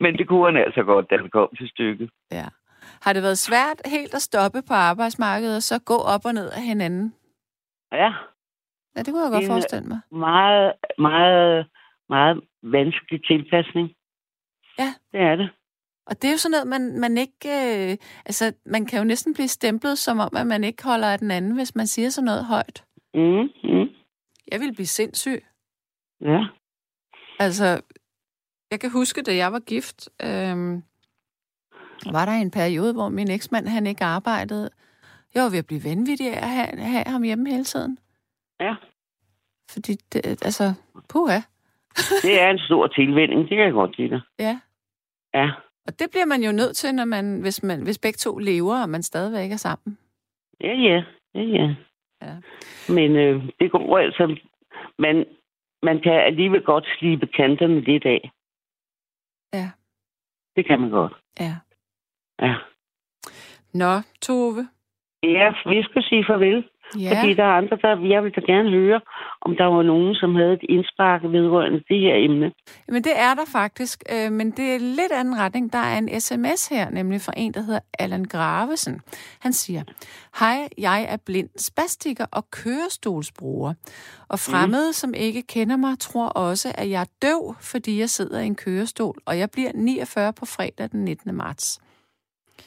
Men 0.00 0.18
det 0.18 0.28
kunne 0.28 0.44
han 0.44 0.56
altså 0.56 0.82
godt, 0.82 1.10
da 1.10 1.16
han 1.16 1.30
kom 1.30 1.48
til 1.58 1.68
stykket. 1.68 2.10
Ja. 2.32 2.44
Har 3.02 3.12
det 3.12 3.22
været 3.22 3.38
svært 3.38 3.78
helt 3.86 4.14
at 4.14 4.22
stoppe 4.22 4.62
på 4.68 4.74
arbejdsmarkedet 4.74 5.56
og 5.56 5.62
så 5.62 5.80
gå 5.86 5.94
op 6.14 6.20
og 6.24 6.32
ned 6.34 6.50
af 6.50 6.62
hinanden? 6.62 7.14
Ja, 7.92 8.12
Ja, 8.96 9.02
det 9.02 9.12
kunne 9.12 9.22
jeg 9.22 9.32
godt 9.32 9.46
forestille 9.46 9.88
mig. 9.88 10.00
meget, 10.10 10.72
meget, 10.98 11.66
meget 12.08 12.40
vanskelig 12.62 13.24
tilpasning. 13.24 13.88
Ja. 14.78 14.94
Det 15.12 15.20
er 15.20 15.36
det. 15.36 15.50
Og 16.06 16.22
det 16.22 16.28
er 16.28 16.32
jo 16.32 16.38
sådan 16.38 16.50
noget, 16.50 16.66
man, 16.66 17.00
man 17.00 17.18
ikke... 17.18 17.48
Øh, 17.48 17.96
altså, 18.26 18.52
man 18.66 18.86
kan 18.86 18.98
jo 18.98 19.04
næsten 19.04 19.34
blive 19.34 19.48
stemplet, 19.48 19.98
som 19.98 20.18
om, 20.18 20.36
at 20.36 20.46
man 20.46 20.64
ikke 20.64 20.84
holder 20.84 21.12
af 21.12 21.18
den 21.18 21.30
anden, 21.30 21.54
hvis 21.54 21.74
man 21.74 21.86
siger 21.86 22.08
sådan 22.10 22.24
noget 22.24 22.44
højt. 22.44 22.84
Mm, 23.14 23.48
mm. 23.64 23.88
Jeg 24.52 24.60
ville 24.60 24.74
blive 24.74 24.86
sindssyg. 24.86 25.44
Ja. 26.20 26.44
Altså, 27.38 27.80
jeg 28.70 28.80
kan 28.80 28.90
huske, 28.90 29.22
da 29.22 29.36
jeg 29.36 29.52
var 29.52 29.60
gift, 29.60 30.08
øhm, 30.22 30.82
var 32.12 32.24
der 32.24 32.32
en 32.32 32.50
periode, 32.50 32.92
hvor 32.92 33.08
min 33.08 33.30
eksmand, 33.30 33.68
han 33.68 33.86
ikke 33.86 34.04
arbejdede. 34.04 34.70
Jeg 35.34 35.42
var 35.42 35.50
ved 35.50 35.58
at 35.58 35.66
blive 35.66 35.84
vanvittig 35.84 36.26
af 36.32 36.36
at 36.36 36.48
have, 36.48 36.80
have 36.80 37.04
ham 37.06 37.22
hjemme 37.22 37.50
hele 37.50 37.64
tiden. 37.64 37.98
Ja. 38.60 38.74
Fordi, 39.70 39.92
det, 40.12 40.26
altså, 40.26 40.74
puha. 41.08 41.40
Det 42.22 42.40
er 42.40 42.50
en 42.50 42.58
stor 42.58 42.86
tilvænning, 42.86 43.40
det 43.40 43.48
kan 43.48 43.66
jeg 43.66 43.72
godt 43.72 43.98
lide 43.98 44.10
dig. 44.10 44.20
Ja. 44.38 44.60
Ja. 45.34 45.50
Og 45.86 45.98
det 45.98 46.10
bliver 46.10 46.24
man 46.24 46.42
jo 46.42 46.52
nødt 46.52 46.76
til, 46.76 46.94
når 46.94 47.04
man, 47.04 47.40
hvis, 47.40 47.62
man, 47.62 47.82
hvis 47.82 47.98
begge 47.98 48.16
to 48.16 48.38
lever, 48.38 48.82
og 48.82 48.88
man 48.88 49.02
stadigvæk 49.02 49.52
er 49.52 49.56
sammen. 49.56 49.98
Ja, 50.60 50.72
ja. 50.72 51.04
Ja, 51.34 51.42
ja. 51.42 51.74
Ja. 52.22 52.36
Men 52.88 53.16
øh, 53.16 53.44
det 53.60 53.70
går 53.70 53.98
altså... 53.98 54.40
Man, 54.98 55.26
man 55.82 56.00
kan 56.00 56.12
alligevel 56.12 56.62
godt 56.62 56.86
slibe 56.98 57.26
kanterne 57.26 57.80
lidt 57.80 58.06
af. 58.06 58.30
Ja. 59.52 59.70
Det 60.56 60.66
kan 60.66 60.80
man 60.80 60.90
godt. 60.90 61.12
Ja. 61.40 61.56
Ja. 62.42 62.54
Nå, 63.74 64.00
Tove. 64.22 64.68
Ja, 65.22 65.54
vi 65.66 65.82
skal 65.82 66.02
sige 66.02 66.24
farvel. 66.26 66.68
Ja. 67.00 67.20
Fordi 67.20 67.34
der 67.34 67.44
er 67.44 67.56
andre, 67.60 67.78
der... 67.82 68.06
Jeg 68.14 68.24
vil 68.24 68.32
da 68.32 68.40
gerne 68.40 68.70
høre, 68.70 69.00
om 69.40 69.56
der 69.56 69.64
var 69.64 69.82
nogen, 69.82 70.14
som 70.14 70.34
havde 70.34 70.52
et 70.52 70.64
indspark 70.68 71.22
vedrørende 71.22 71.82
det 71.88 72.00
her 72.00 72.14
emne. 72.14 72.52
Men 72.88 73.04
det 73.04 73.12
er 73.16 73.34
der 73.34 73.46
faktisk, 73.52 74.02
øh, 74.12 74.32
men 74.32 74.50
det 74.50 74.74
er 74.74 74.78
lidt 74.78 75.12
anden 75.12 75.38
retning. 75.38 75.72
Der 75.72 75.78
er 75.78 75.98
en 75.98 76.20
sms 76.20 76.68
her, 76.68 76.90
nemlig 76.90 77.20
fra 77.20 77.32
en, 77.36 77.52
der 77.54 77.60
hedder 77.60 77.80
Allan 77.98 78.24
Gravesen. 78.24 79.00
Han 79.40 79.52
siger, 79.52 79.82
Hej, 80.40 80.68
jeg 80.78 81.06
er 81.08 81.16
blind 81.26 81.48
spastiker 81.56 82.26
og 82.32 82.50
kørestolsbruger. 82.50 83.74
Og 84.28 84.38
fremmede, 84.38 84.88
mm. 84.88 84.92
som 84.92 85.14
ikke 85.14 85.42
kender 85.42 85.76
mig, 85.76 85.98
tror 85.98 86.28
også, 86.28 86.74
at 86.78 86.90
jeg 86.90 87.00
er 87.00 87.10
døv, 87.22 87.54
fordi 87.60 88.00
jeg 88.00 88.10
sidder 88.10 88.40
i 88.40 88.46
en 88.46 88.54
kørestol, 88.54 89.16
og 89.26 89.38
jeg 89.38 89.48
bliver 89.50 89.70
49 89.74 90.32
på 90.32 90.44
fredag 90.46 90.90
den 90.92 91.04
19. 91.04 91.34
marts. 91.34 91.80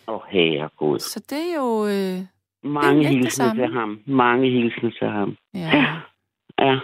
Åh, 0.08 0.16
oh, 0.16 0.22
herregud. 0.30 1.00
Så 1.00 1.20
det 1.30 1.38
er 1.38 1.56
jo... 1.56 1.86
Øh, 1.86 2.37
Mange 2.64 3.04
det 3.04 3.10
hilsner 3.10 3.54
til 3.54 3.74
ham. 3.74 4.04
Mange 4.06 4.50
hilsner 4.50 4.92
til 4.92 5.08
ham. 5.08 5.38
ja, 5.54 5.60
Ja. 5.60 6.00
Det, 6.58 6.66
Ja. 6.66 6.72
ja. 6.72 6.80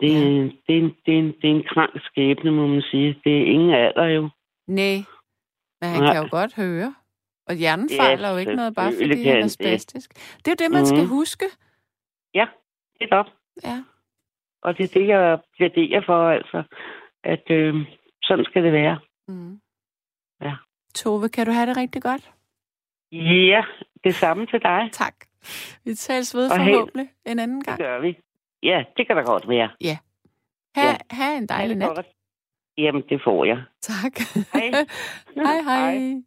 det, 0.00 0.16
er 0.16 0.26
en, 0.26 0.46
det, 0.66 0.74
er 1.14 1.18
en, 1.18 1.32
det 1.42 1.50
er 1.50 1.54
en 1.54 1.64
krank 1.68 1.92
skæbne, 2.04 2.50
må 2.50 2.66
man 2.66 2.82
sige. 2.82 3.20
Det 3.24 3.32
er 3.42 3.44
ingen 3.46 3.70
alder 3.70 4.04
jo. 4.06 4.28
nej. 4.68 4.96
Men 5.80 5.90
han 5.90 6.02
Nej. 6.02 6.12
kan 6.14 6.22
jo 6.22 6.28
godt 6.30 6.54
høre. 6.56 6.94
Og 7.48 7.54
hjernen 7.54 7.88
Ja, 7.90 8.02
fejler 8.02 8.30
jo 8.30 8.36
ikke 8.36 8.54
noget, 8.54 8.74
bare 8.74 8.92
fordi 8.92 9.22
han 9.24 9.36
er 9.36 9.42
det. 9.42 9.50
spastisk. 9.50 10.14
Det 10.14 10.46
er 10.48 10.50
jo 10.60 10.64
det, 10.64 10.70
man 10.72 10.86
skal 10.86 11.00
Mhm. 11.02 11.08
huske. 11.08 11.44
Lidt 13.00 13.12
op. 13.12 13.26
Ja. 13.64 13.84
Og 14.62 14.78
det 14.78 14.84
er 14.84 15.00
det, 15.00 15.08
jeg 15.08 15.38
plæderer 15.56 16.02
for, 16.06 16.28
altså. 16.30 16.62
At 17.24 17.50
øh, 17.50 17.74
sådan 18.22 18.44
skal 18.44 18.64
det 18.64 18.72
være. 18.72 18.98
Mm. 19.28 19.60
Ja. 20.40 20.54
Tove, 20.94 21.28
kan 21.28 21.46
du 21.46 21.52
have 21.52 21.66
det 21.68 21.76
rigtig 21.76 22.02
godt? 22.02 22.30
Ja, 23.18 23.62
det 24.04 24.14
samme 24.14 24.46
til 24.46 24.60
dig. 24.62 24.88
Tak. 24.92 25.14
Vi 25.84 25.94
tales 25.94 26.34
ved 26.34 26.50
Og 26.50 26.58
held. 26.64 26.74
forhåbentlig 26.74 27.08
en 27.26 27.38
anden 27.38 27.58
Det 27.58 27.66
gang. 27.66 27.78
gør 27.78 28.00
vi. 28.00 28.18
Ja, 28.62 28.84
det 28.96 29.06
kan 29.06 29.16
da 29.16 29.22
godt 29.22 29.48
være. 29.48 29.68
Ha, 30.76 30.82
Ja. 30.82 30.96
ha 31.10 31.36
en 31.36 31.46
dejlig 31.46 31.68
det 31.70 31.78
nat. 31.78 31.88
godt. 31.96 32.06
Jamen, 32.78 33.02
det 33.08 33.20
får 33.24 33.44
jeg. 33.44 33.62
Tak. 33.82 34.12
Hej. 34.52 34.70
hej, 35.36 35.60
hej. 35.62 36.22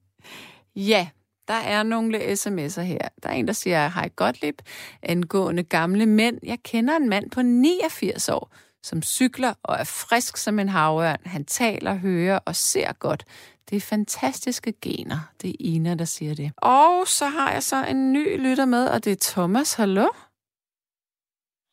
Ja, 0.76 1.08
der 1.48 1.54
er 1.54 1.84
nogle 1.84 2.18
sms'er 2.18 2.82
her. 2.82 3.08
Der 3.24 3.30
er 3.30 3.34
en, 3.34 3.48
der 3.48 3.54
siger, 3.54 3.88
hej 3.88 4.10
Gottlieb, 4.16 4.56
angående 5.04 5.64
gamle 5.64 6.06
mænd. 6.06 6.40
Jeg 6.44 6.58
kender 6.64 6.96
en 6.96 7.10
mand 7.10 7.32
på 7.32 7.42
89 7.42 8.30
år, 8.30 8.52
som 8.84 9.02
cykler 9.02 9.54
og 9.64 9.76
er 9.76 9.84
frisk 10.10 10.38
som 10.38 10.60
en 10.60 10.70
havørn. 10.70 11.18
Han 11.26 11.46
taler, 11.46 11.94
hører 11.96 12.40
og 12.46 12.56
ser 12.56 12.94
godt. 13.00 13.24
Det 13.70 13.76
er 13.76 13.82
fantastiske 13.90 14.74
gener. 14.82 15.20
Det 15.42 15.50
er 15.50 15.56
Ina, 15.60 15.96
der 15.96 16.06
siger 16.06 16.36
det. 16.36 16.52
Og 16.58 17.08
så 17.08 17.26
har 17.26 17.52
jeg 17.52 17.64
så 17.64 17.76
en 17.90 18.14
ny 18.14 18.42
lytter 18.50 18.66
med, 18.66 18.88
og 18.90 19.06
det 19.06 19.12
er 19.12 19.32
Thomas. 19.34 19.74
Hallo? 19.76 20.08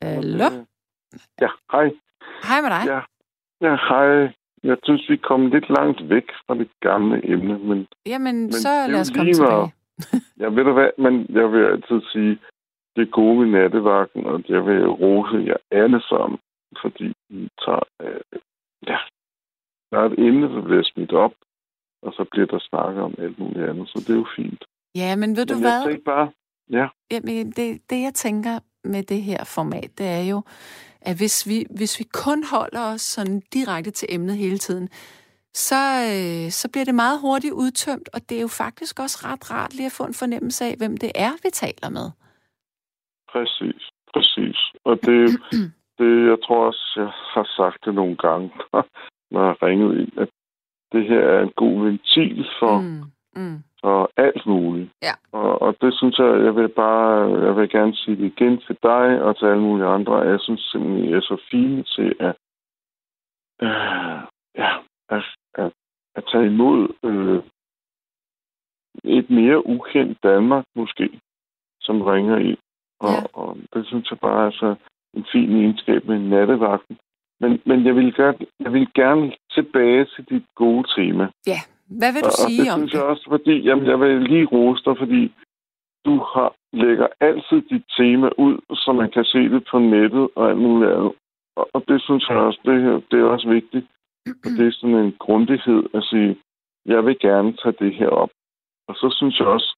Hallo? 0.02 0.44
Ja, 1.40 1.48
hej. 1.72 1.86
Hej 2.48 2.60
med 2.60 2.70
dig. 2.70 2.84
Ja. 2.86 3.00
Ja, 3.66 3.76
hej. 3.88 4.32
Jeg 4.62 4.76
synes, 4.84 5.04
vi 5.08 5.16
kom 5.16 5.46
lidt 5.46 5.68
langt 5.70 6.08
væk 6.08 6.26
fra 6.46 6.54
det 6.54 6.68
gamle 6.80 7.30
emne, 7.32 7.58
men 7.58 7.86
Jamen, 8.06 8.46
det 8.46 8.54
så 8.54 8.86
lad 8.88 9.00
os 9.00 9.10
komme 9.16 9.32
tilbage. 9.32 9.72
jeg 10.36 10.50
ved 10.56 10.64
du 10.64 10.72
hvad, 10.72 10.90
men 10.98 11.26
jeg 11.28 11.52
vil 11.52 11.64
altid 11.64 12.00
sige, 12.12 12.38
det 12.96 13.12
gode 13.12 13.40
ved 13.40 13.46
nattevagten, 13.46 14.26
og 14.26 14.42
jeg 14.48 14.66
vil 14.66 14.88
rose 14.88 15.36
jer 15.46 15.56
alle 15.70 16.02
sammen, 16.02 16.38
fordi 16.82 17.12
I 17.30 17.48
tager, 17.64 17.84
øh, 18.02 18.40
ja, 18.86 18.98
der 19.90 19.98
er 19.98 20.06
et 20.10 20.18
emne, 20.18 20.46
der 20.54 20.62
bliver 20.62 20.82
smidt 20.92 21.12
op, 21.12 21.34
og 22.02 22.12
så 22.12 22.24
bliver 22.30 22.46
der 22.46 22.58
snakket 22.58 23.02
om 23.02 23.14
alt 23.18 23.38
muligt 23.38 23.68
andet, 23.68 23.88
så 23.88 23.98
det 24.06 24.10
er 24.10 24.18
jo 24.18 24.26
fint. 24.36 24.64
Ja, 24.94 25.16
men 25.16 25.36
ved 25.36 25.46
du 25.46 25.54
men 25.54 25.62
hvad? 25.62 25.72
jeg 25.72 25.84
tænker 25.86 26.04
bare, 26.04 26.32
ja, 26.70 26.86
Jamen, 27.10 27.50
det, 27.50 27.90
det, 27.90 28.02
jeg 28.02 28.14
tænker 28.14 28.58
med 28.84 29.02
det 29.02 29.22
her 29.22 29.44
format, 29.44 29.90
det 29.98 30.06
er 30.06 30.24
jo, 30.30 30.42
at 31.00 31.16
hvis 31.16 31.48
vi, 31.48 31.66
hvis 31.78 31.98
vi 31.98 32.04
kun 32.04 32.44
holder 32.44 32.94
os 32.94 33.00
sådan 33.00 33.42
direkte 33.52 33.90
til 33.90 34.08
emnet 34.10 34.36
hele 34.36 34.58
tiden, 34.58 34.88
så, 35.54 35.82
øh, 36.14 36.50
så 36.50 36.68
bliver 36.72 36.84
det 36.84 36.94
meget 36.94 37.20
hurtigt 37.20 37.52
udtømt, 37.52 38.08
og 38.14 38.20
det 38.28 38.36
er 38.36 38.40
jo 38.40 38.48
faktisk 38.48 39.00
også 39.00 39.18
ret 39.24 39.50
rart 39.50 39.74
lige 39.74 39.86
at 39.86 39.96
få 39.98 40.04
en 40.04 40.14
fornemmelse 40.14 40.64
af, 40.64 40.74
hvem 40.76 40.96
det 40.96 41.12
er, 41.14 41.32
vi 41.42 41.50
taler 41.52 41.88
med. 41.90 42.10
præcis, 43.32 43.82
præcis. 44.14 44.58
Og 44.84 44.94
det, 45.06 45.20
det, 45.98 46.26
jeg 46.30 46.38
tror 46.44 46.66
også, 46.66 46.92
jeg 46.96 47.10
har 47.34 47.46
sagt 47.56 47.84
det 47.84 47.94
nogle 47.94 48.16
gange, 48.16 48.50
når 49.30 49.40
jeg 49.40 49.48
har 49.48 49.62
ringet 49.66 49.98
ind, 50.00 50.18
at 50.18 50.28
det 50.92 51.04
her 51.08 51.20
er 51.20 51.42
en 51.42 51.52
god 51.56 51.84
ventil 51.84 52.46
for, 52.58 52.80
mm. 52.80 53.02
Mm. 53.36 53.58
Og 53.82 54.10
alt 54.16 54.46
muligt. 54.46 54.90
Ja. 55.02 55.14
Og, 55.32 55.62
og 55.62 55.76
det 55.80 55.94
synes 55.98 56.18
jeg, 56.18 56.44
jeg 56.44 56.56
vil 56.56 56.68
bare, 56.68 57.40
jeg 57.46 57.56
vil 57.56 57.68
gerne 57.70 57.94
sige 57.96 58.16
det 58.16 58.24
igen 58.24 58.58
til 58.58 58.76
dig 58.82 59.22
og 59.22 59.38
til 59.38 59.46
alle 59.46 59.62
mulige 59.62 59.86
andre. 59.86 60.14
Jeg 60.16 60.40
synes 60.40 60.60
simpelthen, 60.60 61.04
I 61.04 61.12
er 61.12 61.20
så 61.20 61.42
fine 61.50 61.82
til 61.82 62.16
at, 62.20 62.36
øh, 63.62 64.20
ja, 64.54 64.70
at, 65.08 65.22
at, 65.54 65.72
at 66.14 66.24
tage 66.32 66.46
imod 66.46 66.88
øh, 67.04 67.42
et 69.04 69.30
mere 69.30 69.66
ukendt 69.66 70.18
Danmark 70.22 70.64
måske, 70.76 71.20
som 71.80 72.02
ringer 72.02 72.36
ind. 72.36 72.58
Og, 73.00 73.08
Ja. 73.10 73.40
og 73.40 73.56
det 73.74 73.86
synes 73.86 74.10
jeg 74.10 74.18
bare 74.18 74.46
er 74.46 74.50
så 74.50 74.74
en 75.16 75.26
fin 75.32 75.56
egenskab 75.60 76.04
med 76.04 76.18
nattevagten. 76.18 76.98
Men, 77.40 77.60
men 77.66 77.86
jeg, 77.86 77.96
vil 77.96 78.14
gerne, 78.14 78.38
jeg 78.60 78.72
vil 78.72 78.88
gerne 78.94 79.32
tilbage 79.52 80.04
til 80.04 80.24
dit 80.30 80.44
gode 80.54 80.84
tema. 80.96 81.24
Ja, 81.46 81.60
hvad 82.00 82.12
vil 82.12 82.22
du 82.22 82.26
Og- 82.26 82.40
sige 82.50 82.60
og 82.60 82.64
det 82.64 82.72
om 82.72 82.78
synes 82.78 82.92
det? 82.92 82.98
jeg 82.98 83.06
også, 83.06 83.24
fordi 83.28 83.54
jamen, 83.68 83.86
jeg 83.86 84.00
vil 84.00 84.22
lige 84.22 84.44
rose 84.46 84.84
dig, 84.84 84.98
fordi 84.98 85.32
du 86.06 86.14
har, 86.34 86.54
lægger 86.72 87.06
altid 87.20 87.60
dit 87.72 87.84
tema 87.96 88.28
ud, 88.38 88.56
så 88.74 88.92
man 88.92 89.10
kan 89.10 89.24
se 89.24 89.38
det 89.38 89.64
på 89.70 89.78
nettet 89.78 90.28
og 90.36 90.48
alt 90.50 90.58
muligt 90.58 90.90
andet. 90.92 91.12
Og, 91.56 91.68
og 91.74 91.84
det 91.88 92.02
synes 92.02 92.28
jeg 92.28 92.36
også, 92.36 92.60
det, 92.64 92.82
her- 92.82 93.00
det 93.10 93.20
er 93.20 93.24
også 93.24 93.48
vigtigt. 93.48 93.86
Og 94.26 94.50
det 94.58 94.66
er 94.66 94.70
sådan 94.72 94.96
en 94.96 95.16
grundighed 95.18 95.82
at 95.94 96.04
sige, 96.04 96.36
jeg 96.86 97.06
vil 97.06 97.16
gerne 97.20 97.52
tage 97.62 97.74
det 97.78 97.94
her 97.94 98.08
op. 98.08 98.30
Og 98.88 98.94
så 98.94 99.14
synes 99.18 99.38
jeg 99.38 99.46
også, 99.46 99.76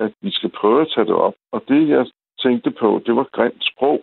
at 0.00 0.12
vi 0.22 0.30
skal 0.30 0.50
prøve 0.50 0.80
at 0.80 0.88
tage 0.94 1.04
det 1.06 1.14
op. 1.14 1.34
Og 1.52 1.64
det, 1.68 1.88
jeg 1.88 2.06
tænkte 2.42 2.70
på, 2.70 3.02
det 3.06 3.16
var 3.16 3.26
grimt 3.32 3.64
sprog. 3.72 4.00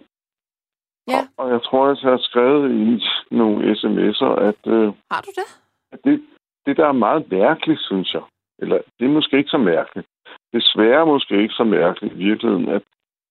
Ja. 1.07 1.21
Og, 1.37 1.45
og 1.45 1.51
jeg 1.51 1.61
tror, 1.63 1.87
at 1.87 2.03
jeg 2.03 2.11
har 2.11 2.17
skrevet 2.29 2.71
i 2.71 3.03
nogle 3.35 3.71
sms'er, 3.71 4.33
at, 4.49 4.61
øh, 4.67 4.87
Har 5.11 5.21
du 5.21 5.31
det? 5.41 5.47
at 5.91 5.99
det, 6.03 6.21
det, 6.65 6.77
der 6.77 6.87
er 6.87 6.91
meget 6.91 7.31
mærkeligt, 7.31 7.81
synes 7.81 8.13
jeg, 8.13 8.21
eller 8.59 8.77
det 8.99 9.05
er 9.05 9.09
måske 9.11 9.37
ikke 9.37 9.49
så 9.49 9.57
mærkeligt, 9.57 10.07
desværre 10.53 11.05
måske 11.05 11.41
ikke 11.41 11.53
så 11.53 11.63
mærkeligt 11.63 12.13
i 12.13 12.17
virkeligheden, 12.17 12.69
at 12.69 12.81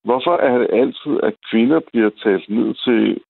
hvorfor 0.05 0.37
er 0.37 0.59
det 0.59 0.69
altid, 0.73 1.21
at 1.23 1.35
kvinder 1.51 1.81
bliver 1.93 2.11
talt 2.23 2.49
ned 2.49 2.75
til 2.85 3.21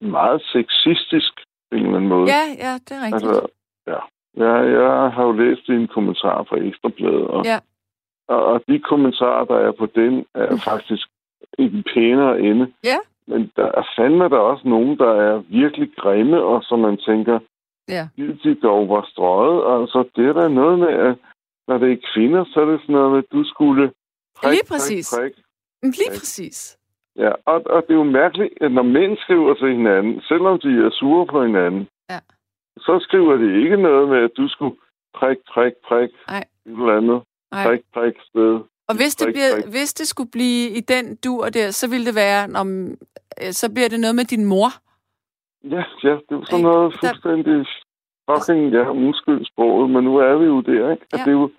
meget 0.00 0.42
sexistisk 0.42 1.32
på 1.70 1.76
en 1.76 1.84
eller 1.84 1.96
anden 1.96 2.08
måde? 2.08 2.26
Ja, 2.36 2.44
ja, 2.66 2.72
det 2.74 2.92
er 2.96 3.02
rigtigt. 3.06 3.14
Altså, 3.14 3.46
ja. 3.86 3.98
Jeg, 4.44 4.72
jeg 4.72 5.10
har 5.12 5.24
jo 5.24 5.32
læst 5.32 5.66
dine 5.66 5.88
kommentarer 5.88 6.44
fra 6.44 6.56
Ekstrabladet, 6.56 7.26
og, 7.26 7.44
Ja. 7.44 7.58
og, 8.28 8.44
og 8.44 8.62
de 8.68 8.78
kommentarer, 8.80 9.44
der 9.44 9.56
er 9.68 9.72
på 9.72 9.86
den, 9.86 10.26
er 10.34 10.56
faktisk 10.70 11.06
i 11.58 11.68
den 11.68 11.82
pænere 11.94 12.40
ende. 12.40 12.72
Ja. 12.84 12.96
Men 13.26 13.50
der 13.56 13.64
er 13.80 13.84
fandme 13.96 14.24
der 14.28 14.36
også 14.36 14.68
nogen, 14.68 14.98
der 14.98 15.12
er 15.28 15.42
virkelig 15.48 15.88
grimme, 15.98 16.42
og 16.42 16.62
som 16.62 16.78
man 16.78 16.96
tænker, 16.96 17.38
Ja. 17.88 18.08
de, 18.16 18.54
dog 18.62 18.88
var 18.88 19.08
strøget. 19.12 19.80
Altså, 19.80 19.98
det 20.16 20.24
er 20.28 20.32
der 20.32 20.48
noget 20.48 20.78
med, 20.78 20.88
at 20.88 21.16
når 21.68 21.78
det 21.78 21.92
er 21.92 22.06
kvinder, 22.14 22.44
så 22.44 22.60
er 22.60 22.64
det 22.64 22.80
sådan 22.80 22.92
noget 22.94 23.10
med, 23.10 23.18
at 23.18 23.32
du 23.32 23.44
skulle 23.44 23.92
prik, 24.38 24.50
Lige 24.50 24.66
præcis. 24.68 25.14
Prik, 25.18 25.32
prik. 25.32 25.96
Lige 26.00 26.10
præcis. 26.18 26.78
Ja, 27.16 27.30
og, 27.46 27.62
og 27.66 27.82
det 27.86 27.90
er 27.94 27.98
jo 27.98 28.02
mærkeligt, 28.22 28.52
at 28.60 28.72
når 28.72 28.82
mænd 28.82 29.16
skriver 29.16 29.54
til 29.54 29.68
hinanden, 29.76 30.20
selvom 30.28 30.60
de 30.60 30.68
er 30.86 30.90
sure 30.90 31.26
på 31.26 31.42
hinanden, 31.42 31.88
Ja. 32.10 32.18
så 32.76 32.98
skriver 33.02 33.36
de 33.36 33.62
ikke 33.62 33.76
noget 33.76 34.08
med, 34.08 34.18
at 34.18 34.30
du 34.36 34.48
skulle 34.48 34.76
prik, 35.14 35.38
prik, 35.54 35.72
prik, 35.88 36.10
Nej. 36.28 36.38
et 36.66 36.72
eller 36.72 36.96
andet, 36.96 37.22
Nej. 37.52 37.66
prik, 37.66 37.80
prik 37.94 38.14
sted. 38.30 38.60
Og 38.88 38.94
hvis 38.96 39.16
det, 39.16 39.26
bliver, 39.34 39.70
hvis 39.70 39.94
det 39.94 40.06
skulle 40.08 40.30
blive 40.30 40.70
i 40.70 40.80
den 40.80 41.16
dur 41.24 41.44
der, 41.48 41.70
så 41.70 41.90
ville 41.90 42.06
det 42.06 42.14
være, 42.14 42.48
om, 42.60 42.68
så 43.60 43.72
bliver 43.74 43.88
det 43.88 44.00
noget 44.00 44.16
med 44.16 44.24
din 44.24 44.44
mor. 44.44 44.68
Ja, 45.74 45.84
ja, 46.08 46.14
det 46.26 46.30
er 46.30 46.36
jo 46.40 46.44
sådan 46.44 46.58
Ikke? 46.58 46.68
noget 46.68 46.92
Der- 46.92 47.08
fuldstændig 47.08 47.66
fucking, 48.30 48.72
ja, 48.72 48.84
undskyld 48.90 49.44
sproget, 49.52 49.90
men 49.90 50.04
nu 50.04 50.16
er 50.16 50.34
vi 50.36 50.44
jo 50.44 50.60
der, 50.60 50.90
ikke? 50.92 51.06
At 51.12 51.18
Ja. 51.18 51.24
det 51.24 51.28
er 51.34 51.38
jo, 51.40 51.50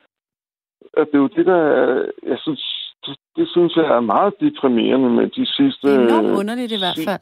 at 0.97 1.07
det 1.11 1.15
er 1.17 1.23
jo 1.25 1.27
det, 1.27 1.45
der 1.45 1.55
er, 1.81 2.05
jeg 2.23 2.37
synes, 2.39 2.63
det, 3.05 3.15
det 3.35 3.49
synes 3.49 3.75
jeg 3.75 3.85
er 3.85 3.99
meget 3.99 4.33
deprimerende 4.39 5.09
med 5.09 5.27
de 5.29 5.45
sidste... 5.45 5.87
Det 5.87 5.95
er 5.95 6.07
enormt 6.07 6.39
underligt 6.39 6.71
i 6.71 6.77
hvert 6.83 6.99
fald. 7.07 7.21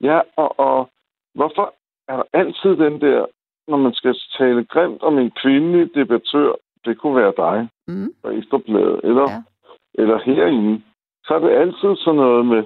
Ja, 0.00 0.20
og, 0.36 0.58
og 0.60 0.90
hvorfor 1.34 1.74
er 2.08 2.16
der 2.16 2.22
altid 2.32 2.70
den 2.84 3.00
der, 3.00 3.26
når 3.68 3.76
man 3.76 3.94
skal 3.94 4.14
tale 4.38 4.64
grimt 4.64 5.02
om 5.02 5.18
en 5.18 5.30
kvindelig 5.30 5.94
debattør, 5.94 6.52
det 6.84 6.98
kunne 6.98 7.16
være 7.16 7.32
dig 7.36 7.68
Mm. 7.88 8.14
fra 8.22 8.30
Ekstrabladet, 8.30 9.00
eller, 9.04 9.22
Ja. 9.30 9.34
ja. 9.34 9.42
eller 10.02 10.18
herinde, 10.18 10.82
så 11.24 11.34
er 11.34 11.38
det 11.38 11.50
altid 11.50 11.96
sådan 11.96 12.20
noget 12.20 12.46
med, 12.46 12.62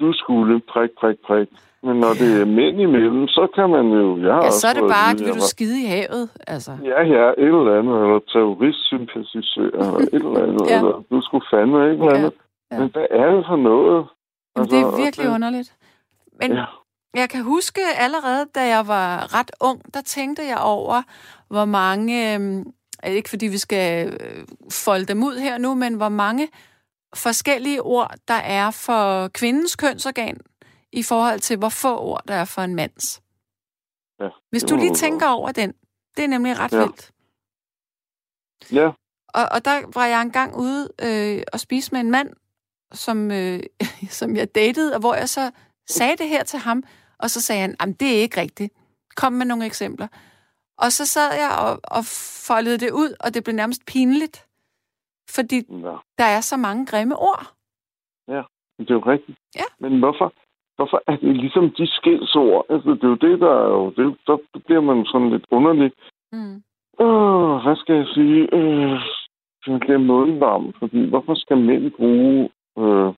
du 0.00 0.12
skulle 0.12 0.60
prik, 0.72 0.90
prik, 1.00 1.16
prik. 1.26 1.48
Men 1.82 1.96
når 2.00 2.12
det 2.20 2.40
er 2.40 2.44
mænd 2.44 2.80
imellem, 2.80 3.28
så 3.28 3.48
kan 3.54 3.70
man 3.70 3.86
jo... 4.00 4.18
Jeg 4.18 4.40
Ja, 4.44 4.50
så 4.50 4.66
er 4.68 4.72
det 4.72 4.82
bare, 4.96 5.10
at 5.10 5.18
vil 5.18 5.34
du 5.34 5.40
skide 5.54 5.82
i 5.82 5.86
havet, 5.86 6.30
altså. 6.46 6.72
Ja, 6.84 7.00
ja, 7.16 7.24
et 7.44 7.48
eller 7.58 7.78
andet, 7.78 7.96
eller 8.04 8.20
terroristsympatisør, 8.32 9.70
eller 9.80 9.98
et 9.98 10.14
eller 10.14 10.42
andet, 10.42 10.66
Ja. 10.68 10.74
ja. 10.74 10.78
eller 10.78 11.02
du 11.10 11.20
skulle 11.26 11.46
fandme 11.52 11.78
et 11.84 11.90
eller 11.90 12.04
Ja, 12.10 12.16
andet. 12.18 12.32
ja. 12.72 12.78
Men 12.80 12.88
hvad 12.92 13.06
er 13.10 13.30
det 13.36 13.44
for 13.48 13.56
noget? 13.56 14.06
Men 14.56 14.64
det 14.64 14.78
er 14.80 14.96
virkelig 15.04 15.28
underligt. 15.36 15.72
Men 16.40 16.52
Ja. 16.52 16.64
jeg 17.14 17.28
kan 17.28 17.42
huske 17.44 17.80
allerede, 17.98 18.42
da 18.54 18.60
jeg 18.76 18.84
var 18.86 19.38
ret 19.38 19.50
ung, 19.60 19.94
der 19.94 20.00
tænkte 20.00 20.42
jeg 20.42 20.58
over, 20.76 21.02
hvor 21.48 21.64
mange, 21.64 22.34
øh, 22.34 22.40
ikke 23.16 23.28
fordi 23.30 23.46
vi 23.46 23.58
skal 23.58 24.08
øh, 24.08 24.44
folde 24.72 25.04
dem 25.06 25.18
ud 25.24 25.36
her 25.46 25.58
nu, 25.58 25.74
men 25.74 25.94
hvor 25.94 26.08
mange 26.08 26.48
forskellige 27.16 27.82
ord, 27.82 28.14
der 28.28 28.34
er 28.34 28.70
for 28.70 29.28
kvindens 29.28 29.76
kønsorgan, 29.76 30.36
i 30.92 31.02
forhold 31.02 31.40
til, 31.40 31.56
hvor 31.56 31.68
få 31.68 31.98
ord, 31.98 32.22
der 32.28 32.34
er 32.34 32.44
for 32.44 32.62
en 32.62 32.74
mands. 32.74 33.22
Ja, 34.20 34.28
Hvis 34.50 34.62
du 34.62 34.76
lige 34.76 34.94
tænker 34.94 35.28
over 35.28 35.52
den, 35.52 35.72
det 36.16 36.24
er 36.24 36.28
nemlig 36.28 36.58
ret 36.58 36.72
Ja. 36.72 36.78
vildt. 36.78 37.12
Ja, 38.72 38.90
Og, 39.34 39.48
og 39.52 39.64
der 39.64 39.82
var 39.94 40.06
jeg 40.06 40.22
engang 40.22 40.56
ude 40.56 40.88
øh, 41.02 41.42
og 41.52 41.60
spise 41.60 41.92
med 41.92 42.00
en 42.00 42.10
mand, 42.10 42.30
som, 42.92 43.30
øh, 43.30 43.62
som 44.10 44.36
jeg 44.36 44.54
datede, 44.54 44.94
og 44.94 45.00
hvor 45.00 45.14
jeg 45.14 45.28
så 45.28 45.50
sagde 45.90 46.16
det 46.16 46.28
her 46.28 46.44
til 46.44 46.58
ham, 46.58 46.82
og 47.18 47.30
så 47.30 47.40
sagde 47.40 47.60
han, 47.60 47.76
at 47.80 48.00
det 48.00 48.16
er 48.16 48.20
ikke 48.20 48.40
rigtigt. 48.40 48.72
Kom 49.16 49.32
med 49.32 49.46
nogle 49.46 49.66
eksempler. 49.66 50.08
Og 50.78 50.92
så 50.92 51.06
sad 51.06 51.34
jeg 51.34 51.50
og, 51.50 51.80
og 51.84 52.04
foldede 52.46 52.78
det 52.78 52.90
ud, 52.90 53.14
og 53.20 53.34
det 53.34 53.44
blev 53.44 53.56
nærmest 53.56 53.86
pinligt, 53.86 54.46
fordi 55.30 55.56
ja. 55.70 55.96
der 56.18 56.28
er 56.36 56.40
så 56.40 56.56
mange 56.56 56.86
grimme 56.86 57.16
ord. 57.16 57.56
Det 58.78 58.90
er 58.90 58.94
jo 58.94 59.00
rigtigt. 59.00 59.38
Ja. 59.56 59.68
Men 59.78 59.98
hvorfor, 59.98 60.32
hvorfor 60.76 61.02
er 61.06 61.16
det 61.16 61.36
ligesom 61.36 61.70
de 61.70 61.86
skældsord? 61.86 62.66
Altså, 62.68 62.90
det 62.90 63.04
er 63.04 63.08
jo 63.08 63.14
det, 63.14 63.40
der 63.40 63.54
er 63.64 63.68
jo... 63.68 63.90
Det, 63.90 64.16
der 64.26 64.36
bliver 64.66 64.80
man 64.80 65.04
sådan 65.04 65.30
lidt 65.30 65.46
underlig. 65.50 65.92
Mm. 66.32 66.62
Åh, 66.98 67.62
hvad 67.62 67.76
skal 67.76 67.94
jeg 67.94 68.06
sige? 68.06 68.54
Øh, 68.54 69.00
jeg 69.66 69.80
bliver 69.80 69.98
mådenvarm, 69.98 70.72
fordi 70.78 71.08
hvorfor 71.08 71.34
skal 71.34 71.56
mænd 71.56 71.90
bruge... 71.90 72.50
Øh, 72.78 73.14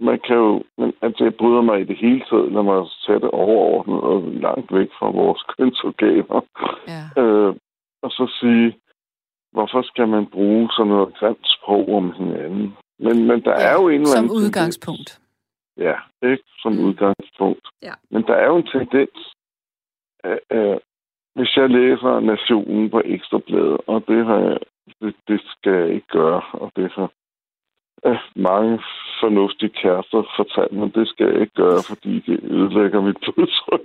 man 0.00 0.20
kan 0.26 0.36
jo... 0.36 0.62
Men, 0.78 0.92
altså, 1.02 1.24
jeg 1.24 1.34
bryder 1.34 1.62
mig 1.62 1.80
i 1.80 1.84
det 1.84 1.96
hele 1.96 2.24
taget, 2.30 2.52
når 2.52 2.62
man 2.62 2.86
tage 3.06 3.20
det 3.20 3.30
overordnet 3.30 4.00
og 4.00 4.22
langt 4.22 4.74
væk 4.74 4.90
fra 4.98 5.10
vores 5.10 5.42
kønsorganer. 5.42 6.40
Ja. 6.88 7.22
Øh, 7.22 7.54
og 8.02 8.10
så 8.10 8.36
sige, 8.40 8.78
hvorfor 9.52 9.82
skal 9.82 10.08
man 10.08 10.26
bruge 10.26 10.68
sådan 10.76 10.92
noget 10.92 11.14
grimt 11.14 11.46
sprog 11.56 11.88
om 11.94 12.12
hinanden? 12.12 12.76
Men, 12.98 13.26
men 13.26 13.40
der 13.44 13.50
Ja, 13.60 13.68
er 13.68 13.72
jo 13.82 13.88
en 13.88 13.94
eller 13.94 14.06
Som 14.06 14.18
anden 14.18 14.28
tendens- 14.30 14.46
udgangspunkt. 14.46 15.20
Ja, 15.76 15.94
ikke 16.22 16.44
som 16.62 16.72
Mm. 16.72 16.84
udgangspunkt. 16.84 17.66
Ja. 17.82 17.92
Men 18.10 18.22
der 18.22 18.34
er 18.34 18.46
jo 18.46 18.56
en 18.56 18.66
tendens, 18.66 19.34
øh, 20.26 20.38
øh, 20.52 20.76
hvis 21.34 21.56
jeg 21.56 21.70
læser 21.70 22.20
Nationen 22.20 22.90
på 22.90 23.02
Ekstrabladet, 23.04 23.78
og 23.86 24.04
det, 24.08 24.26
har 24.26 24.38
jeg, 24.38 24.58
det, 25.00 25.14
det 25.28 25.40
skal 25.46 25.72
jeg 25.72 25.88
ikke 25.94 26.06
gøre, 26.08 26.42
og 26.52 26.72
det 26.76 26.92
har 26.92 27.10
øh, 28.06 28.18
mange 28.36 28.80
fornuftige 29.20 29.68
kærester 29.82 30.22
fortalt 30.36 30.72
mig, 30.72 30.94
det 30.94 31.08
skal 31.08 31.26
jeg 31.32 31.40
ikke 31.40 31.54
gøre, 31.54 31.80
fordi 31.88 32.20
det 32.20 32.40
ødelægger 32.42 33.00
mit 33.00 33.16
blodtryk. 33.24 33.84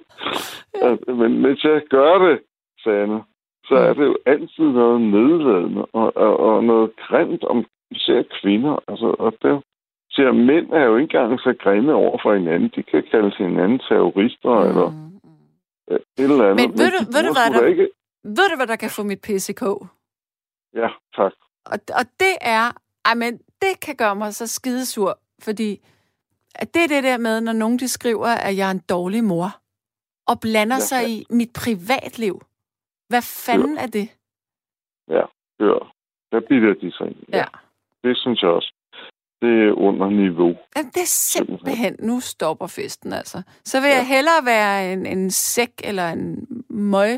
Men 1.07 1.41
hvis 1.45 1.63
jeg 1.63 1.82
gør 1.89 2.18
det, 2.28 2.39
Sanne, 2.84 3.24
så 3.68 3.76
er 3.76 3.93
det 3.93 4.05
jo 4.05 4.18
altid 4.26 4.63
noget 4.80 5.01
nedladende 5.01 5.86
og, 5.86 6.18
og, 6.18 6.39
og 6.39 6.63
noget 6.63 6.91
grimt 7.07 7.43
om 7.43 7.65
især 7.91 8.22
kvinder. 8.41 8.76
Altså, 8.88 9.15
og 9.20 9.34
det, 9.41 9.63
siger, 10.11 10.32
mænd 10.32 10.68
er 10.70 10.84
jo 10.84 10.95
ikke 10.97 11.18
engang 11.18 11.39
så 11.39 11.53
grimme 11.63 11.93
over 11.93 12.18
for 12.24 12.34
hinanden. 12.34 12.70
De 12.76 12.84
kan 12.84 13.03
kalde 13.11 13.32
sig 13.36 13.45
hinanden 13.49 13.80
terrorister 13.80 14.53
mm. 14.63 14.70
eller 14.70 14.89
Mm. 14.91 15.95
et 15.95 16.01
eller 16.18 16.45
andet. 16.51 16.70
Men 16.70 16.80
ved 16.80 16.89
du- 16.91 17.05
de 17.05 17.13
ved 17.15 17.24
du, 17.28 17.34
hvad 17.39 17.49
der- 17.61 17.68
Ikke... 17.68 17.89
Ved 18.24 18.49
du, 18.51 18.55
hvad 18.55 18.68
der 18.68 18.76
kan 18.76 18.89
få 18.89 19.03
mit 19.03 19.22
PCK? 19.22 19.61
Ja, 20.82 20.89
tak. 21.15 21.34
Og, 21.65 21.78
og 21.99 22.05
det 22.20 22.34
er, 22.41 22.65
men 23.15 23.38
det 23.61 23.80
kan 23.82 23.95
gøre 23.95 24.15
mig 24.15 24.34
så 24.34 24.47
skidesur, 24.47 25.20
fordi 25.43 25.80
at 26.55 26.74
det 26.74 26.84
er 26.84 26.88
det 26.88 27.03
der 27.03 27.18
med, 27.18 27.41
når 27.41 27.53
nogen 27.53 27.80
de 27.80 27.88
skriver, 27.88 28.28
at 28.28 28.57
jeg 28.57 28.68
er 28.68 28.72
en 28.72 28.82
dårlig 28.89 29.24
mor, 29.24 29.49
og 30.28 30.39
blander 30.41 30.76
Ja, 30.76 30.80
sig 30.80 31.09
i 31.09 31.26
mit 31.30 31.49
privatliv. 31.55 32.41
Hvad 33.10 33.22
fanden 33.22 33.78
er 33.78 33.88
det? 33.88 34.10
Hør. 35.62 35.93
Der 36.32 36.39
bitter 36.39 36.74
de 36.74 36.91
sig 36.91 37.08
ind. 37.08 37.24
Ja. 37.34 37.45
Det 38.03 38.18
synes 38.18 38.41
jeg 38.41 38.49
også. 38.49 38.74
Det 39.41 39.68
er 39.68 39.72
under 39.72 40.10
niveau. 40.10 40.58
Jamen, 40.76 40.91
det 40.91 41.01
er 41.01 41.14
simpelthen, 41.36 41.95
nu 41.99 42.20
stopper 42.20 42.68
festen 42.68 43.14
altså. 43.14 43.41
Så 43.64 43.82
vil 43.82 43.88
ja. 43.88 43.95
jeg 43.95 44.08
hellere 44.08 44.45
være 44.45 44.93
en, 44.93 45.05
en 45.05 45.32
sæk 45.32 45.74
eller 45.84 46.10
en 46.10 46.47
møg 46.70 47.14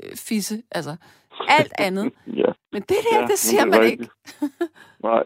øh, 0.00 0.16
fisse. 0.16 0.62
Altså, 0.70 0.96
alt 1.48 1.72
andet. 1.78 2.12
ja. 2.42 2.52
Men 2.72 2.82
det 2.82 2.88
der, 2.88 3.16
Ja, 3.16 3.20
ja, 3.20 3.26
det 3.26 3.38
ser 3.38 3.60
det 3.60 3.68
man 3.68 3.80
rigtigt. 3.80 4.00
ikke. 4.00 4.64
Nej, 5.08 5.24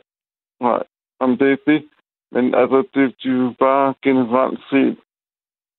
nej. 0.60 0.82
Jamen, 1.20 1.38
det 1.38 1.52
er 1.52 1.56
det. 1.66 1.88
Men 2.32 2.54
altså, 2.54 2.84
det, 2.94 3.04
er 3.04 3.30
jo 3.30 3.54
bare 3.58 3.94
generelt 4.02 4.60
set... 4.70 4.98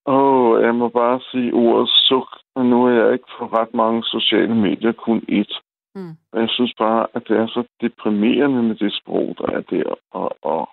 Åh, 0.06 0.62
jeg 0.62 0.74
må 0.74 0.88
bare 0.88 1.20
sige 1.30 1.52
ordet 1.52 1.88
suk. 1.88 2.43
Og 2.54 2.66
nu 2.66 2.86
er 2.86 2.90
jeg 2.90 3.12
ikke 3.12 3.28
på 3.38 3.46
ret 3.46 3.74
mange 3.74 4.04
sociale 4.04 4.54
medier, 4.54 4.92
kun 4.92 5.18
ét. 5.30 5.60
Mm. 5.94 6.00
Men 6.32 6.40
jeg 6.40 6.48
synes 6.48 6.74
bare, 6.78 7.06
at 7.14 7.22
det 7.28 7.36
er 7.36 7.46
så 7.46 7.64
deprimerende 7.80 8.62
med 8.62 8.74
det 8.74 8.92
sprog, 8.92 9.34
der 9.38 9.46
er 9.46 9.60
der. 9.60 9.94
Og, 10.10 10.36
og, 10.42 10.68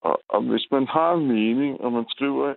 og, 0.00 0.22
og 0.28 0.42
hvis 0.42 0.66
man 0.70 0.86
har 0.86 1.12
en 1.14 1.26
mening, 1.26 1.80
og 1.80 1.92
man 1.92 2.04
skriver 2.08 2.54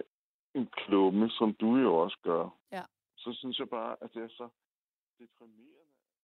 en 0.55 0.67
klumme, 0.77 1.29
som 1.29 1.53
du 1.53 1.75
jo 1.77 1.95
også 1.95 2.17
gør, 2.23 2.49
Ja. 2.71 2.81
så 3.17 3.33
synes 3.33 3.59
jeg 3.59 3.69
bare, 3.69 3.95
at 4.01 4.13
det 4.13 4.23
er 4.23 4.27
så 4.29 4.47
deprimerende. 5.19 5.88